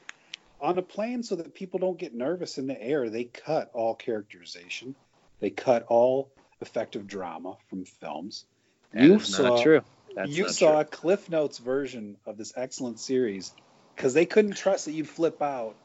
[0.59, 3.09] on a plane so that people don't get nervous in the air?
[3.09, 4.95] They cut all characterization.
[5.39, 6.31] They cut all
[6.61, 8.45] effective drama from films.
[8.93, 9.81] That you saw not true.
[10.15, 10.79] That's you saw true.
[10.79, 13.51] a Cliff Notes version of this excellent series
[13.95, 15.75] because they couldn't trust that you'd flip out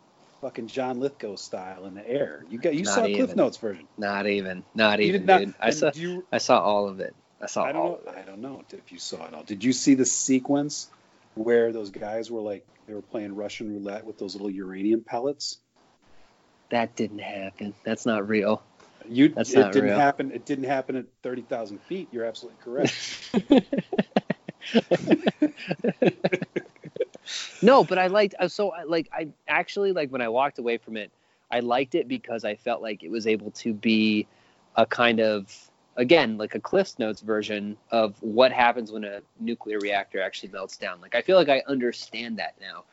[0.41, 2.45] fucking John Lithgow style in the air.
[2.49, 3.37] You got you Not saw Cliff.
[3.37, 3.87] Notes version.
[3.97, 4.65] Not even.
[4.75, 5.41] Not even, not.
[5.41, 5.55] dude.
[5.61, 5.91] I saw.
[5.95, 7.15] you, I saw all of it.
[7.41, 8.13] I saw I all don't of know.
[8.13, 8.19] it.
[8.19, 9.43] I don't know if you saw it all.
[9.45, 10.89] Did you see the sequence
[11.35, 15.59] where those guys were like they were playing Russian roulette with those little uranium pellets?
[16.71, 17.75] That didn't happen.
[17.85, 18.63] That's not real.
[19.09, 19.99] You That's it not didn't real.
[19.99, 20.33] happen.
[20.33, 22.09] It didn't happen at thirty thousand feet.
[22.13, 23.31] You're absolutely correct.
[27.63, 28.35] no, but I liked.
[28.39, 29.09] uh, So like.
[29.13, 31.11] I actually like when I walked away from it.
[31.51, 34.27] I liked it because I felt like it was able to be
[34.77, 35.55] a kind of
[35.97, 40.77] again like a Cliff's Notes version of what happens when a nuclear reactor actually melts
[40.77, 41.01] down.
[41.01, 42.85] Like I feel like I understand that now,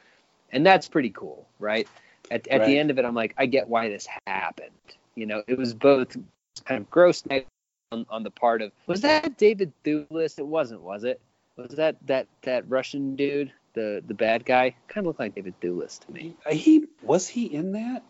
[0.52, 1.88] and that's pretty cool, right?
[2.32, 2.68] At, at Right.
[2.68, 4.72] the end of it, I'm like, I get why this happened.
[5.16, 6.16] You know, it was both
[6.66, 7.24] kind of gross
[7.92, 10.38] on, on the part of was that David Thewlis?
[10.38, 11.20] It wasn't, was it?
[11.58, 14.76] Was that that that Russian dude, the the bad guy?
[14.88, 16.36] Kind of looked like David Thewlis to me.
[16.50, 18.04] he, he was he in that?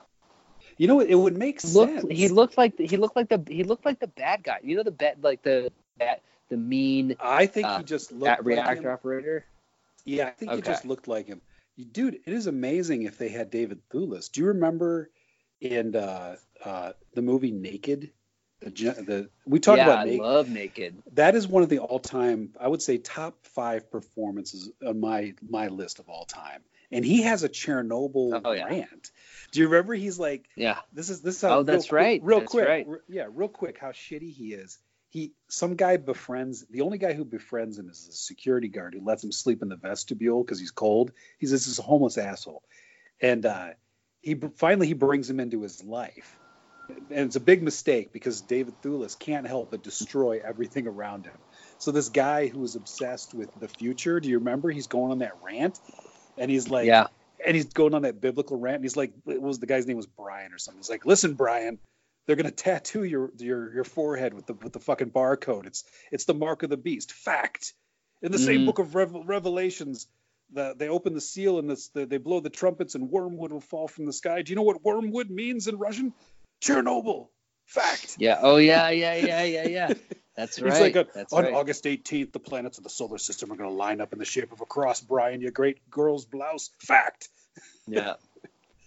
[0.80, 2.06] You know, what it would make Looked, sense.
[2.12, 4.60] he looked like the, he looked like the he looked like the bad guy.
[4.64, 8.40] You know the bad like the that the mean I think uh, he just looked
[8.40, 8.92] that like reactor him.
[8.92, 9.46] operator.
[10.06, 11.42] Yeah, I think he just looked like him.
[11.92, 14.32] Dude, it is amazing if they had David Thewlis.
[14.32, 15.10] Do you remember
[15.62, 18.12] in uh, uh, the movie Naked?
[18.62, 20.24] The, gen- the we talked yeah, about I Naked.
[20.24, 21.04] love Naked.
[21.14, 25.68] that is one of the all-time, I would say, top five performances on my my
[25.68, 26.62] list of all time.
[26.92, 28.66] And he has a Chernobyl Oh, yeah.
[28.66, 29.12] rant.
[29.52, 29.94] Do you remember?
[29.94, 32.22] He's like, Yeah, this is this is how Oh, that's real right.
[32.24, 32.88] real That's quick right.
[32.88, 34.80] re- yeah real quick how shitty he is
[35.12, 39.04] he some guy befriends the only guy who befriends him is a security guard who
[39.04, 42.62] lets him sleep in the vestibule because he's cold he's this is a homeless asshole
[43.22, 43.70] and uh
[44.22, 46.40] he finally he brings him into his life
[46.90, 51.38] and it's a big mistake because David Thewlis can't help but destroy everything around him.
[51.78, 54.72] So this guy who is obsessed with the future, do you remember?
[54.72, 55.80] He's going on that rant,
[56.40, 57.08] and he's like, yeah.
[57.46, 58.76] and he's going on that biblical rant.
[58.78, 60.80] And he's like, what was the guy's name was Brian or something?
[60.80, 61.78] He's like, listen, Brian,
[62.26, 65.66] they're gonna tattoo your your your forehead with the with the fucking barcode.
[65.68, 67.12] It's it's the mark of the beast.
[67.12, 67.74] Fact.
[68.22, 68.66] In the same Mhm.
[68.66, 70.08] book of Revel- Revelations,
[70.52, 73.62] the, they open the seal and this, the, they blow the trumpets and wormwood will
[73.62, 74.42] fall from the sky.
[74.42, 76.14] Do you know what wormwood means in Russian?
[76.62, 77.30] Chernobyl.
[77.66, 78.18] Fact.
[78.20, 78.40] Yeah.
[78.42, 78.90] Oh yeah.
[78.90, 79.16] Yeah.
[79.16, 79.44] Yeah.
[79.44, 79.68] Yeah.
[79.68, 79.94] Yeah.
[80.40, 80.82] That's right.
[80.82, 81.54] like, on, That's on right.
[81.54, 84.26] August 18th, the planets of the solar system are going to line up in the
[84.26, 86.72] shape of a cross, Brian, you great girl's blouse.
[86.80, 87.28] Fact.
[87.88, 88.14] Yeah.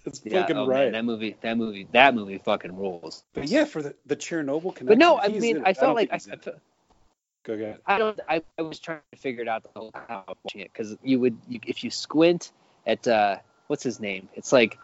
[0.07, 0.41] It's Yeah.
[0.41, 0.85] fucking Oh, right.
[0.85, 1.37] man, that movie.
[1.43, 1.87] That movie.
[1.93, 3.23] That movie fucking rules.
[3.35, 4.87] But yeah, for the, the Chernobyl connection.
[4.87, 6.59] But no, I mean, I felt like I, I felt-
[7.45, 7.79] Go ahead.
[7.87, 8.19] I don't.
[8.29, 11.20] I, I was trying to figure it out the whole time watching it because you
[11.20, 12.51] would, you, if you squint
[12.87, 13.37] at uh,
[13.69, 14.29] what's his name?
[14.35, 14.79] It's like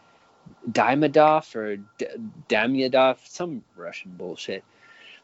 [0.71, 2.07] Dimedov or D-
[2.49, 4.65] Damyadov, some Russian bullshit.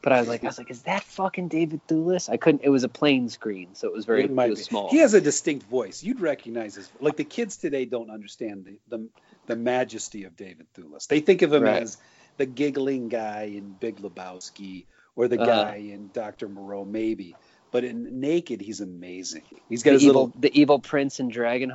[0.01, 2.29] But I was like, I was like, is that fucking David Thewlis?
[2.29, 2.61] I couldn't.
[2.63, 4.89] It was a plain screen, so it was very It it was small.
[4.89, 6.03] He has a distinct voice.
[6.03, 9.09] You'd recognize his like the kids today don't understand the the,
[9.47, 11.07] the majesty of David Thewlis.
[11.07, 11.81] They think of him Right.
[11.83, 11.97] as
[12.37, 14.85] the giggling guy in Big Lebowski
[15.15, 15.45] or the Uh-huh.
[15.71, 17.35] guy in Doctor Moreau, maybe.
[17.71, 19.43] But in Naked, he's amazing.
[19.69, 21.73] He's got his evil, little the evil prince and dragon.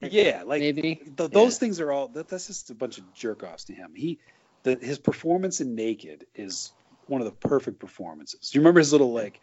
[0.00, 0.96] yeah, like maybe.
[0.96, 1.58] th- those Yeah.
[1.58, 3.94] things are all that, that's just a bunch of jerk offs to him.
[3.94, 4.18] He
[4.62, 6.72] the, his performance in Naked is
[7.08, 8.50] one of the perfect performances.
[8.50, 9.40] Do you remember his little like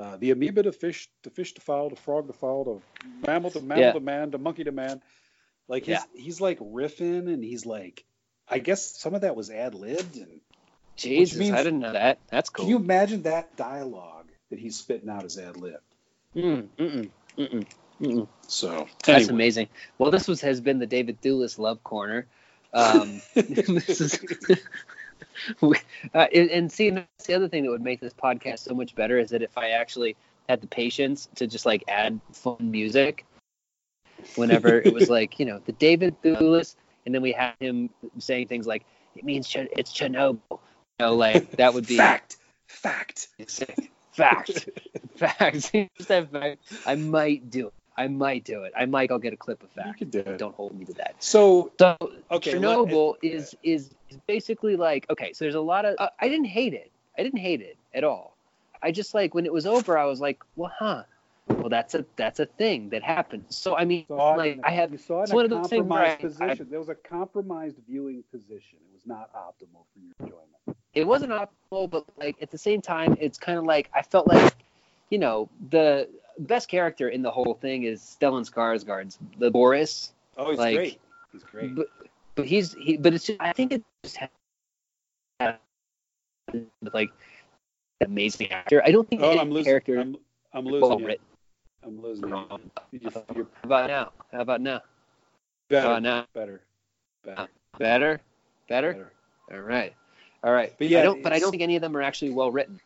[0.00, 3.50] uh, the amoeba to fish, the fish to fowl, the frog to fowl, the mammal
[3.50, 3.92] to mammal Yeah.
[3.92, 5.02] to man, the monkey to man.
[5.68, 8.04] Like his, he's like riffing and he's like,
[8.48, 10.16] I guess some of that was ad libbed.
[10.16, 10.40] And
[10.96, 12.18] Jesus, means- I didn't know that.
[12.28, 12.64] That's cool.
[12.64, 15.78] can you imagine that dialogue that he's spitting out as ad libbed?
[16.34, 17.66] Mm, mm-mm, mm-mm,
[18.00, 18.28] mm-mm.
[18.48, 19.68] So That's amazing.
[19.98, 22.26] Well, this was has been the David Thewlis Love Corner.
[22.72, 24.18] Um, this is,
[25.62, 25.74] uh,
[26.14, 29.18] and, and see, that's the other thing that would make this podcast so much better
[29.18, 30.16] is that if I actually
[30.48, 33.24] had the patience to just like add fun music
[34.36, 36.76] whenever it was like you know the David Thewlis,
[37.06, 38.84] and then we had him saying things like
[39.16, 40.40] it means Ch- it's Chernobyl.
[40.50, 40.58] You
[41.06, 42.36] know, like that would be fact,
[42.66, 43.28] fact.
[43.38, 43.70] fact,
[44.12, 44.68] fact.
[45.16, 45.72] Fact.
[46.86, 47.74] I might do it.
[47.96, 48.72] I might do it.
[48.76, 49.98] I might go get a clip of You fact.
[49.98, 50.38] can do it.
[50.38, 51.14] Don't hold me to that.
[51.18, 51.96] So So
[52.30, 55.32] okay, Chernobyl let- is, is is basically like okay.
[55.32, 56.90] So there's a lot of uh, I didn't hate it.
[57.18, 58.36] I didn't hate it at all.
[58.82, 59.96] I just like when it was over.
[59.98, 61.04] I was like, well, huh.
[61.48, 63.56] Well, that's a that's a thing that happens.
[63.56, 65.44] So I mean, saw it like a- I have you saw it it's in one
[65.44, 68.78] a of those things where I- I- there was a compromised viewing position.
[68.88, 70.78] It was not optimal for your enjoyment.
[70.94, 74.28] it wasn't optimal, but like at the same time, it's kind of like I felt
[74.28, 74.54] like,
[75.10, 76.08] you know, the
[76.42, 81.00] best character in the whole thing is Stellan Skarsgård's the Boris, Oh, he's Like- great.
[81.32, 81.74] He's great.
[81.74, 81.86] but
[82.34, 84.18] but he's he but it's just, I think it just
[86.82, 87.10] with like
[88.00, 88.82] amazing actor.
[88.84, 89.64] I don't think oh, any I'm losing.
[89.64, 90.16] character I'm,
[90.52, 90.88] I'm losing.
[90.88, 91.06] well you.
[91.06, 91.24] written.
[91.84, 92.28] I'm losing.
[92.28, 92.46] you.
[92.92, 94.12] You're, you're How about now?
[94.32, 94.80] How about now?
[95.68, 95.82] better.
[95.82, 96.26] How about now?
[96.34, 96.60] better.
[97.24, 97.40] Better.
[97.40, 97.46] Uh,
[97.78, 98.20] better,
[98.68, 98.92] better.
[98.92, 99.12] Better.
[99.52, 99.94] All right,
[100.44, 100.72] all right.
[100.78, 101.22] But yeah, I don't.
[101.22, 102.80] But I don't think any of them are actually well written.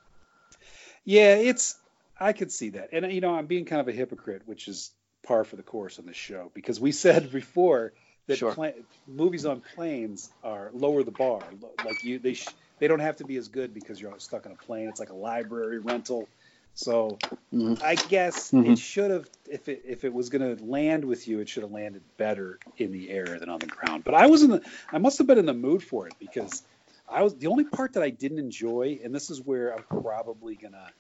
[1.04, 1.76] Yeah, it's.
[2.18, 4.90] I could see that, and you know, I'm being kind of a hypocrite, which is
[5.26, 7.92] par for the course on this show, because we said before
[8.28, 8.52] that Sure.
[8.54, 8.72] pla-
[9.06, 11.52] movies on planes are lower the bar.
[11.84, 14.52] Like you, they sh- they don't have to be as good because you're stuck on
[14.52, 14.88] a plane.
[14.88, 16.28] It's like a library rental.
[16.74, 17.18] So
[17.52, 17.80] Mhm.
[17.82, 18.72] I guess Mhm.
[18.72, 21.62] it should have, if it if it was going to land with you, it should
[21.62, 24.04] have landed better in the air than on the ground.
[24.04, 24.62] But I was in the,
[24.92, 26.62] I must have been in the mood for it because
[27.08, 30.56] I was the only part that I didn't enjoy, and this is where I'm probably
[30.56, 30.92] gonna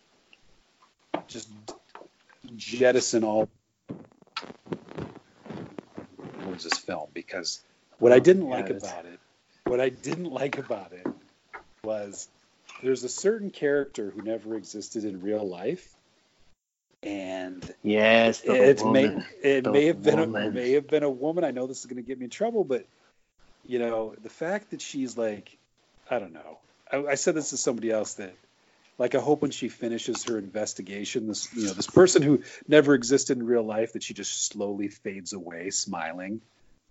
[1.28, 1.48] just
[2.54, 3.48] jettison all
[6.42, 7.62] towards this film because
[7.98, 9.18] what I didn't like Yeah, about it,
[9.64, 11.06] what I didn't like about it
[11.82, 12.28] was
[12.82, 15.88] there's a certain character who never existed in real life,
[17.02, 19.04] and Yes, it may
[19.42, 20.52] it The may have been a, woman.
[20.52, 21.44] may have been a woman.
[21.44, 22.86] I know this is going to get me in trouble, but
[23.66, 25.56] you know the fact that she's like,
[26.10, 26.58] I don't know.
[26.90, 28.34] I, I said this to somebody else that,
[28.98, 32.94] like, I hope when she finishes her investigation, this you know this person who never
[32.94, 36.40] existed in real life, that she just slowly fades away, smiling.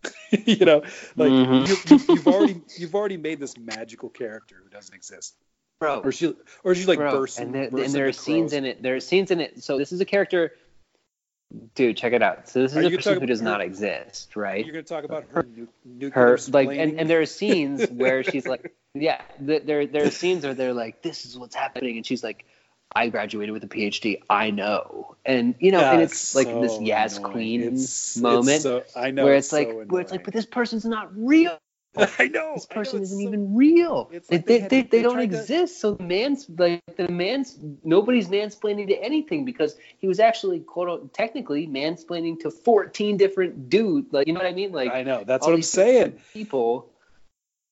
[0.46, 0.84] you know,
[1.16, 1.68] like Mhm.
[1.68, 5.36] you, you, you've already you've already made this magical character who doesn't exist,
[5.80, 6.02] bro.
[6.02, 7.46] or she or she's like Bro, bursting.
[7.46, 8.58] and there, bursting and there are the scenes crows.
[8.58, 8.84] in it.
[8.84, 9.64] There are scenes in it.
[9.64, 10.54] So this is a character.
[11.76, 12.50] Dude, check it out.
[12.50, 14.66] So this Are is a person who does about not exist, right?
[14.66, 15.46] You're going to talk about her,
[16.12, 20.44] Her like, and, and there are scenes where she's like, yeah, there there are scenes
[20.44, 22.46] where they're like, this is what's happening, and she's like,
[22.96, 24.22] I graduated with a PhD.
[24.30, 27.34] I know, and you know, and it's like this so Yas annoying.
[27.34, 30.34] Queen It's- moment it's so, I know where it's, so like, where it's like, but
[30.34, 31.58] this person's not real.
[32.20, 34.10] I know this I know, person isn't so- even real.
[34.12, 35.80] like they they, they, they don't tried to- exist.
[35.80, 40.90] So the man's like the man's nobody's mansplaining to anything because he was actually quote
[40.90, 44.12] unquote, technically mansplaining to 14 different dudes.
[44.12, 44.72] Like you know what I mean?
[44.72, 46.20] Like I know that's what I'm saying.
[46.34, 46.92] People.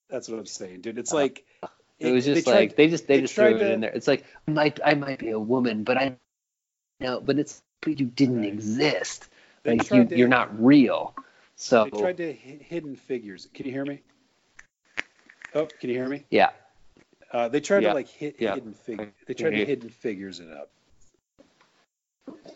[0.09, 0.97] That's what I'm saying, dude.
[0.99, 1.45] It's Uh, like
[1.99, 3.79] It was just they tried- like they just they, they just threw tried it in
[3.81, 3.91] there.
[3.91, 6.17] It's like I might I might be a woman, but I
[6.99, 8.53] no, but it's but you didn't Right.
[8.53, 9.27] exist.
[9.63, 11.15] They Like you, to- you're not real.
[11.55, 13.47] So they tried to hi- hidden figures.
[13.53, 14.01] Can you hear me?
[15.55, 16.25] Oh, can you hear me?
[16.29, 16.49] yeah,
[17.31, 17.89] Uh, they tried Yeah.
[17.89, 18.53] to like hit Yeah.
[18.55, 19.13] hidden figure.
[19.27, 19.65] They tried to hear you.
[19.67, 20.71] hidden figures it up.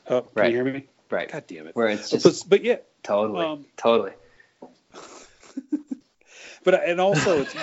[0.10, 0.52] Oh, can Right.
[0.52, 0.88] you hear me?
[1.10, 1.32] right.
[1.32, 1.76] God damn it.
[1.76, 4.12] Where it's But, just but yeah, totally um, totally.
[6.64, 7.54] but and also it's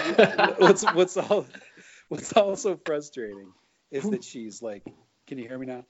[0.60, 1.46] what's what's all
[2.08, 3.52] what's also frustrating
[3.90, 4.82] is that she's like,
[5.26, 5.84] can you hear me now?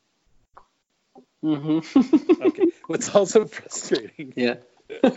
[1.44, 2.42] Mm-hmm.
[2.42, 2.66] Okay.
[2.86, 4.32] What's also frustrating.
[4.36, 4.56] yeah.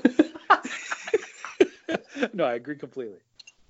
[2.34, 3.20] no, I agree completely.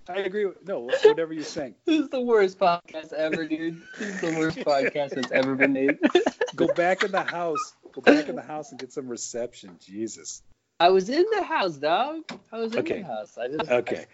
[0.09, 0.45] I agree.
[0.45, 1.75] With, no, whatever you're saying.
[1.85, 3.81] This is the worst podcast ever, dude.
[3.99, 5.97] This is the worst podcast that's ever been made.
[6.55, 7.73] Go back in the house.
[7.93, 9.77] Go back in the house and get some reception.
[9.85, 10.41] Jesus.
[10.79, 12.21] I was in the house, dog.
[12.51, 12.99] I was in Okay.
[13.01, 13.38] the house.
[13.38, 14.05] I just Okay.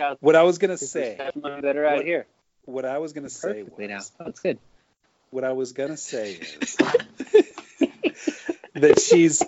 [0.00, 1.16] I What I was gonna say.
[1.34, 2.26] better out What- here.
[2.64, 3.96] What I was gonna say Perfectly now.
[3.96, 4.12] was.
[4.20, 4.58] Oh, it's good.
[5.30, 6.76] What I was gonna say is
[8.74, 9.42] that she's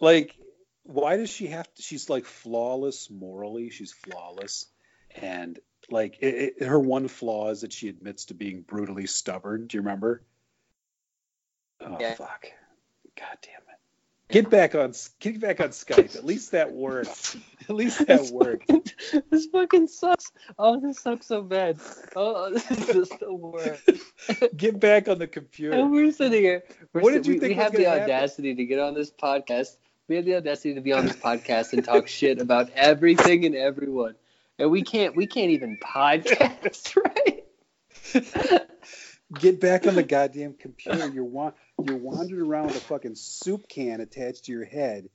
[0.00, 0.36] like
[0.84, 4.66] why does she have to she's like flawless morally she's flawless
[5.14, 5.58] and
[5.90, 9.76] like it, it, her one flaw is that she admits to being brutally stubborn do
[9.76, 10.22] you remember
[11.80, 12.14] oh Yeah.
[12.14, 12.46] fuck
[13.18, 13.78] god damn it
[14.30, 17.36] get back on get back on skype at least that worked
[17.68, 18.70] at least that worked
[19.30, 20.32] this fucking sucks.
[20.58, 21.78] Oh, this sucks so bad.
[22.16, 23.88] Oh, this is just the worst.
[24.56, 26.64] get back on the computer And we're sitting here.
[26.92, 28.02] We're What did you we, think we have the gonna happen?
[28.04, 29.76] audacity to get on this podcast
[30.08, 33.54] We have the audacity to be on this podcast and talk shit about everything and
[33.54, 34.14] everyone,
[34.58, 35.16] and we can't.
[35.16, 37.44] We can't even podcast, right?
[39.40, 41.08] Get back on the goddamn computer.
[41.08, 41.52] You're wa-
[41.82, 45.08] you're wandering around with a fucking soup can attached to your head.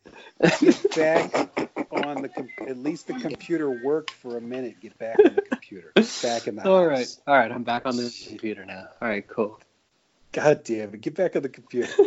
[0.60, 1.34] Get back
[1.92, 4.82] on the com- at least the computer worked for a minute.
[4.82, 5.94] Get back on the computer.
[6.22, 6.90] Back in the All house.
[6.90, 7.52] right, all right.
[7.52, 8.88] I'm back on the computer now.
[9.02, 9.60] All right, cool.
[10.34, 11.02] God damn it.
[11.02, 11.92] Get back on the computer.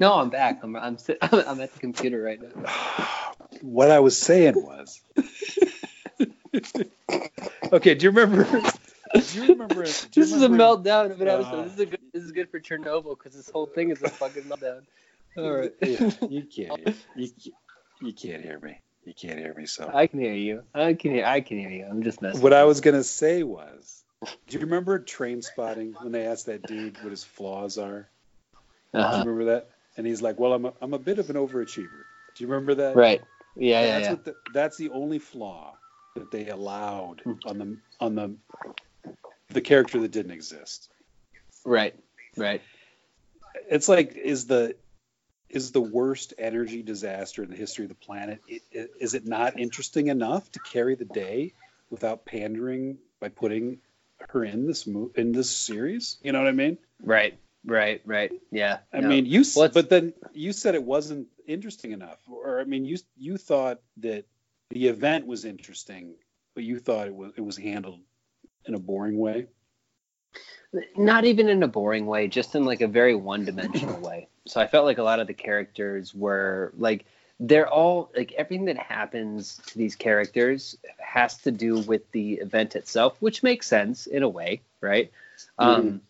[0.00, 0.60] No, I'm back.
[0.62, 2.72] I'm I'm sit- I'm at the computer right now.
[3.62, 5.00] what I was saying was.
[7.72, 8.44] okay, do you remember?
[9.14, 9.84] Do you remember?
[9.84, 11.54] do you This is a meltdown of an episode.
[11.60, 12.00] Uh, this is a good.
[12.12, 14.82] This is good for Chernobyl because this whole thing is a fucking meltdown.
[15.38, 15.72] All right.
[15.80, 16.94] Yeah, you can't.
[17.16, 17.54] You, can't-
[18.02, 18.78] you can't hear me.
[19.04, 19.64] You can't hear me.
[19.64, 20.62] So I can hear you.
[20.74, 21.24] I can hear.
[21.24, 21.86] I can hear you.
[21.88, 22.42] I'm just messing.
[22.42, 24.04] what I was gonna say was,
[24.46, 28.08] do you remember Trainspotting when they asked that dude what his flaws are?
[28.92, 29.12] Do Uh-huh.
[29.16, 29.70] you remember that?
[29.96, 32.02] And he's like, "Well, I'm a, I'm a bit of an overachiever."
[32.34, 32.94] Do you remember that?
[32.94, 33.22] Right.
[33.56, 33.80] Yeah.
[33.80, 33.86] Yeah.
[33.92, 34.10] that's Yeah.
[34.12, 35.76] what the, that's the only flaw
[36.14, 37.32] that they allowed hmm.
[37.46, 38.36] on the on the
[39.50, 40.90] the character that didn't exist.
[41.64, 41.94] Right.
[42.36, 42.62] Right.
[43.70, 44.76] It's like is the
[45.48, 48.40] is the worst energy disaster in the history of the planet.
[48.72, 51.54] Is it not interesting enough to carry the day
[51.90, 53.78] without pandering by putting
[54.28, 56.18] her in this mo- in this series?
[56.22, 56.78] You know what I mean?
[57.02, 57.38] Right.
[57.64, 58.02] Right.
[58.04, 58.32] Right.
[58.50, 58.78] Yeah.
[58.92, 59.08] I No.
[59.08, 62.98] mean, you What's- but then you said it wasn't interesting enough, or I mean, you
[63.16, 64.26] you thought that
[64.70, 66.14] the event was interesting,
[66.54, 68.00] but you thought it was it was handled
[68.66, 69.46] in a boring way.
[70.96, 74.28] not even in a boring way, just in like a very one-dimensional way.
[74.46, 77.04] So I felt like a lot of the characters were like
[77.40, 82.76] they're all like everything that happens to these characters has to do with the event
[82.76, 85.12] itself, which makes sense in a way, right?
[85.58, 86.02] Um,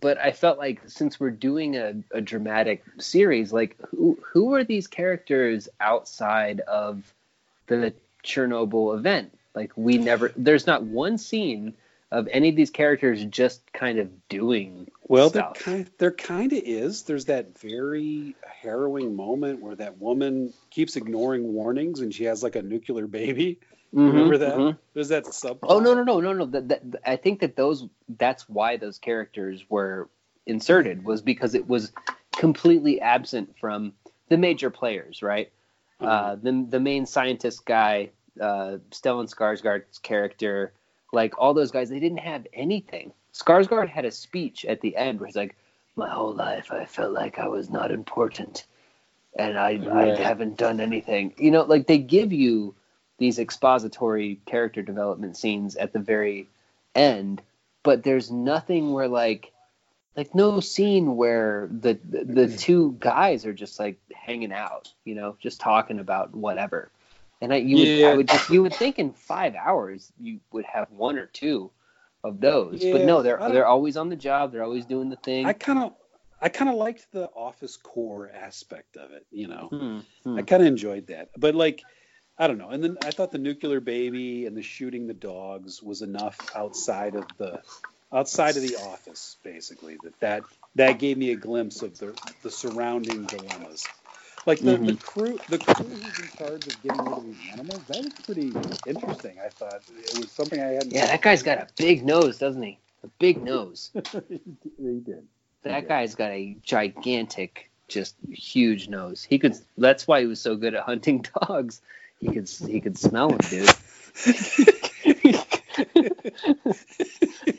[0.00, 4.64] but I felt like since we're doing a, a dramatic series, like who who are
[4.64, 7.14] these characters outside of
[7.66, 7.94] the
[8.24, 9.36] Chernobyl event?
[9.54, 11.74] Like we never there's not one scene
[12.12, 15.58] of any of these characters just kind of doing Well, there stuff.
[15.58, 17.02] kind there kind of is.
[17.04, 22.54] There's that very harrowing moment where that woman keeps ignoring warnings and she has like
[22.56, 23.58] a nuclear baby.
[23.92, 24.56] Remember that?
[24.56, 24.78] mhm.
[24.94, 25.58] There's that sub.
[25.62, 26.46] Oh no no no no no!
[26.46, 30.08] That, that, I think that those that's why those characters were
[30.44, 31.92] inserted was because it was
[32.32, 33.94] completely absent from
[34.28, 35.50] the major players, right?
[36.00, 38.10] Uh, the the main scientist guy,
[38.40, 40.72] uh, Stellan Skarsgård's character,
[41.12, 43.12] like all those guys, they didn't have anything.
[43.32, 45.56] Skarsgård had a speech at the end where he's like,
[45.96, 48.66] "My whole life, I felt like I was not important,
[49.38, 50.12] and I Right.
[50.12, 52.74] I haven't done anything." You know, like they give you
[53.18, 56.48] these expository character development scenes at the very
[56.94, 57.40] end,
[57.82, 59.52] but there's nothing where like
[60.16, 65.14] like no scene where the the, the two guys are just like hanging out, you
[65.14, 66.90] know, just talking about whatever.
[67.40, 68.08] And I you would Yeah.
[68.08, 71.70] I would just you would think in five hours you would have one or two
[72.24, 74.52] of those, but no, they're they're always on the job.
[74.52, 75.46] They're always doing the thing.
[75.46, 75.92] I kind of
[76.40, 79.26] I kind of liked the office core aspect of it.
[79.30, 79.68] You know.
[79.70, 80.38] Hmm, hmm.
[80.38, 81.30] I kind of enjoyed that.
[81.36, 81.82] But like,
[82.38, 82.70] I don't know.
[82.70, 87.14] And then I thought the nuclear baby and the shooting the dogs was enough outside
[87.14, 87.60] of the
[88.12, 89.96] outside of the office, basically.
[90.02, 90.44] That that
[90.76, 93.86] that gave me a glimpse of the the surrounding dilemmas.
[94.46, 95.02] Like the, the Mhm.
[95.02, 98.52] crew, the crew who's in charge of getting rid of these animals, that was pretty
[98.86, 99.36] interesting.
[99.44, 100.92] I thought it was something I hadn't.
[100.92, 102.78] yeah, that guy's got a big nose, doesn't he?
[103.02, 103.90] A big nose.
[104.28, 105.26] he did.
[105.64, 109.24] That guy's got a gigantic, just huge nose.
[109.24, 109.56] He could.
[109.76, 111.82] That's why he was so good at hunting dogs.
[112.20, 112.48] He could.
[112.48, 113.68] He could smell them, dude.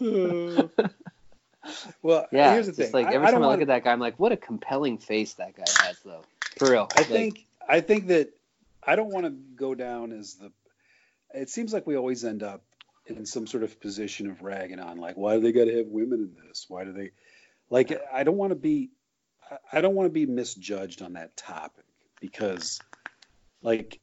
[2.02, 2.92] well, Yeah, here's the thing.
[2.92, 4.36] like I- every I time I, want- look at that guy, I'm like, what a
[4.36, 6.24] compelling face that guy has, though.
[6.58, 6.88] For real.
[6.96, 8.30] I Like, think I think that
[8.86, 10.50] I don't want to go down as the.
[11.32, 12.62] It seems like we always end up
[13.06, 15.86] in some sort of position of ragging on, like, why do they got to have
[15.86, 16.66] women in this?
[16.68, 17.10] Why do they?
[17.68, 18.90] Like, I don't want to be.
[19.50, 21.84] I- I don't want to be misjudged on that topic
[22.20, 22.80] because,
[23.62, 24.00] like,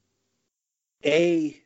[1.03, 1.59] a.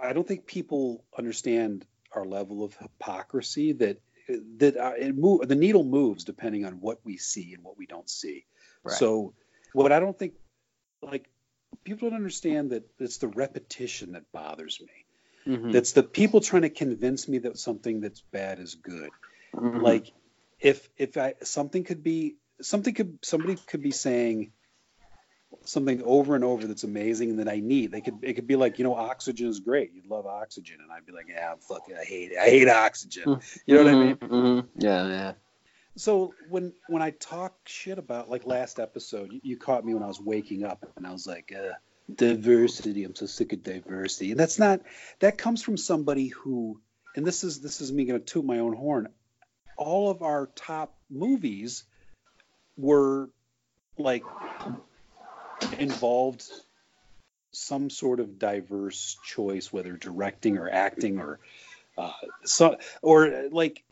[0.00, 1.86] I don't think people understand
[2.16, 4.00] our level of hypocrisy that
[4.58, 7.86] that uh, it move, the needle moves depending on what we see and what we
[7.86, 8.46] don't see.
[8.84, 8.92] Right.
[8.92, 9.34] So
[9.72, 10.34] what I don't think
[11.02, 11.28] like
[11.84, 15.06] people don't understand that it's the repetition that bothers me.
[15.46, 19.12] mhm, That's the people trying to convince me that something that's bad is good.
[19.54, 19.80] mhm.
[19.80, 20.12] Like
[20.60, 24.52] if if I something could be something could somebody could be saying
[25.64, 27.92] something over and over that's amazing and that I need.
[27.92, 29.92] They could it could be like, you know, oxygen is great.
[29.94, 30.78] You'd love oxygen.
[30.82, 31.96] And I'd be like, yeah, fuck it.
[32.00, 32.38] I hate it.
[32.38, 33.40] I hate oxygen.
[33.66, 34.16] You know what I mean?
[34.16, 34.66] Mhm, mhm.
[34.76, 35.32] Yeah, yeah.
[35.96, 40.02] so when when I talk shit about like last episode, you, you caught me when
[40.02, 41.72] I was waking up, and I was like, uh,
[42.12, 43.04] diversity.
[43.04, 44.80] I'm so sick of diversity, and that's not
[45.20, 46.80] that comes from somebody who,
[47.16, 49.08] and this is this is me going to toot my own horn.
[49.76, 51.84] All of our top movies
[52.76, 53.30] were
[53.96, 54.24] like
[55.78, 56.44] involved
[57.52, 61.38] some sort of diverse choice, whether directing or acting or
[61.96, 62.12] uh,
[62.44, 63.82] so or like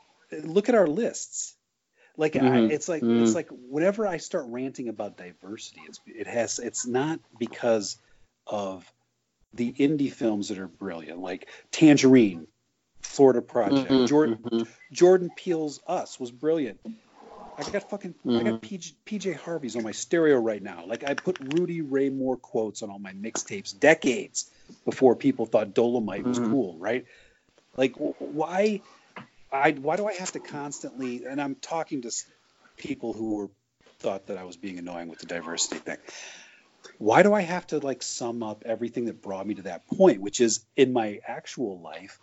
[0.43, 1.57] look at our lists.
[2.17, 2.71] Like I, Mhm.
[2.71, 3.23] it's like Mhm.
[3.23, 7.97] it's like whenever I start ranting about diversity, it's it has it's not because
[8.47, 8.91] of
[9.55, 12.47] the indie films that are brilliant, like Tangerine,
[13.01, 14.69] Florida Project, Mhm, Jordan mhm.
[14.93, 16.81] Jordan Peele's Us was brilliant.
[17.59, 18.45] I got fucking I Mhm.
[18.45, 20.85] got PJ, PJ Harvey's on my stereo right now.
[20.87, 24.51] Like I put Rudy Ray Moore quotes on all my mixtapes decades
[24.85, 26.51] before people thought Dolomite was Mhm.
[26.51, 27.05] cool, right?
[27.77, 28.81] Like why
[29.53, 32.13] I why do I have to constantly and I'm talking to
[32.77, 33.51] people who were
[33.99, 35.99] thought that I was being annoying with the diversity thing.
[36.99, 40.21] Why do I have to like sum up everything that brought me to that point,
[40.21, 42.19] which is in my actual life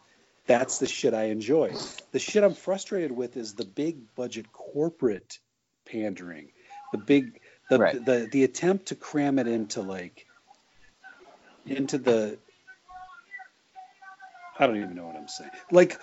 [0.50, 1.72] that's the shit I enjoy.
[2.12, 5.38] The shit I'm frustrated with is the big budget corporate
[5.86, 6.52] pandering,
[6.92, 7.40] the big
[7.70, 8.04] the Right.
[8.04, 10.26] the, the attempt to cram it into like
[11.68, 12.40] into the
[14.58, 15.52] I don't even know what I'm saying.
[15.72, 16.00] Like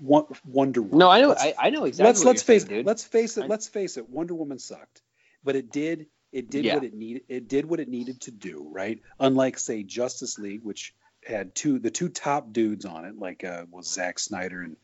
[0.00, 0.98] Won- Wonder Woman.
[0.98, 1.34] No, I know.
[1.34, 2.06] I, I know exactly.
[2.10, 2.86] let's what let's face saying, dude.
[2.86, 5.00] let's face it let's face it Wonder Woman sucked,
[5.42, 6.74] but it did it did Yeah.
[6.74, 9.00] what it needed it did what it needed to do right.
[9.18, 10.94] Unlike say Justice League, which
[11.26, 14.76] had two the two top dudes on it, like uh, was Zack Snyder and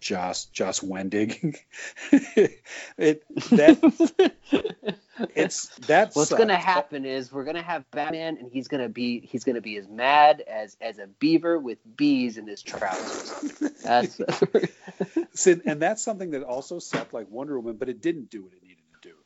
[0.00, 1.56] Joss Joss Wendig.
[2.12, 4.32] it that
[5.34, 6.38] it's that What's sucked.
[6.38, 9.88] gonna happen is we're gonna have Batman, and he's gonna be he's gonna be as
[9.88, 13.58] mad as as a beaver with bees in his trousers.
[13.82, 14.20] That's
[15.34, 18.62] So- and that's something that also sucked like Wonder Woman, but it didn't do it
[18.62, 18.65] needed to do.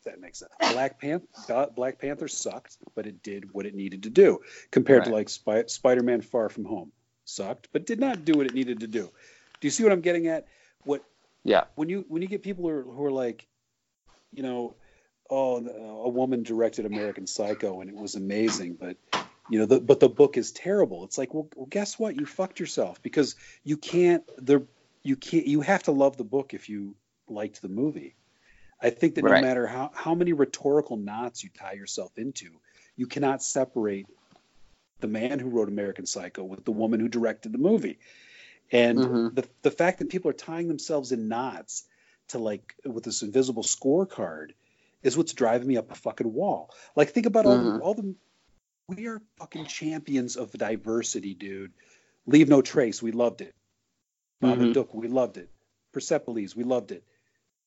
[0.01, 0.53] If that makes sense.
[0.73, 4.41] Black Panther, Black Panther sucked, but it did what it needed to do.
[4.71, 6.91] Compared to like Spy- Spider-Man: Far From Home,
[7.27, 9.11] sucked, but did not do what it needed to do.
[9.61, 10.47] Do you see what I'm getting at?
[10.85, 11.05] What
[11.45, 11.65] yeah.
[11.75, 13.47] when you when you get people who are, who are like,
[14.33, 14.75] you know,
[15.29, 18.97] oh, a woman directed American Psycho and it was amazing, but
[19.51, 21.05] you know, the, but the book is terrible.
[21.05, 22.17] It's like, well, well, guess what?
[22.17, 24.23] You fucked yourself because you can't.
[24.39, 24.63] There,
[25.03, 25.47] you can't.
[25.47, 26.95] You have to love the book if you
[27.29, 28.15] liked the movie.
[28.83, 29.43] I think that Right.
[29.43, 32.61] no matter how how many rhetorical knots you tie yourself into,
[32.97, 34.07] you cannot separate
[35.01, 37.99] the man who wrote American Psycho with the woman who directed the movie.
[38.73, 39.35] And Mhm.
[39.35, 41.87] the the fact that people are tying themselves in knots
[42.29, 44.53] to like with this invisible scorecard
[45.03, 46.73] is what's driving me up a fucking wall.
[46.95, 47.81] Like think about all the, Mhm.
[47.83, 48.15] all the
[48.89, 51.73] we are fucking champions of diversity, dude.
[52.27, 53.55] Leave no trace, we loved it.
[54.43, 54.73] Mhm.
[54.73, 55.49] Babadook, we loved it.
[55.93, 57.05] Persepolis, we loved it.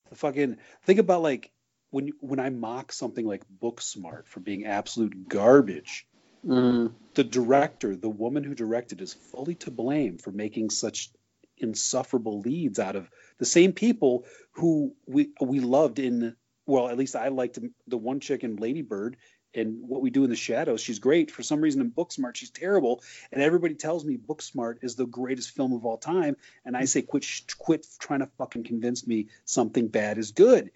[0.09, 1.51] The fucking think about like
[1.91, 6.07] when when I mock something like Booksmart for being absolute garbage
[6.45, 11.09] Mm, the director, the woman who directed, is fully to blame for making such
[11.57, 16.35] insufferable leads out of the same people who we we loved in.
[16.65, 19.17] Well, at least I liked the one chick in Lady Bird
[19.55, 20.81] and What We Do in the Shadows.
[20.81, 21.31] She's great.
[21.31, 23.01] For some reason, in Booksmart, she's terrible,
[23.31, 27.01] and everybody tells me Booksmart is the greatest film of all time, and I say,
[27.01, 27.25] quit,
[27.57, 30.71] quit trying to fucking convince me something bad is good.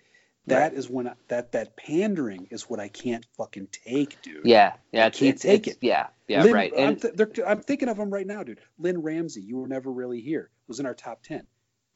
[0.47, 4.45] That is when I, that that pandering is what I can't fucking take, dude.
[4.45, 4.73] yeah.
[4.93, 5.05] Yeah.
[5.07, 5.77] I can't take it.
[5.81, 6.07] Yeah.
[6.29, 6.43] Yeah.
[6.43, 6.73] Lynn- right.
[6.77, 8.61] I'm, th- I'm thinking of them right now, dude.
[8.79, 11.45] Lynne Ramsay, you were never really here, was in our top 10.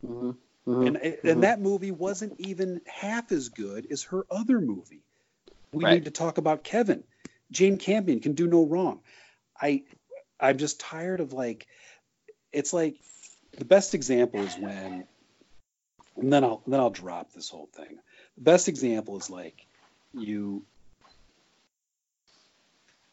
[0.05, 0.35] Mhm,
[0.67, 5.03] mhm, And, and that movie wasn't even half as good as her other movie.
[5.73, 5.93] We Right.
[5.95, 7.03] need to talk about Kevin.
[7.52, 9.02] Jane Campion can do no wrong.
[9.60, 9.84] I
[10.39, 11.68] I'm just tired of like
[12.52, 12.98] it's like
[13.57, 15.07] the best example is when
[16.18, 17.99] and then I'll then I'll drop this whole thing.
[18.38, 19.65] The best example is like
[20.14, 20.64] you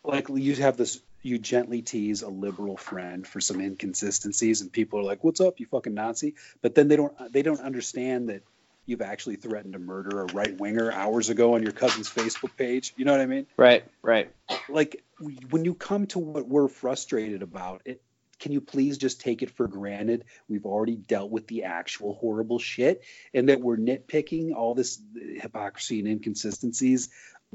[0.05, 5.01] like you have this you gently tease a liberal friend for some inconsistencies and people
[5.01, 8.43] are like what's up you fucking nazi but then they don't they don't understand that
[8.89, 12.95] you've actually threatened to murder a right winger hours ago on your cousin's facebook page
[12.97, 13.85] you know what i mean right.
[14.03, 14.33] Right.
[14.69, 15.05] like
[15.51, 18.03] when you come to what we're frustrated about it
[18.41, 22.59] can you please just take it for granted we've already dealt with the actual horrible
[22.59, 23.03] shit
[23.35, 25.01] and that we're nitpicking all this
[25.37, 27.11] hypocrisy and inconsistencies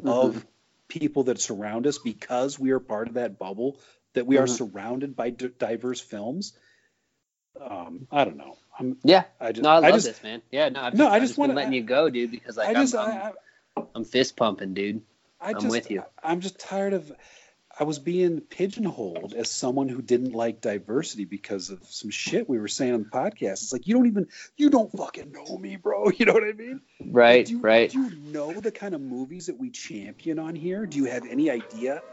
[0.05, 0.45] of
[0.88, 3.80] people that surround us because we are part of that bubble
[4.14, 4.49] that we are Mhm.
[4.57, 6.53] surrounded by d- diverse films
[7.60, 9.23] um i don't know i'm Yeah.
[9.39, 10.41] i just No, I love just this, man.
[10.51, 10.69] Yeah.
[10.69, 10.81] No.
[10.81, 12.76] I've No, just, I I've just wanna- letting you go, dude, because like i I'm,
[12.76, 13.31] just I'm, I,
[13.77, 15.01] I, I'm fist pumping, dude.
[15.41, 16.03] I I'm just, with you.
[16.23, 17.11] I'm just tired of.
[17.77, 22.60] I was being pigeonholed as someone who didn't like diversity because of some shit we
[22.60, 23.64] were saying on the podcast.
[23.64, 26.10] It's like you don't even you don't fucking know me, bro.
[26.18, 26.81] You know what I mean?
[27.03, 27.89] Right, do you, right.
[27.89, 30.85] Do you know the kind of movies that we champion on here?
[30.85, 32.03] Do you have any idea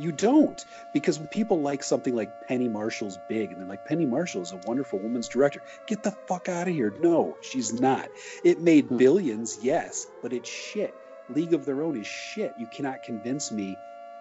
[0.00, 0.64] you don't?
[0.92, 4.52] Because when people like something like Penny Marshall's Big, and they're like, Penny Marshall is
[4.52, 5.60] a wonderful woman's director.
[5.86, 6.94] Get the fuck out of here.
[6.98, 8.08] No, she's not.
[8.44, 8.96] It made Hmm.
[8.96, 10.94] billions, yes, but it's shit.
[11.28, 12.54] League of Their Own is shit.
[12.56, 13.78] You cannot convince me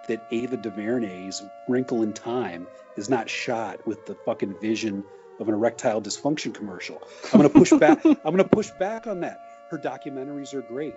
[0.08, 5.04] that Ava DuVernay's Wrinkle in Time is not shot with the fucking vision
[5.40, 7.02] of an erectile dysfunction commercial.
[7.32, 8.00] I'm going to push back.
[8.06, 9.40] I'm going to push back on that.
[9.70, 10.96] Her documentaries are great,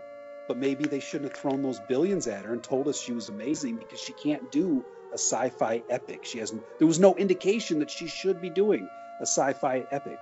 [0.50, 3.28] but maybe they shouldn't have thrown those billions at her and told us she was
[3.28, 6.24] amazing because she can't do a sci-fi epic.
[6.24, 6.64] She hasn't.
[6.78, 8.88] There was no indication that she should be doing
[9.20, 10.18] a sci-fi epic.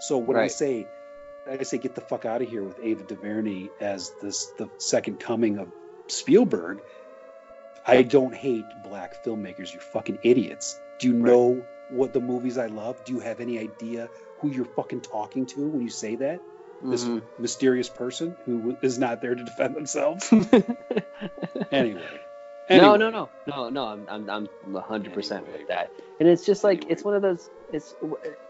[0.00, 0.88] So when I say,
[1.48, 5.20] I say, get the fuck out of here with Ava DuVernay as this the second
[5.20, 5.68] coming of
[6.08, 6.80] Spielberg.
[7.86, 9.72] I don't hate black filmmakers.
[9.72, 10.76] You fucking idiots.
[10.98, 11.30] Do you Right.
[11.30, 13.04] know what the movies I love?
[13.04, 14.10] Do you have any idea
[14.40, 16.40] who you're fucking talking to when you say that?
[16.82, 17.22] This Mhm.
[17.38, 20.32] mysterious person who is not there to defend themselves.
[21.72, 22.02] anyway.
[22.70, 22.98] No, Anyway.
[22.98, 23.84] no, no, no, no.
[23.86, 25.60] I'm, I'm, I'm 100 percent Anyway.
[25.60, 25.90] with that.
[26.20, 26.92] And it's just like Anyway.
[26.92, 27.48] it's one of those.
[27.72, 27.94] It's,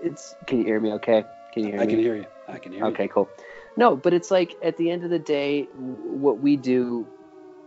[0.02, 0.34] it's.
[0.46, 0.92] Can you hear me?
[0.94, 1.24] Okay.
[1.52, 1.92] Can you hear I me?
[1.92, 2.26] I can hear you.
[2.48, 2.90] I can hear you.
[2.92, 3.28] Okay, cool.
[3.76, 7.06] No, but it's like at the end of the day, what we do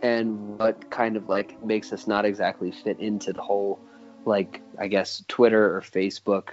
[0.01, 3.79] and what kind of like makes us not exactly fit into the whole,
[4.25, 6.49] like, I guess, Twitter or Facebook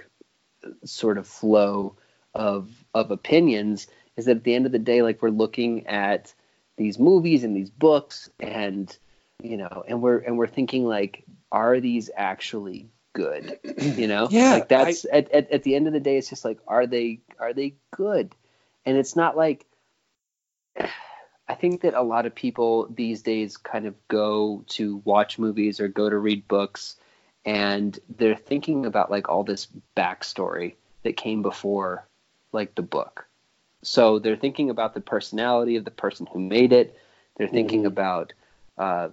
[0.85, 1.95] sort of flow
[2.33, 3.87] of, of opinions
[4.17, 6.33] is that at the end of the day, like, we're looking at
[6.77, 8.97] these movies and these books and,
[9.41, 13.59] you know, and we're, and we're thinking, like, are these actually good?
[13.77, 14.27] You know?
[14.31, 16.87] Yeah, Like, that's at, at, at the end of the day, it's just like, are
[16.87, 18.35] they, are they good?
[18.89, 19.65] and it's not like
[21.47, 25.79] I think that a lot of people these days kind of go to watch movies
[25.79, 26.95] or go to read books
[27.45, 32.07] and they're thinking about like all this backstory that came before
[32.51, 33.27] like the book.
[33.83, 36.97] So they're thinking about the personality of the person who made it.
[37.37, 37.87] They're thinking Mhm.
[37.87, 38.33] about
[38.77, 39.09] uh,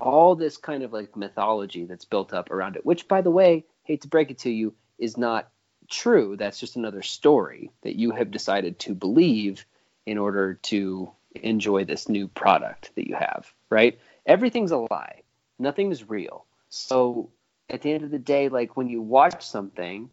[0.00, 3.66] all this kind of like mythology that's built up around it, which by the way,
[3.82, 5.50] hate to break it to you, is not
[5.88, 6.36] true.
[6.36, 9.66] That's just another story that you have decided to believe
[10.06, 13.98] in order to enjoy this new product that you have, right?
[14.26, 15.22] Everything's a lie.
[15.58, 16.46] Nothing's real.
[16.68, 17.30] So
[17.68, 20.10] at the end of the day, like when you watch something,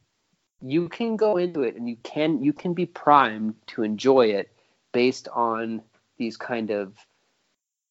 [0.62, 4.52] you can go into it and you can you can be primed to enjoy it
[4.94, 5.84] based on
[6.18, 6.96] these kind of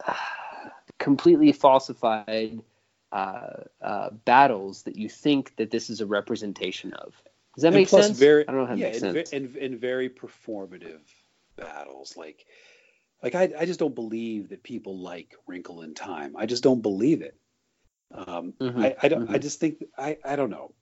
[0.06, 0.14] uh,
[0.98, 2.62] completely falsified
[3.12, 3.50] uh,
[3.82, 7.14] uh, battles that you think that this is a representation of.
[7.54, 8.18] Does that And make sense?
[8.18, 9.32] Very, I don't know how yeah, make and, sense.
[9.32, 11.00] and, and very performative
[11.56, 12.16] battles.
[12.16, 12.44] Like,
[13.22, 16.36] like I, I just don't believe that people like Wrinkle in Time.
[16.36, 17.36] I just don't believe it.
[18.12, 19.24] Um, Mhm, I, I don't.
[19.30, 19.42] I mhm.
[19.42, 20.74] just think I, I don't know.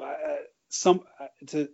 [0.00, 0.38] I,
[0.74, 1.68] some uh, to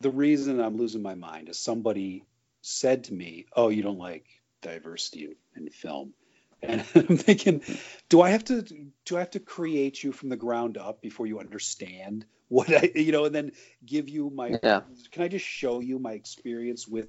[0.00, 2.24] the reason I'm losing my mind is somebody
[2.62, 4.26] said to me, "Oh, you don't like
[4.60, 6.14] diversity in, in film,"
[6.62, 7.62] and I'm thinking,
[8.08, 11.26] do I have to do I have to create you from the ground up before
[11.26, 13.52] you understand what I you know, and then
[13.84, 14.80] give you my Yeah.
[15.10, 17.08] can I just show you my experience with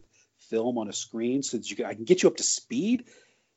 [0.50, 3.06] film on a screen so that you can I can get you up to speed?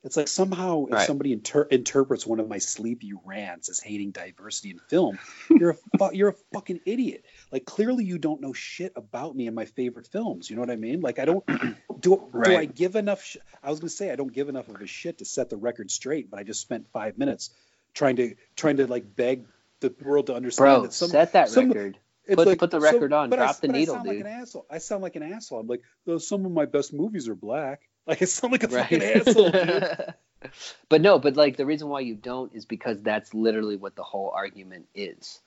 [0.06, 1.06] It's like somehow if Right.
[1.06, 5.18] somebody inter- interprets one of my sleepy rants as hating diversity in film,
[5.50, 7.24] you're a fu- you're a fucking idiot.
[7.52, 10.48] Like clearly you don't know shit about me and my favorite films.
[10.48, 11.00] You know what I mean?
[11.00, 11.44] Like I don't
[12.00, 13.22] do do I give enough?
[13.22, 15.56] Sh- I was gonna say I don't give enough of a shit to set the
[15.56, 17.50] record straight, but I just spent five minutes
[17.92, 19.44] trying to trying to like beg
[19.80, 21.98] the world to understand Bro, that some set that some- record.
[22.26, 24.16] it's Put- put the record on, but I- drop the but needle, I sound dude.
[24.24, 24.66] like an asshole.
[24.70, 25.58] I sound like an asshole.
[25.60, 27.80] I'm like, though some of my best movies are black.
[28.06, 30.14] Like I sound like a fucking asshole, dude.
[30.88, 34.02] but no, but like the reason why you don't is because that's literally what the
[34.04, 35.40] whole argument is.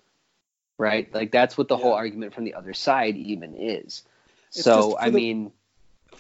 [0.78, 1.14] Right?
[1.14, 4.04] Like that's what the whole argument from the other side even is.
[4.50, 5.52] It's so I the- mean,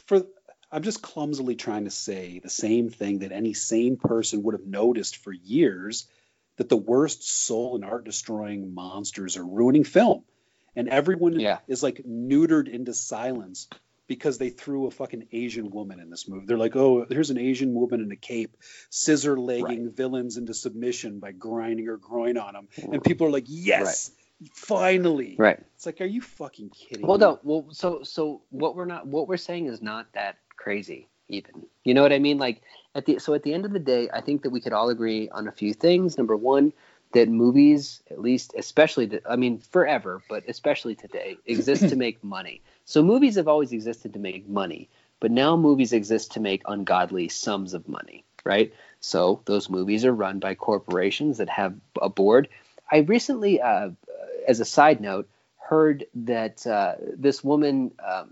[0.07, 0.23] For
[0.71, 4.67] I'm just clumsily trying to say the same thing that any sane person would have
[4.67, 6.07] noticed for years
[6.57, 10.23] that the worst soul and art destroying monsters are ruining film.
[10.75, 11.59] And everyone Yeah.
[11.67, 13.67] is like neutered into silence
[14.09, 16.47] because they threw a fucking Asian woman in this movie.
[16.47, 18.57] They're like, oh, here's an Asian woman in a cape,
[18.89, 22.67] scissor legging villains into submission by grinding her groin on them.
[22.91, 24.11] And people are like, yes,
[24.51, 25.35] finally.
[25.37, 25.59] right.
[25.75, 27.25] It's like, are you fucking kidding Well, me?
[27.25, 27.39] no.
[27.43, 31.63] Well, so so what we're not what we're saying is not that crazy even.
[31.83, 32.39] You know what I mean?
[32.39, 32.63] Like
[32.95, 34.89] at the so at the end of the day, I think that we could all
[34.89, 36.17] agree on a few things.
[36.17, 36.73] Number one,
[37.13, 42.23] that movies, at least especially, to, I mean, forever, but especially today, exist to make
[42.23, 42.61] money.
[42.89, 44.89] So movies have always existed to make money,
[45.19, 48.73] but now movies exist to make ungodly sums of money, right?
[48.99, 52.49] So those movies are run by corporations that have a board.
[52.91, 53.91] I recently, uh,
[54.47, 58.31] as a side note, heard that uh, this woman um,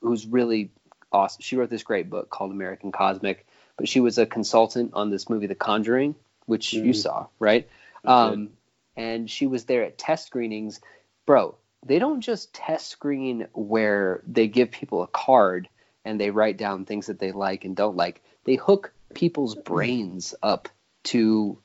[0.00, 0.70] who's, really
[1.10, 1.42] awesome.
[1.42, 3.44] She wrote this great book called American Cosmic,
[3.76, 6.14] but she was a consultant on this movie, The Conjuring,
[6.44, 6.94] which you Mhm.
[6.94, 7.68] saw, right?
[8.04, 8.50] Um,
[8.96, 10.80] and she was there at test screenings.
[11.26, 15.68] Bro, they don't just test screen where they give people a card
[16.04, 18.22] and they write down things that they like and don't like.
[18.44, 20.68] They hook people's brains up
[21.04, 21.58] to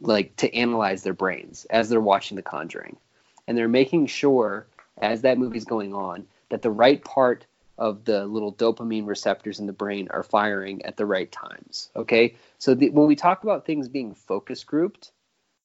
[0.00, 2.96] like to analyze their brains as they're watching The Conjuring.
[3.46, 4.66] And they're making sure
[4.98, 7.46] as that movie's going on that the right part
[7.78, 11.90] of the little dopamine receptors in the brain are firing at the right times.
[11.94, 12.36] Okay?
[12.58, 15.12] So the, when we talk about things being focus grouped,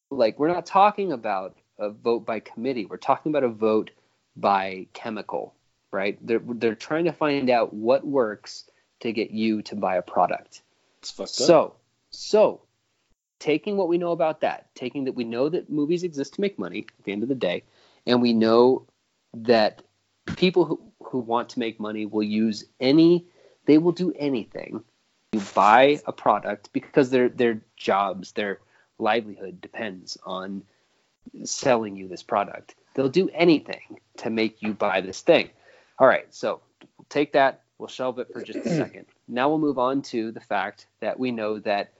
[0.09, 2.85] like we're not talking about a vote by committee.
[2.85, 3.91] We're talking about a vote
[4.35, 5.53] by chemical,
[5.91, 6.17] right?
[6.25, 8.69] They're they're trying to find out what works
[9.01, 10.61] to get you to buy a product.
[10.99, 11.47] It's fucked up.
[11.47, 11.75] So,
[12.11, 12.61] so
[13.39, 16.59] taking what we know about that, taking that we know that movies exist to make
[16.59, 17.63] money at the end of the day,
[18.05, 18.85] and we know
[19.33, 19.81] that
[20.37, 23.25] people who, who want to make money will use any,
[23.65, 24.83] they will do anything
[25.31, 28.59] to buy a product because their their jobs, their
[28.99, 30.63] livelihood depends on
[31.43, 32.75] selling you this product.
[32.95, 35.49] They'll do anything to make you buy this thing.
[35.99, 36.61] All right, so
[36.97, 39.05] we'll take that, we'll shelve it for just a second.
[39.27, 41.93] Now we'll move on to the fact that we know that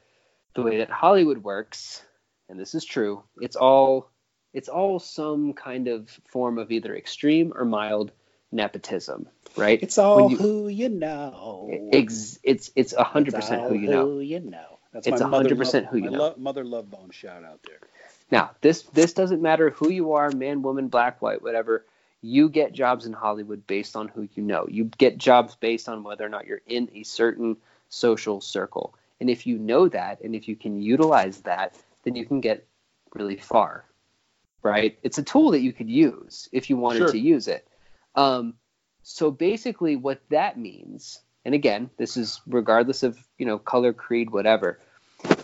[0.56, 2.04] the way that Hollywood works,
[2.50, 4.10] and this is true, it's all
[4.54, 8.12] it's all some kind of form of either extreme or mild
[8.52, 9.80] nepotism, right?
[9.82, 11.70] it's all you- who you know.
[11.94, 14.06] It's it's a hundred It's percent who you know.
[14.06, 14.80] Who you know.
[14.92, 16.18] That's It's my 100% love- who you know.
[16.18, 17.80] lo- mother love bone shout out there.
[18.32, 21.86] Now, this this doesn't matter who you are, man, woman, black, white, whatever.
[22.22, 24.68] You get jobs in Hollywood based on who you know.
[24.70, 27.58] You get jobs based on whether or not you're in a certain
[27.90, 28.96] social circle.
[29.20, 32.66] And if you know that and if you can utilize that, then you can get
[33.14, 33.86] really far.
[34.64, 34.98] Right?
[35.04, 37.12] It's a tool that you could use if you wanted Sure.
[37.12, 37.68] to use it.
[38.16, 38.54] Um,
[39.02, 44.30] so basically what that means, and again, this is regardless of, you know, color, creed,
[44.30, 44.80] whatever.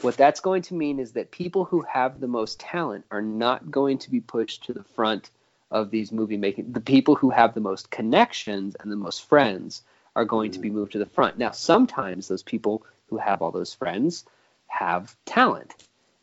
[0.02, 3.70] What that's going to mean is that people who have the most talent are not
[3.72, 5.30] going to be pushed to the front
[5.72, 6.72] of these movie making.
[6.72, 9.82] The people who have the most connections and the most friends
[10.16, 10.74] are going to be mm.
[10.74, 11.38] moved to the front.
[11.38, 14.26] Now, sometimes those people who have all those friends
[14.68, 15.74] have talent,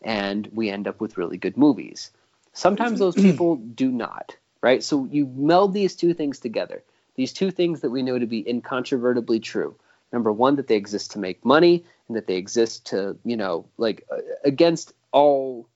[0.03, 2.11] and we end up with really good movies.
[2.53, 3.31] Sometimes those mm-hmm.
[3.31, 4.83] people do not, right?
[4.83, 6.83] So you meld these two things together.
[7.17, 9.77] These two things that we know to be incontrovertibly true.
[10.15, 13.67] Number one, that they exist to make money, and that they exist to, you know,
[13.79, 15.69] like uh, against all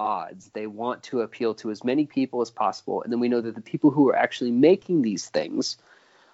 [0.00, 0.48] odds.
[0.54, 3.02] They want to appeal to as many people as possible.
[3.02, 5.76] And then we know that the people who are actually making these things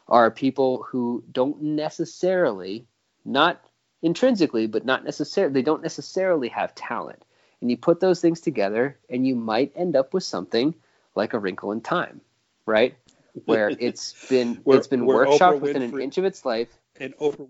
[0.07, 2.87] are people who don't necessarily,
[3.25, 3.61] not
[4.03, 7.25] intrinsically, but not necessarily, they don't necessarily have talent.
[7.61, 10.77] And you put those things together, and you might end up with something
[11.17, 12.21] like A Wrinkle in Time,
[12.67, 12.95] right?
[13.47, 16.69] Where it's been Where- it's been workshopped within an inch of its life.
[17.03, 17.49] And Oprah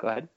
[0.00, 0.28] Go ahead.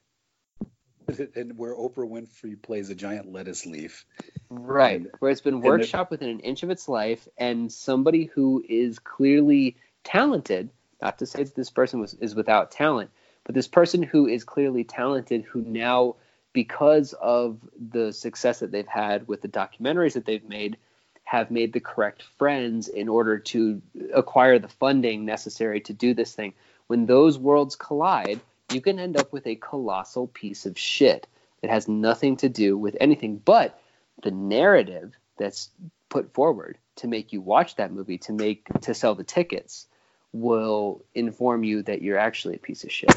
[1.34, 4.04] and where Oprah Winfrey plays a giant lettuce leaf.
[4.50, 8.62] Right, And- where it's been workshopped within an inch of its life, and somebody who
[8.68, 10.68] is clearly talented,
[11.00, 13.10] not to say that this person was, is without talent,
[13.44, 16.16] but this person who is clearly talented, who now,
[16.52, 20.76] because of the success that they've had with the documentaries that they've made,
[21.24, 23.80] have made the correct friends in order to
[24.12, 26.52] acquire the funding necessary to do this thing.
[26.92, 28.38] When those worlds collide,
[28.70, 31.26] you can end up with a colossal piece of shit
[31.62, 33.80] that has nothing to do with anything but
[34.22, 35.70] the narrative that's
[36.10, 39.86] put forward to make you watch that movie to make to sell the tickets
[40.34, 43.16] will inform you that you're actually a piece of shit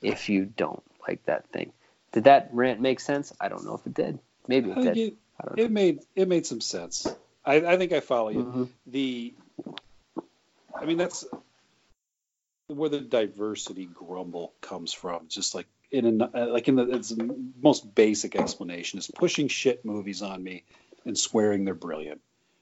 [0.00, 1.74] if you don't like that thing.
[2.12, 3.34] Did that rant make sense?
[3.38, 4.18] I don't know if it did.
[4.48, 4.96] Maybe it did.
[4.96, 5.64] it, I don't know.
[5.64, 7.06] it made it made some sense.
[7.44, 8.44] I, I think I follow you.
[8.44, 8.68] Mhm.
[8.86, 9.34] The,
[10.74, 11.26] I mean that's
[12.74, 15.28] where the diversity grumble comes from.
[15.28, 19.84] Just like in a, like in the it's the most basic explanation is pushing shit
[19.84, 20.64] movies on me
[21.04, 22.20] and swearing they're brilliant,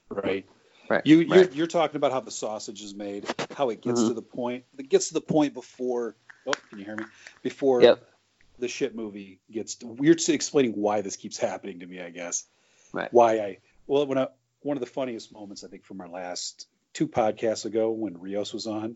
[0.09, 0.45] right?
[0.89, 1.05] Right.
[1.05, 3.25] You you're, you're talking about how the sausage is made,
[3.55, 4.07] how it gets Mhm.
[4.07, 4.63] to the point.
[4.77, 6.15] It gets to the point before.
[6.47, 7.05] Oh, can you hear me?
[7.43, 8.01] Before Yep.
[8.57, 9.75] the shit movie gets.
[9.75, 12.45] To, you're explaining why this keeps happening to me, I guess.
[12.91, 13.13] Right.
[13.13, 14.29] Why I well when I
[14.61, 18.51] one of the funniest moments I think from our last two podcasts ago when Rios
[18.51, 18.95] was on,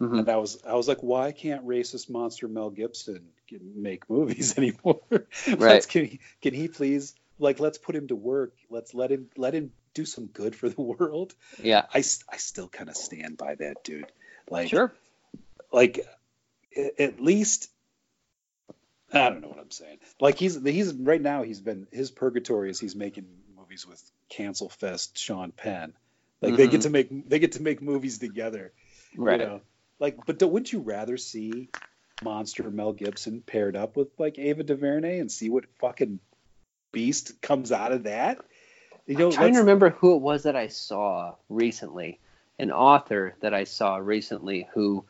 [0.00, 0.18] Mhm.
[0.18, 3.28] and that was I was like, why can't racist monster Mel Gibson
[3.74, 5.00] make movies anymore?
[5.58, 8.54] Let's, can he can he please like let's put him to work.
[8.70, 11.34] Let's let him let him do some good for the world.
[11.62, 11.84] Yeah.
[11.94, 14.10] I, I still kind of stand by that dude.
[14.50, 14.92] Like Sure.
[15.72, 16.00] like
[16.98, 17.70] at least
[19.12, 19.98] I don't know what I'm saying.
[20.20, 23.26] Like he's he's right now he's been his purgatory is he's making
[23.56, 25.92] movies with Cancel Fest Sean Penn.
[26.40, 26.82] Like they get Mhm.
[26.84, 28.72] to make they get to make movies together.
[29.16, 29.40] Right.
[29.40, 29.60] You know?
[30.00, 31.70] Like, but don't, wouldn't you rather see
[32.22, 36.20] monster Mel Gibson paired up with like Ava DuVernay and see what fucking
[36.92, 38.38] beast comes out of that?
[39.06, 42.20] You know, I'm trying to remember who it was that I saw recently.
[42.58, 45.04] An author that I saw recently who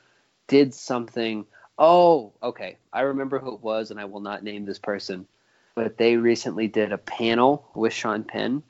[0.49, 1.47] did something.
[1.79, 2.79] Oh, okay.
[2.93, 5.27] I remember who it was, and I will not name this person.
[5.75, 8.63] But they recently did a panel with Sean Penn.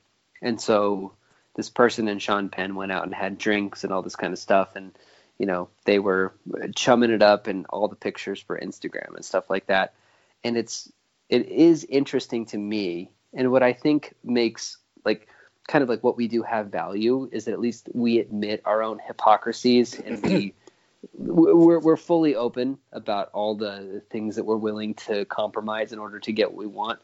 [0.43, 1.12] And so
[1.55, 4.39] this person and Sean Penn went out and had drinks and all this kind of
[4.39, 4.74] stuff.
[4.74, 4.93] And,
[5.39, 6.32] you know, they were
[6.74, 9.94] chumming it up and all the pictures for Instagram and stuff like that.
[10.43, 10.90] And it's,
[11.28, 13.11] it is interesting to me.
[13.32, 15.28] And what I think makes, like,
[15.66, 18.82] kind of like what we do have value is that at least we admit our
[18.82, 20.55] own hypocrisies and we
[21.15, 26.19] we're, we're fully open about all the things that we're willing to compromise in order
[26.19, 26.98] to get what we want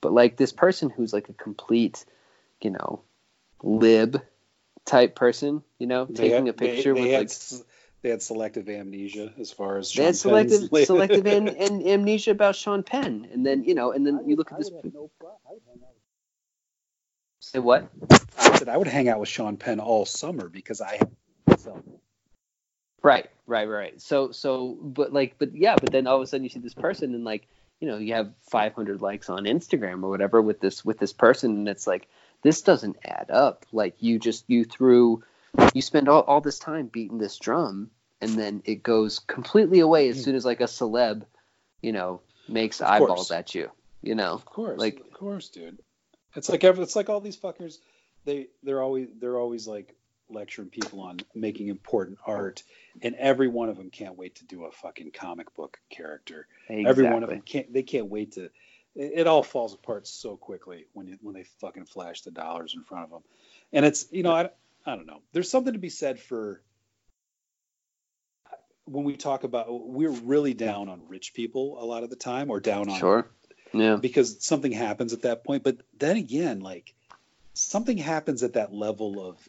[0.00, 2.04] but like this person who's like a complete
[2.60, 3.00] you know
[3.62, 4.20] lib
[4.84, 7.64] type person you know they taking had- a picture they, they with like
[8.04, 11.48] they had selective amnesia as far as they had Sean Penn's selective la- selective am,
[11.58, 14.70] am, amnesia about Sean Penn and then you know and then you look at this
[17.40, 17.88] say what
[18.38, 21.00] I said I would hang out with Sean Penn all summer because I
[21.46, 21.80] myself.
[23.02, 24.00] Right, right, right.
[24.00, 26.74] So, so, but like, but yeah, but then all of a sudden you see this
[26.74, 27.46] person and like,
[27.80, 31.50] you know, you have 500 likes on Instagram or whatever with this with this person,
[31.50, 32.08] and it's like
[32.42, 33.66] this doesn't add up.
[33.72, 35.22] Like you just you threw,
[35.74, 37.90] you spend all, all this time beating this drum,
[38.20, 40.24] and then it goes completely away as mm.
[40.24, 41.24] soon as like a celeb,
[41.82, 43.30] you know, makes Of eyeballs course.
[43.30, 43.70] at you.
[44.02, 45.78] You know, Of course, Like- of course, dude.
[46.36, 47.78] It's like every, it's like all these fuckers.
[48.24, 49.94] They they're always they're always like
[50.28, 52.62] lecturing people on making important art,
[53.02, 56.46] and every one of them can't wait to do a fucking comic book character.
[56.68, 56.86] exactly.
[56.86, 57.72] Every one of them can't.
[57.72, 58.44] They can't wait to.
[58.96, 62.74] It, it all falls apart so quickly when you, when they fucking flash the dollars
[62.74, 63.22] in front of them,
[63.72, 64.50] and it's you know I
[64.86, 65.20] I don't know.
[65.32, 66.60] There's something to be said for
[68.86, 72.50] when we talk about we're really down on rich people a lot of the time,
[72.50, 73.30] or down on Sure.
[73.72, 73.96] Yeah.
[73.96, 75.62] because something happens at that point.
[75.64, 76.94] But then again, like
[77.54, 79.48] something happens at that level of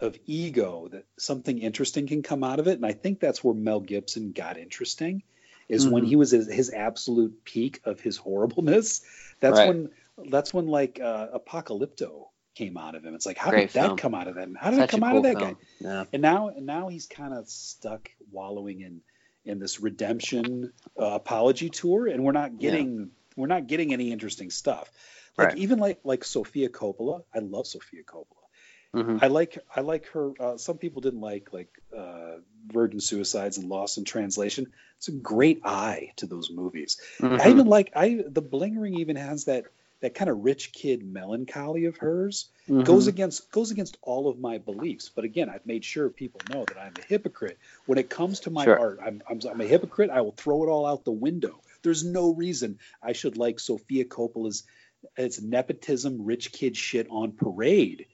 [0.00, 2.72] of ego that something interesting can come out of it.
[2.76, 5.22] And I think that's where Mel Gibson got interesting,
[5.68, 6.08] is when Mhm.
[6.08, 9.02] he was at his absolute peak of his horribleness.
[9.40, 9.68] That's Right.
[9.68, 9.90] when
[10.30, 13.14] that's when like uh, Apocalypto came out of him.
[13.14, 14.56] It's like how Great did that come out of him?
[14.60, 15.54] How did Such it come out cool of that film.
[15.54, 15.88] guy?
[15.88, 16.04] Yeah.
[16.12, 19.00] and now and now he's kind of stuck wallowing in
[19.44, 24.50] in this redemption uh, apology tour and we're not getting we're not getting any interesting
[24.50, 24.90] stuff
[25.38, 25.58] like Right.
[25.58, 28.26] even like like sofia coppola i love sofia coppola
[28.92, 32.36] hmm i like i like her uh, some people didn't like like uh,
[32.66, 34.66] virgin suicides and lost in translation
[34.98, 37.40] it's a great eye to those movies Mm-hmm.
[37.40, 39.64] i even like i the bling ring even has that
[40.00, 42.82] that kind of rich kid melancholy of hers Mm-hmm.
[42.84, 45.10] goes against goes against all of my beliefs.
[45.14, 48.50] But again, I've made sure people know that I'm a hypocrite when it comes to
[48.50, 48.78] my Sure.
[48.78, 49.00] art.
[49.04, 50.10] I'm, I'm I'm a hypocrite.
[50.10, 51.62] I will throw it all out the window.
[51.82, 54.64] There's no reason I should like Sofia Coppola's
[55.16, 58.06] it's nepotism, rich kid shit on parade,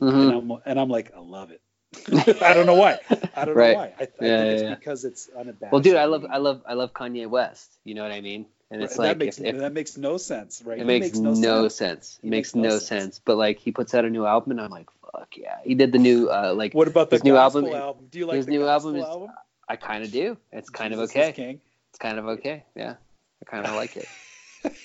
[0.00, 0.22] Mhm.
[0.22, 1.60] and I'm and I'm like I love it.
[2.42, 2.98] I don't know why.
[3.34, 3.72] I don't Right.
[3.72, 3.86] know why.
[3.98, 4.74] I, I think Yeah, it's yeah, yeah.
[4.76, 5.72] because it's unabashed.
[5.72, 7.70] Well, dude, I love, I love, I love Kanye West.
[7.84, 8.46] You know what I mean?
[8.72, 10.78] And it's that like makes if, if, that makes no sense, right?
[10.78, 11.74] it He makes, no, sense.
[11.74, 12.20] sense.
[12.22, 12.86] It makes, makes no no sense.
[12.86, 13.20] sense.
[13.24, 15.56] But like he puts out a new album, and I'm like, fuck yeah.
[15.64, 18.06] He did the new, uh, like What about the His new album- album?
[18.10, 19.30] Do you like his the new album is- album?
[19.68, 20.36] I kind of do.
[20.52, 21.60] It's kind Jesus of okay.
[21.90, 22.64] It's kind of okay.
[22.76, 22.94] Yeah,
[23.42, 24.08] I kind of like it.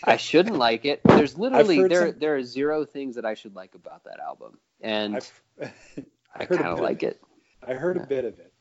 [0.04, 1.02] I shouldn't like it.
[1.04, 4.58] There's literally there some- there are zero things that I should like about that album,
[4.82, 5.42] and I've,
[6.36, 7.22] I kind of like it.
[7.68, 8.04] I heard Yeah.
[8.04, 8.52] a bit of it.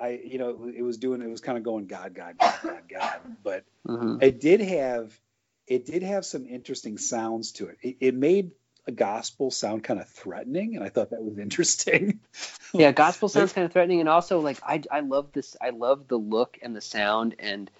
[0.00, 2.82] I, you know, it was doing, it was kind of going God, God, God, God,
[2.88, 5.18] God, but hmm it did have,
[5.66, 7.78] it did have some interesting sounds to it.
[7.82, 8.52] It, it made
[8.86, 12.20] a gospel sound kind of threatening, and I thought that was interesting.
[12.74, 16.08] yeah gospel sounds kind of threatening and also like i i love this i love
[16.08, 17.70] the look and the sound and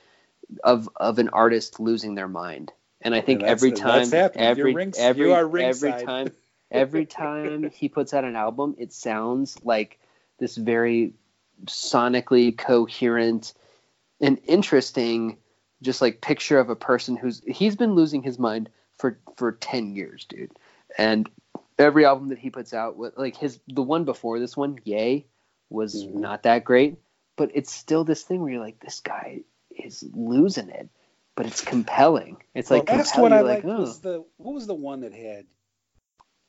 [0.64, 2.72] of of an artist losing their mind.
[3.02, 6.32] And i think every time every rings- every every time
[6.70, 9.98] every time he puts out an album it sounds like
[10.38, 11.14] this very
[11.66, 13.54] sonically coherent
[14.20, 15.38] and interesting
[15.82, 18.68] just like picture of a person who's he's been losing his mind
[18.98, 20.52] for for 10 years dude
[20.98, 21.30] and
[21.78, 25.26] every album that he puts out like his the one before this one ye
[25.70, 26.14] was Mhm.
[26.14, 26.98] not that great
[27.36, 30.88] but it's still this thing where you're like this guy is losing it
[31.36, 33.32] but it's compelling it's like the last compelling.
[33.32, 33.80] I like, oh.
[33.80, 35.46] was the what was the one that had.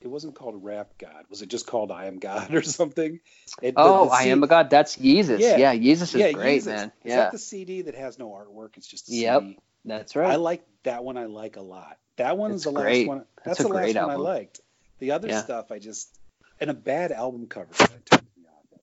[0.01, 1.25] It wasn't called Rap God.
[1.29, 3.19] Was it just called I Am God or something?
[3.61, 5.57] It, oh the i C- am a god that's Yeezus Yeah.
[5.57, 6.65] yeah, jesus is yeah, great Yeezus.
[6.65, 8.77] man Is yeah that the CD that has no artwork?
[8.77, 9.41] It's just a Yep.
[9.41, 9.59] CD.
[9.85, 10.31] That's right.
[10.31, 11.17] I like that one.
[11.17, 11.97] I like a lot.
[12.17, 13.25] That one's It's the last one.
[13.43, 14.09] That's That's, a the last great one.
[14.09, 14.59] I liked.
[14.99, 15.41] The other Yeah.
[15.41, 16.17] stuff I just
[16.59, 18.79] and a bad album cover kind of turns me on.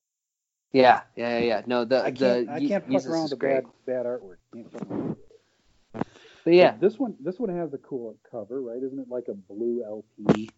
[0.73, 1.63] yeah, yeah, yeah, yeah.
[1.67, 2.47] No, the I can't.
[2.47, 3.65] the I can't fuck Jesus around is with great.
[3.87, 4.37] bad bad artwork.
[4.55, 6.07] Can't fuck around with it.
[6.45, 7.15] But yeah, This one.
[7.21, 8.83] This one has a cool cover, right?
[8.83, 10.51] Isn't it like a blue LP?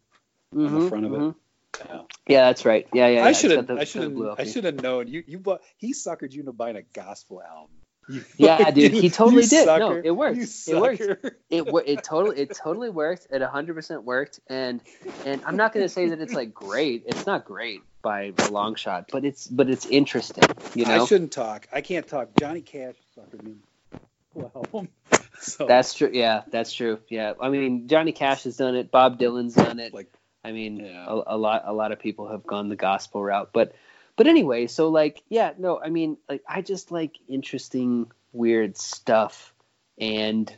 [0.54, 1.18] On the mhm, front of it.
[1.18, 1.34] mhm.
[1.78, 2.02] Yeah.
[2.26, 2.86] Yeah, that's right.
[2.92, 3.24] Yeah, yeah.
[3.24, 3.70] I should have.
[3.70, 4.38] I should have.
[4.38, 5.08] I should have known.
[5.08, 5.22] You.
[5.26, 5.38] You.
[5.38, 7.70] Bought, he suckered you into buying a gospel album.
[8.08, 9.66] You Yeah, dude, he totally did.
[9.66, 10.38] No, it worked.
[10.66, 11.00] It worked.
[11.50, 13.28] it it totally it totally worked.
[13.30, 14.40] It 100% worked.
[14.48, 14.80] And
[15.24, 17.04] and I'm not going to say that it's like great.
[17.06, 20.44] It's not great by a long shot, but it's but it's interesting.
[20.74, 21.68] You know, I shouldn't talk.
[21.72, 22.30] I can't talk.
[22.38, 23.54] Johnny Cash suckered me.
[24.54, 24.88] Album.
[25.40, 26.10] So that's true.
[26.12, 27.00] Yeah, that's true.
[27.08, 28.90] Yeah, I mean Johnny Cash has done it.
[28.90, 29.92] Bob Dylan's done it.
[29.94, 30.12] like
[30.44, 31.06] I mean, Yeah.
[31.06, 33.74] a, a lot a lot of people have gone the gospel route, but
[34.16, 39.52] but anyway, so like yeah, no, I mean like I just like interesting weird stuff
[39.98, 40.52] and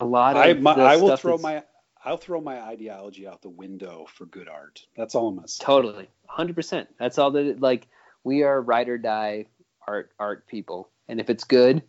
[0.00, 1.62] a lot of I, my, I will throw my
[2.04, 4.86] I'll throw my ideology out the window for good art.
[4.96, 5.64] That's all I'm gonna say.
[5.64, 6.86] totally 100%.
[6.98, 7.86] That's all that like
[8.24, 9.46] we are ride or die
[9.86, 10.88] art art people.
[11.08, 11.82] And if it's good,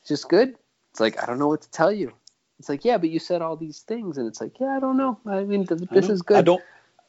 [0.00, 0.56] it's just good.
[0.90, 2.12] It's like I don't know what to tell you.
[2.58, 4.96] It's like, yeah, but you said all these things and it's like, yeah, I don't
[4.96, 5.18] know.
[5.26, 6.38] I mean, th- this don't- is good.
[6.38, 6.62] I don't.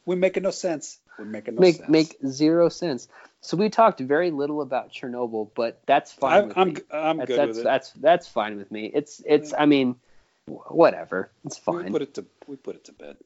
[0.06, 0.98] We're making no sense.
[1.18, 1.88] We're making no make sense.
[1.88, 3.08] make zero sense.
[3.40, 6.76] So we talked very little about Chernobyl, but that's fine I, with I'm me.
[6.92, 7.64] I'm That's good that's, with it.
[7.64, 8.90] that's that's fine with me.
[8.92, 9.96] It's it's I mean,
[10.46, 11.30] whatever.
[11.44, 11.86] It's fine.
[11.86, 13.16] We put it to we put it to bed.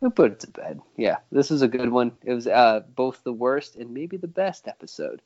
[0.00, 0.80] we put it to bed.
[0.96, 2.12] Yeah, this is a good one.
[2.24, 5.20] It was uh, both the worst and maybe the best episode.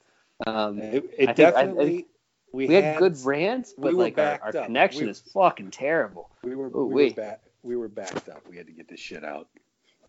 [0.46, 1.86] Um, It, I it think- I- I definitely.
[1.90, 2.06] think
[2.54, 6.30] we had good we rants, but we like our, our connection We- is fucking terrible.
[6.42, 8.42] We were Ooh, we were back we were backed up.
[8.48, 9.48] We had to get this shit out.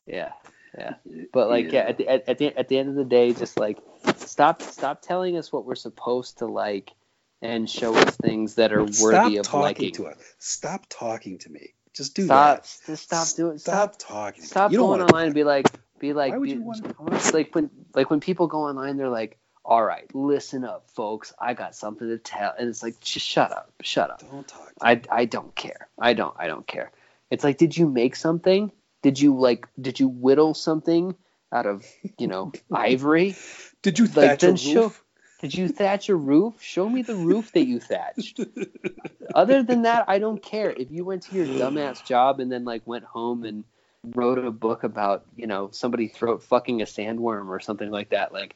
[0.05, 0.31] Yeah,
[0.77, 0.95] yeah.
[1.33, 3.57] But like, yeah, at, the, at, at the at the end of the day, just
[3.59, 3.79] like
[4.17, 6.91] stop stop telling us what we're supposed to like,
[7.41, 9.91] and show us things that are worthy Stop of talking liking.
[9.93, 10.17] to us.
[10.39, 11.73] Stop talking to me.
[11.93, 12.77] Just do stop, that.
[12.85, 13.57] just stop doing.
[13.57, 14.43] Stop, Stop talking.
[14.43, 15.65] stop You going online and be like,
[15.99, 20.63] be like, be, like when like when people go online, they're like, all right, listen
[20.63, 24.19] up, folks, I got something to tell, and it's like, just shut up, shut up.
[24.29, 24.67] Don't talk.
[24.75, 25.87] To I I don't care.
[25.99, 26.91] I don't I don't care.
[27.31, 28.71] It's like, did you make something?
[29.01, 29.67] Did you like?
[29.81, 31.15] Did you whittle something
[31.51, 31.83] out of
[32.19, 33.35] you know ivory?
[33.81, 34.59] Did you like, thatch a roof?
[34.59, 34.93] show-
[35.41, 36.61] Did you thatch a roof?
[36.61, 38.39] Show me the roof that you thatched.
[39.35, 40.71] Other than that, I don't care.
[40.71, 43.63] If you went to your dumbass job and then like went home and
[44.13, 48.31] wrote a book about you know somebody throat fucking a sandworm or something like that,
[48.31, 48.55] like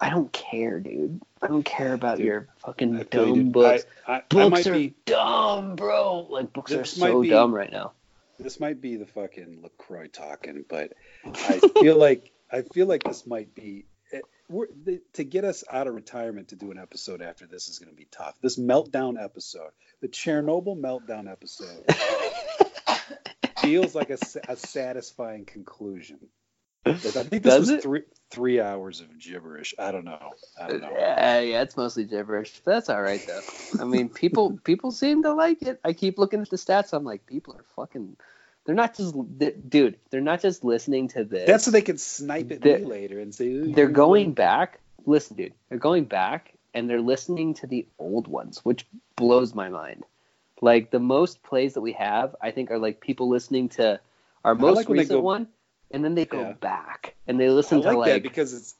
[0.00, 1.20] I don't care, dude.
[1.42, 3.84] I don't care about Dude, your fucking I tell you, dumb books.
[4.06, 4.94] I, I, I books might are be.
[5.06, 6.26] dumb, bro.
[6.30, 7.92] Like books are so be- dumb right now.
[8.38, 10.92] This might be the fucking Lacroix talking, but
[11.24, 13.86] I feel like I feel like this might be.
[14.12, 17.68] Eh, we're, the, to get us out of retirement to do an episode after this
[17.68, 18.36] is going to be tough.
[18.40, 19.70] This meltdown episode,
[20.00, 21.84] the Chernobyl meltdown episode,
[23.58, 24.18] feels like a,
[24.48, 26.18] a satisfying conclusion.
[26.86, 27.82] I think this Does was it?
[27.82, 29.74] three three hours of gibberish.
[29.78, 30.32] I don't know.
[30.60, 30.90] I don't know.
[30.96, 32.60] Yeah, yeah, it's mostly gibberish.
[32.64, 33.40] But that's all right though.
[33.80, 35.80] I mean, people people seem to like it.
[35.84, 36.92] I keep looking at the stats.
[36.92, 38.16] I'm like, people are fucking.
[38.64, 39.14] They're not just,
[39.70, 39.96] dude.
[40.10, 41.46] They're not just listening to this.
[41.46, 44.80] That's so they can snipe at They're- me later and say "Ooh, they're going back.
[45.06, 48.84] Listen, dude, they're going back and they're listening to the old ones, which
[49.16, 50.04] blows my mind.
[50.60, 54.00] Like the most plays that we have, I think, are like people listening to
[54.44, 55.48] our most like recent go- one,
[55.90, 56.52] and then they go Yeah.
[56.54, 58.74] back and they listen like, to like that because it's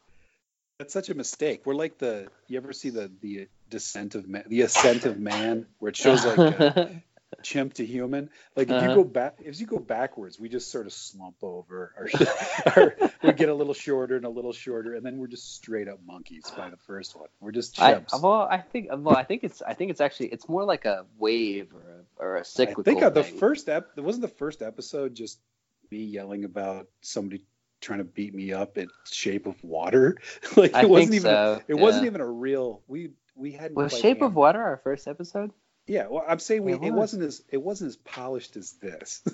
[0.78, 1.62] that's such a mistake.
[1.64, 5.66] We're like the you ever see the the descent of man, the ascent of man,
[5.78, 7.02] where it shows like a
[7.42, 8.30] chimp to human.
[8.54, 8.88] Like if Uh-huh.
[8.88, 12.08] you go back, if you go backwards, we just sort of slump over, or,
[12.76, 15.88] or we get a little shorter and a little shorter, and then we're just straight
[15.88, 17.28] up monkeys by the first one.
[17.40, 20.48] We're just I, well, I think well, I think it's I think it's actually it's
[20.48, 22.80] more like a wave or a, or a I cyclical.
[22.82, 23.36] I think uh, the thing.
[23.38, 25.40] first ep wasn't the first episode just
[25.90, 27.42] me yelling about somebody
[27.80, 30.18] trying to beat me up in shape of water.
[30.56, 31.62] like it I wasn't think even so.
[31.68, 35.52] it wasn't even a real we we hadn't Was Shape of Water our first episode?
[35.86, 36.92] Yeah, well I'm saying we It it, was.
[36.92, 39.22] wasn't as it wasn't as polished as this.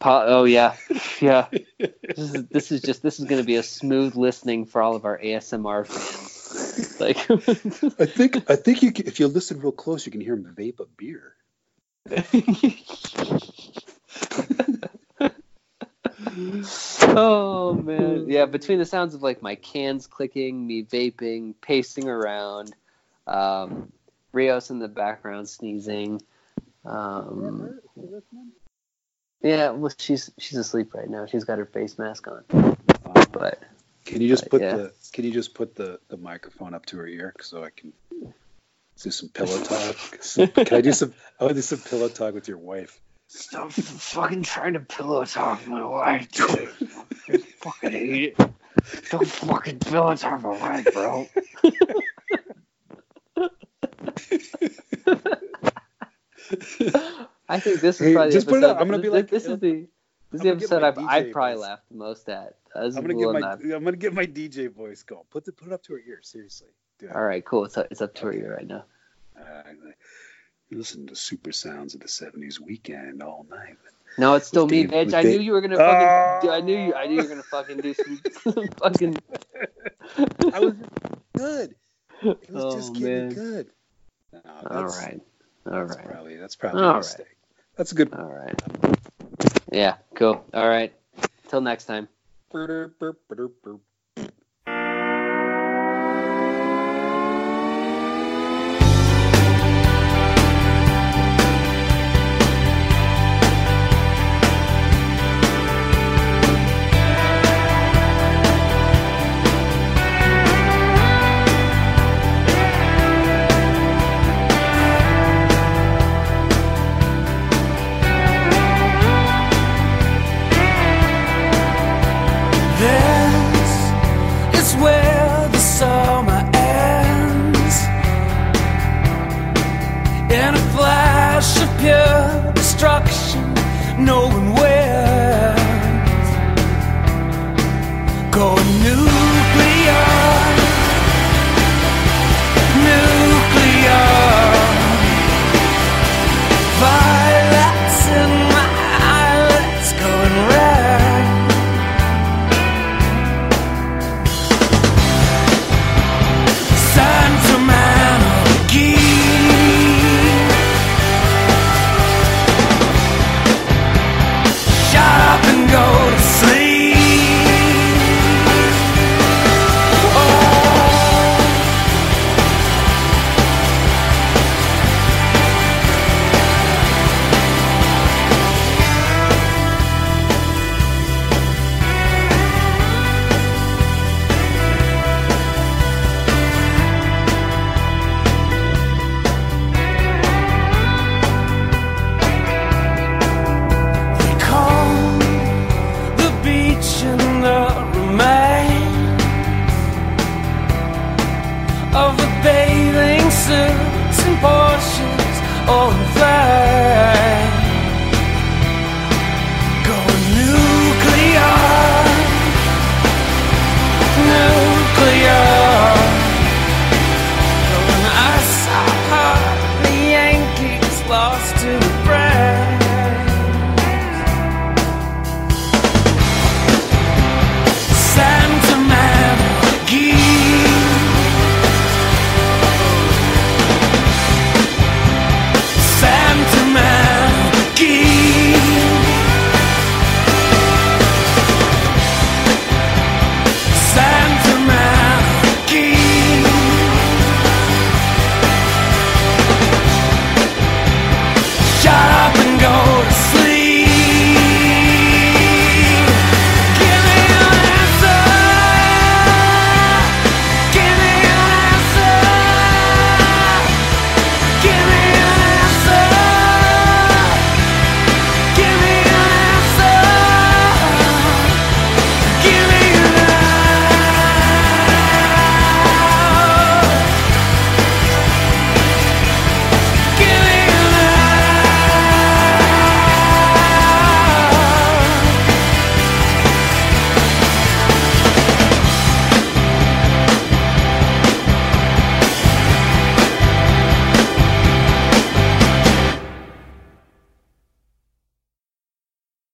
[0.00, 0.76] Po- oh yeah,
[1.20, 1.46] yeah.
[1.78, 4.96] This is this is just this is going to be a smooth listening for all
[4.96, 7.00] of our ASMR fans.
[7.00, 7.18] Like,
[8.00, 10.54] I think I think you can, if you listen real close you can hear him
[10.56, 11.34] vape a beer.
[17.02, 18.46] oh man, yeah.
[18.46, 22.74] Between the sounds of like my cans clicking, me vaping, pacing around,
[23.26, 23.92] um,
[24.32, 26.22] Rios in the background sneezing.
[26.84, 27.80] Um,
[29.42, 31.26] yeah, well, she's she's asleep right now.
[31.26, 32.76] She's got her face mask on,
[33.32, 33.62] but
[34.04, 34.76] can you just But, put yeah.
[34.76, 37.92] the can you just put the, the microphone up to her ear so I can
[39.02, 40.22] do some pillow talk.
[40.22, 41.14] Some, can I do some?
[41.38, 43.00] I want to do some pillow talk with your wife.
[43.36, 46.68] Stop fucking trying to pillow talk my wife, dude.
[47.28, 48.50] I fucking hate it.
[49.10, 51.26] Don't fucking pillow talk my wife, bro.
[57.48, 58.70] I think this is Hey, probably just the put it episode.
[58.76, 58.80] up.
[58.80, 59.86] I'm gonna be this, like- this is the
[60.30, 61.62] this is the episode I've, I've probably voice.
[61.62, 62.56] laughed the most at.
[62.74, 65.22] I'm gonna get my one I'm gonna get my DJ voice going.
[65.30, 66.18] Put the put it up to her ear.
[66.22, 66.68] Seriously.
[66.98, 67.14] Do it.
[67.14, 67.64] All right, cool.
[67.64, 68.84] It's, it's up to you right now.
[69.38, 69.62] Uh,
[70.70, 73.76] listen to super sounds of the '70s weekend all night.
[74.16, 75.14] No, it's still me, Dave- bitch.
[75.14, 76.08] I Dave- knew you were gonna fucking.
[76.08, 76.38] Oh.
[76.42, 76.94] do- I knew you.
[76.94, 78.18] I knew you were gonna fucking do some
[78.78, 79.16] fucking.
[80.52, 80.74] I was
[81.36, 81.74] good.
[82.22, 83.34] It was Oh, just getting man.
[83.34, 83.66] good.
[84.32, 85.04] No, All that's.
[85.66, 86.06] All That's right.
[86.06, 86.98] probably that's probably All a right.
[86.98, 87.26] mistake.
[87.76, 88.12] That's a good.
[88.14, 88.60] All right.
[89.72, 89.96] Yeah.
[90.14, 90.44] Cool.
[90.54, 90.92] All right.
[91.48, 92.08] Till next time.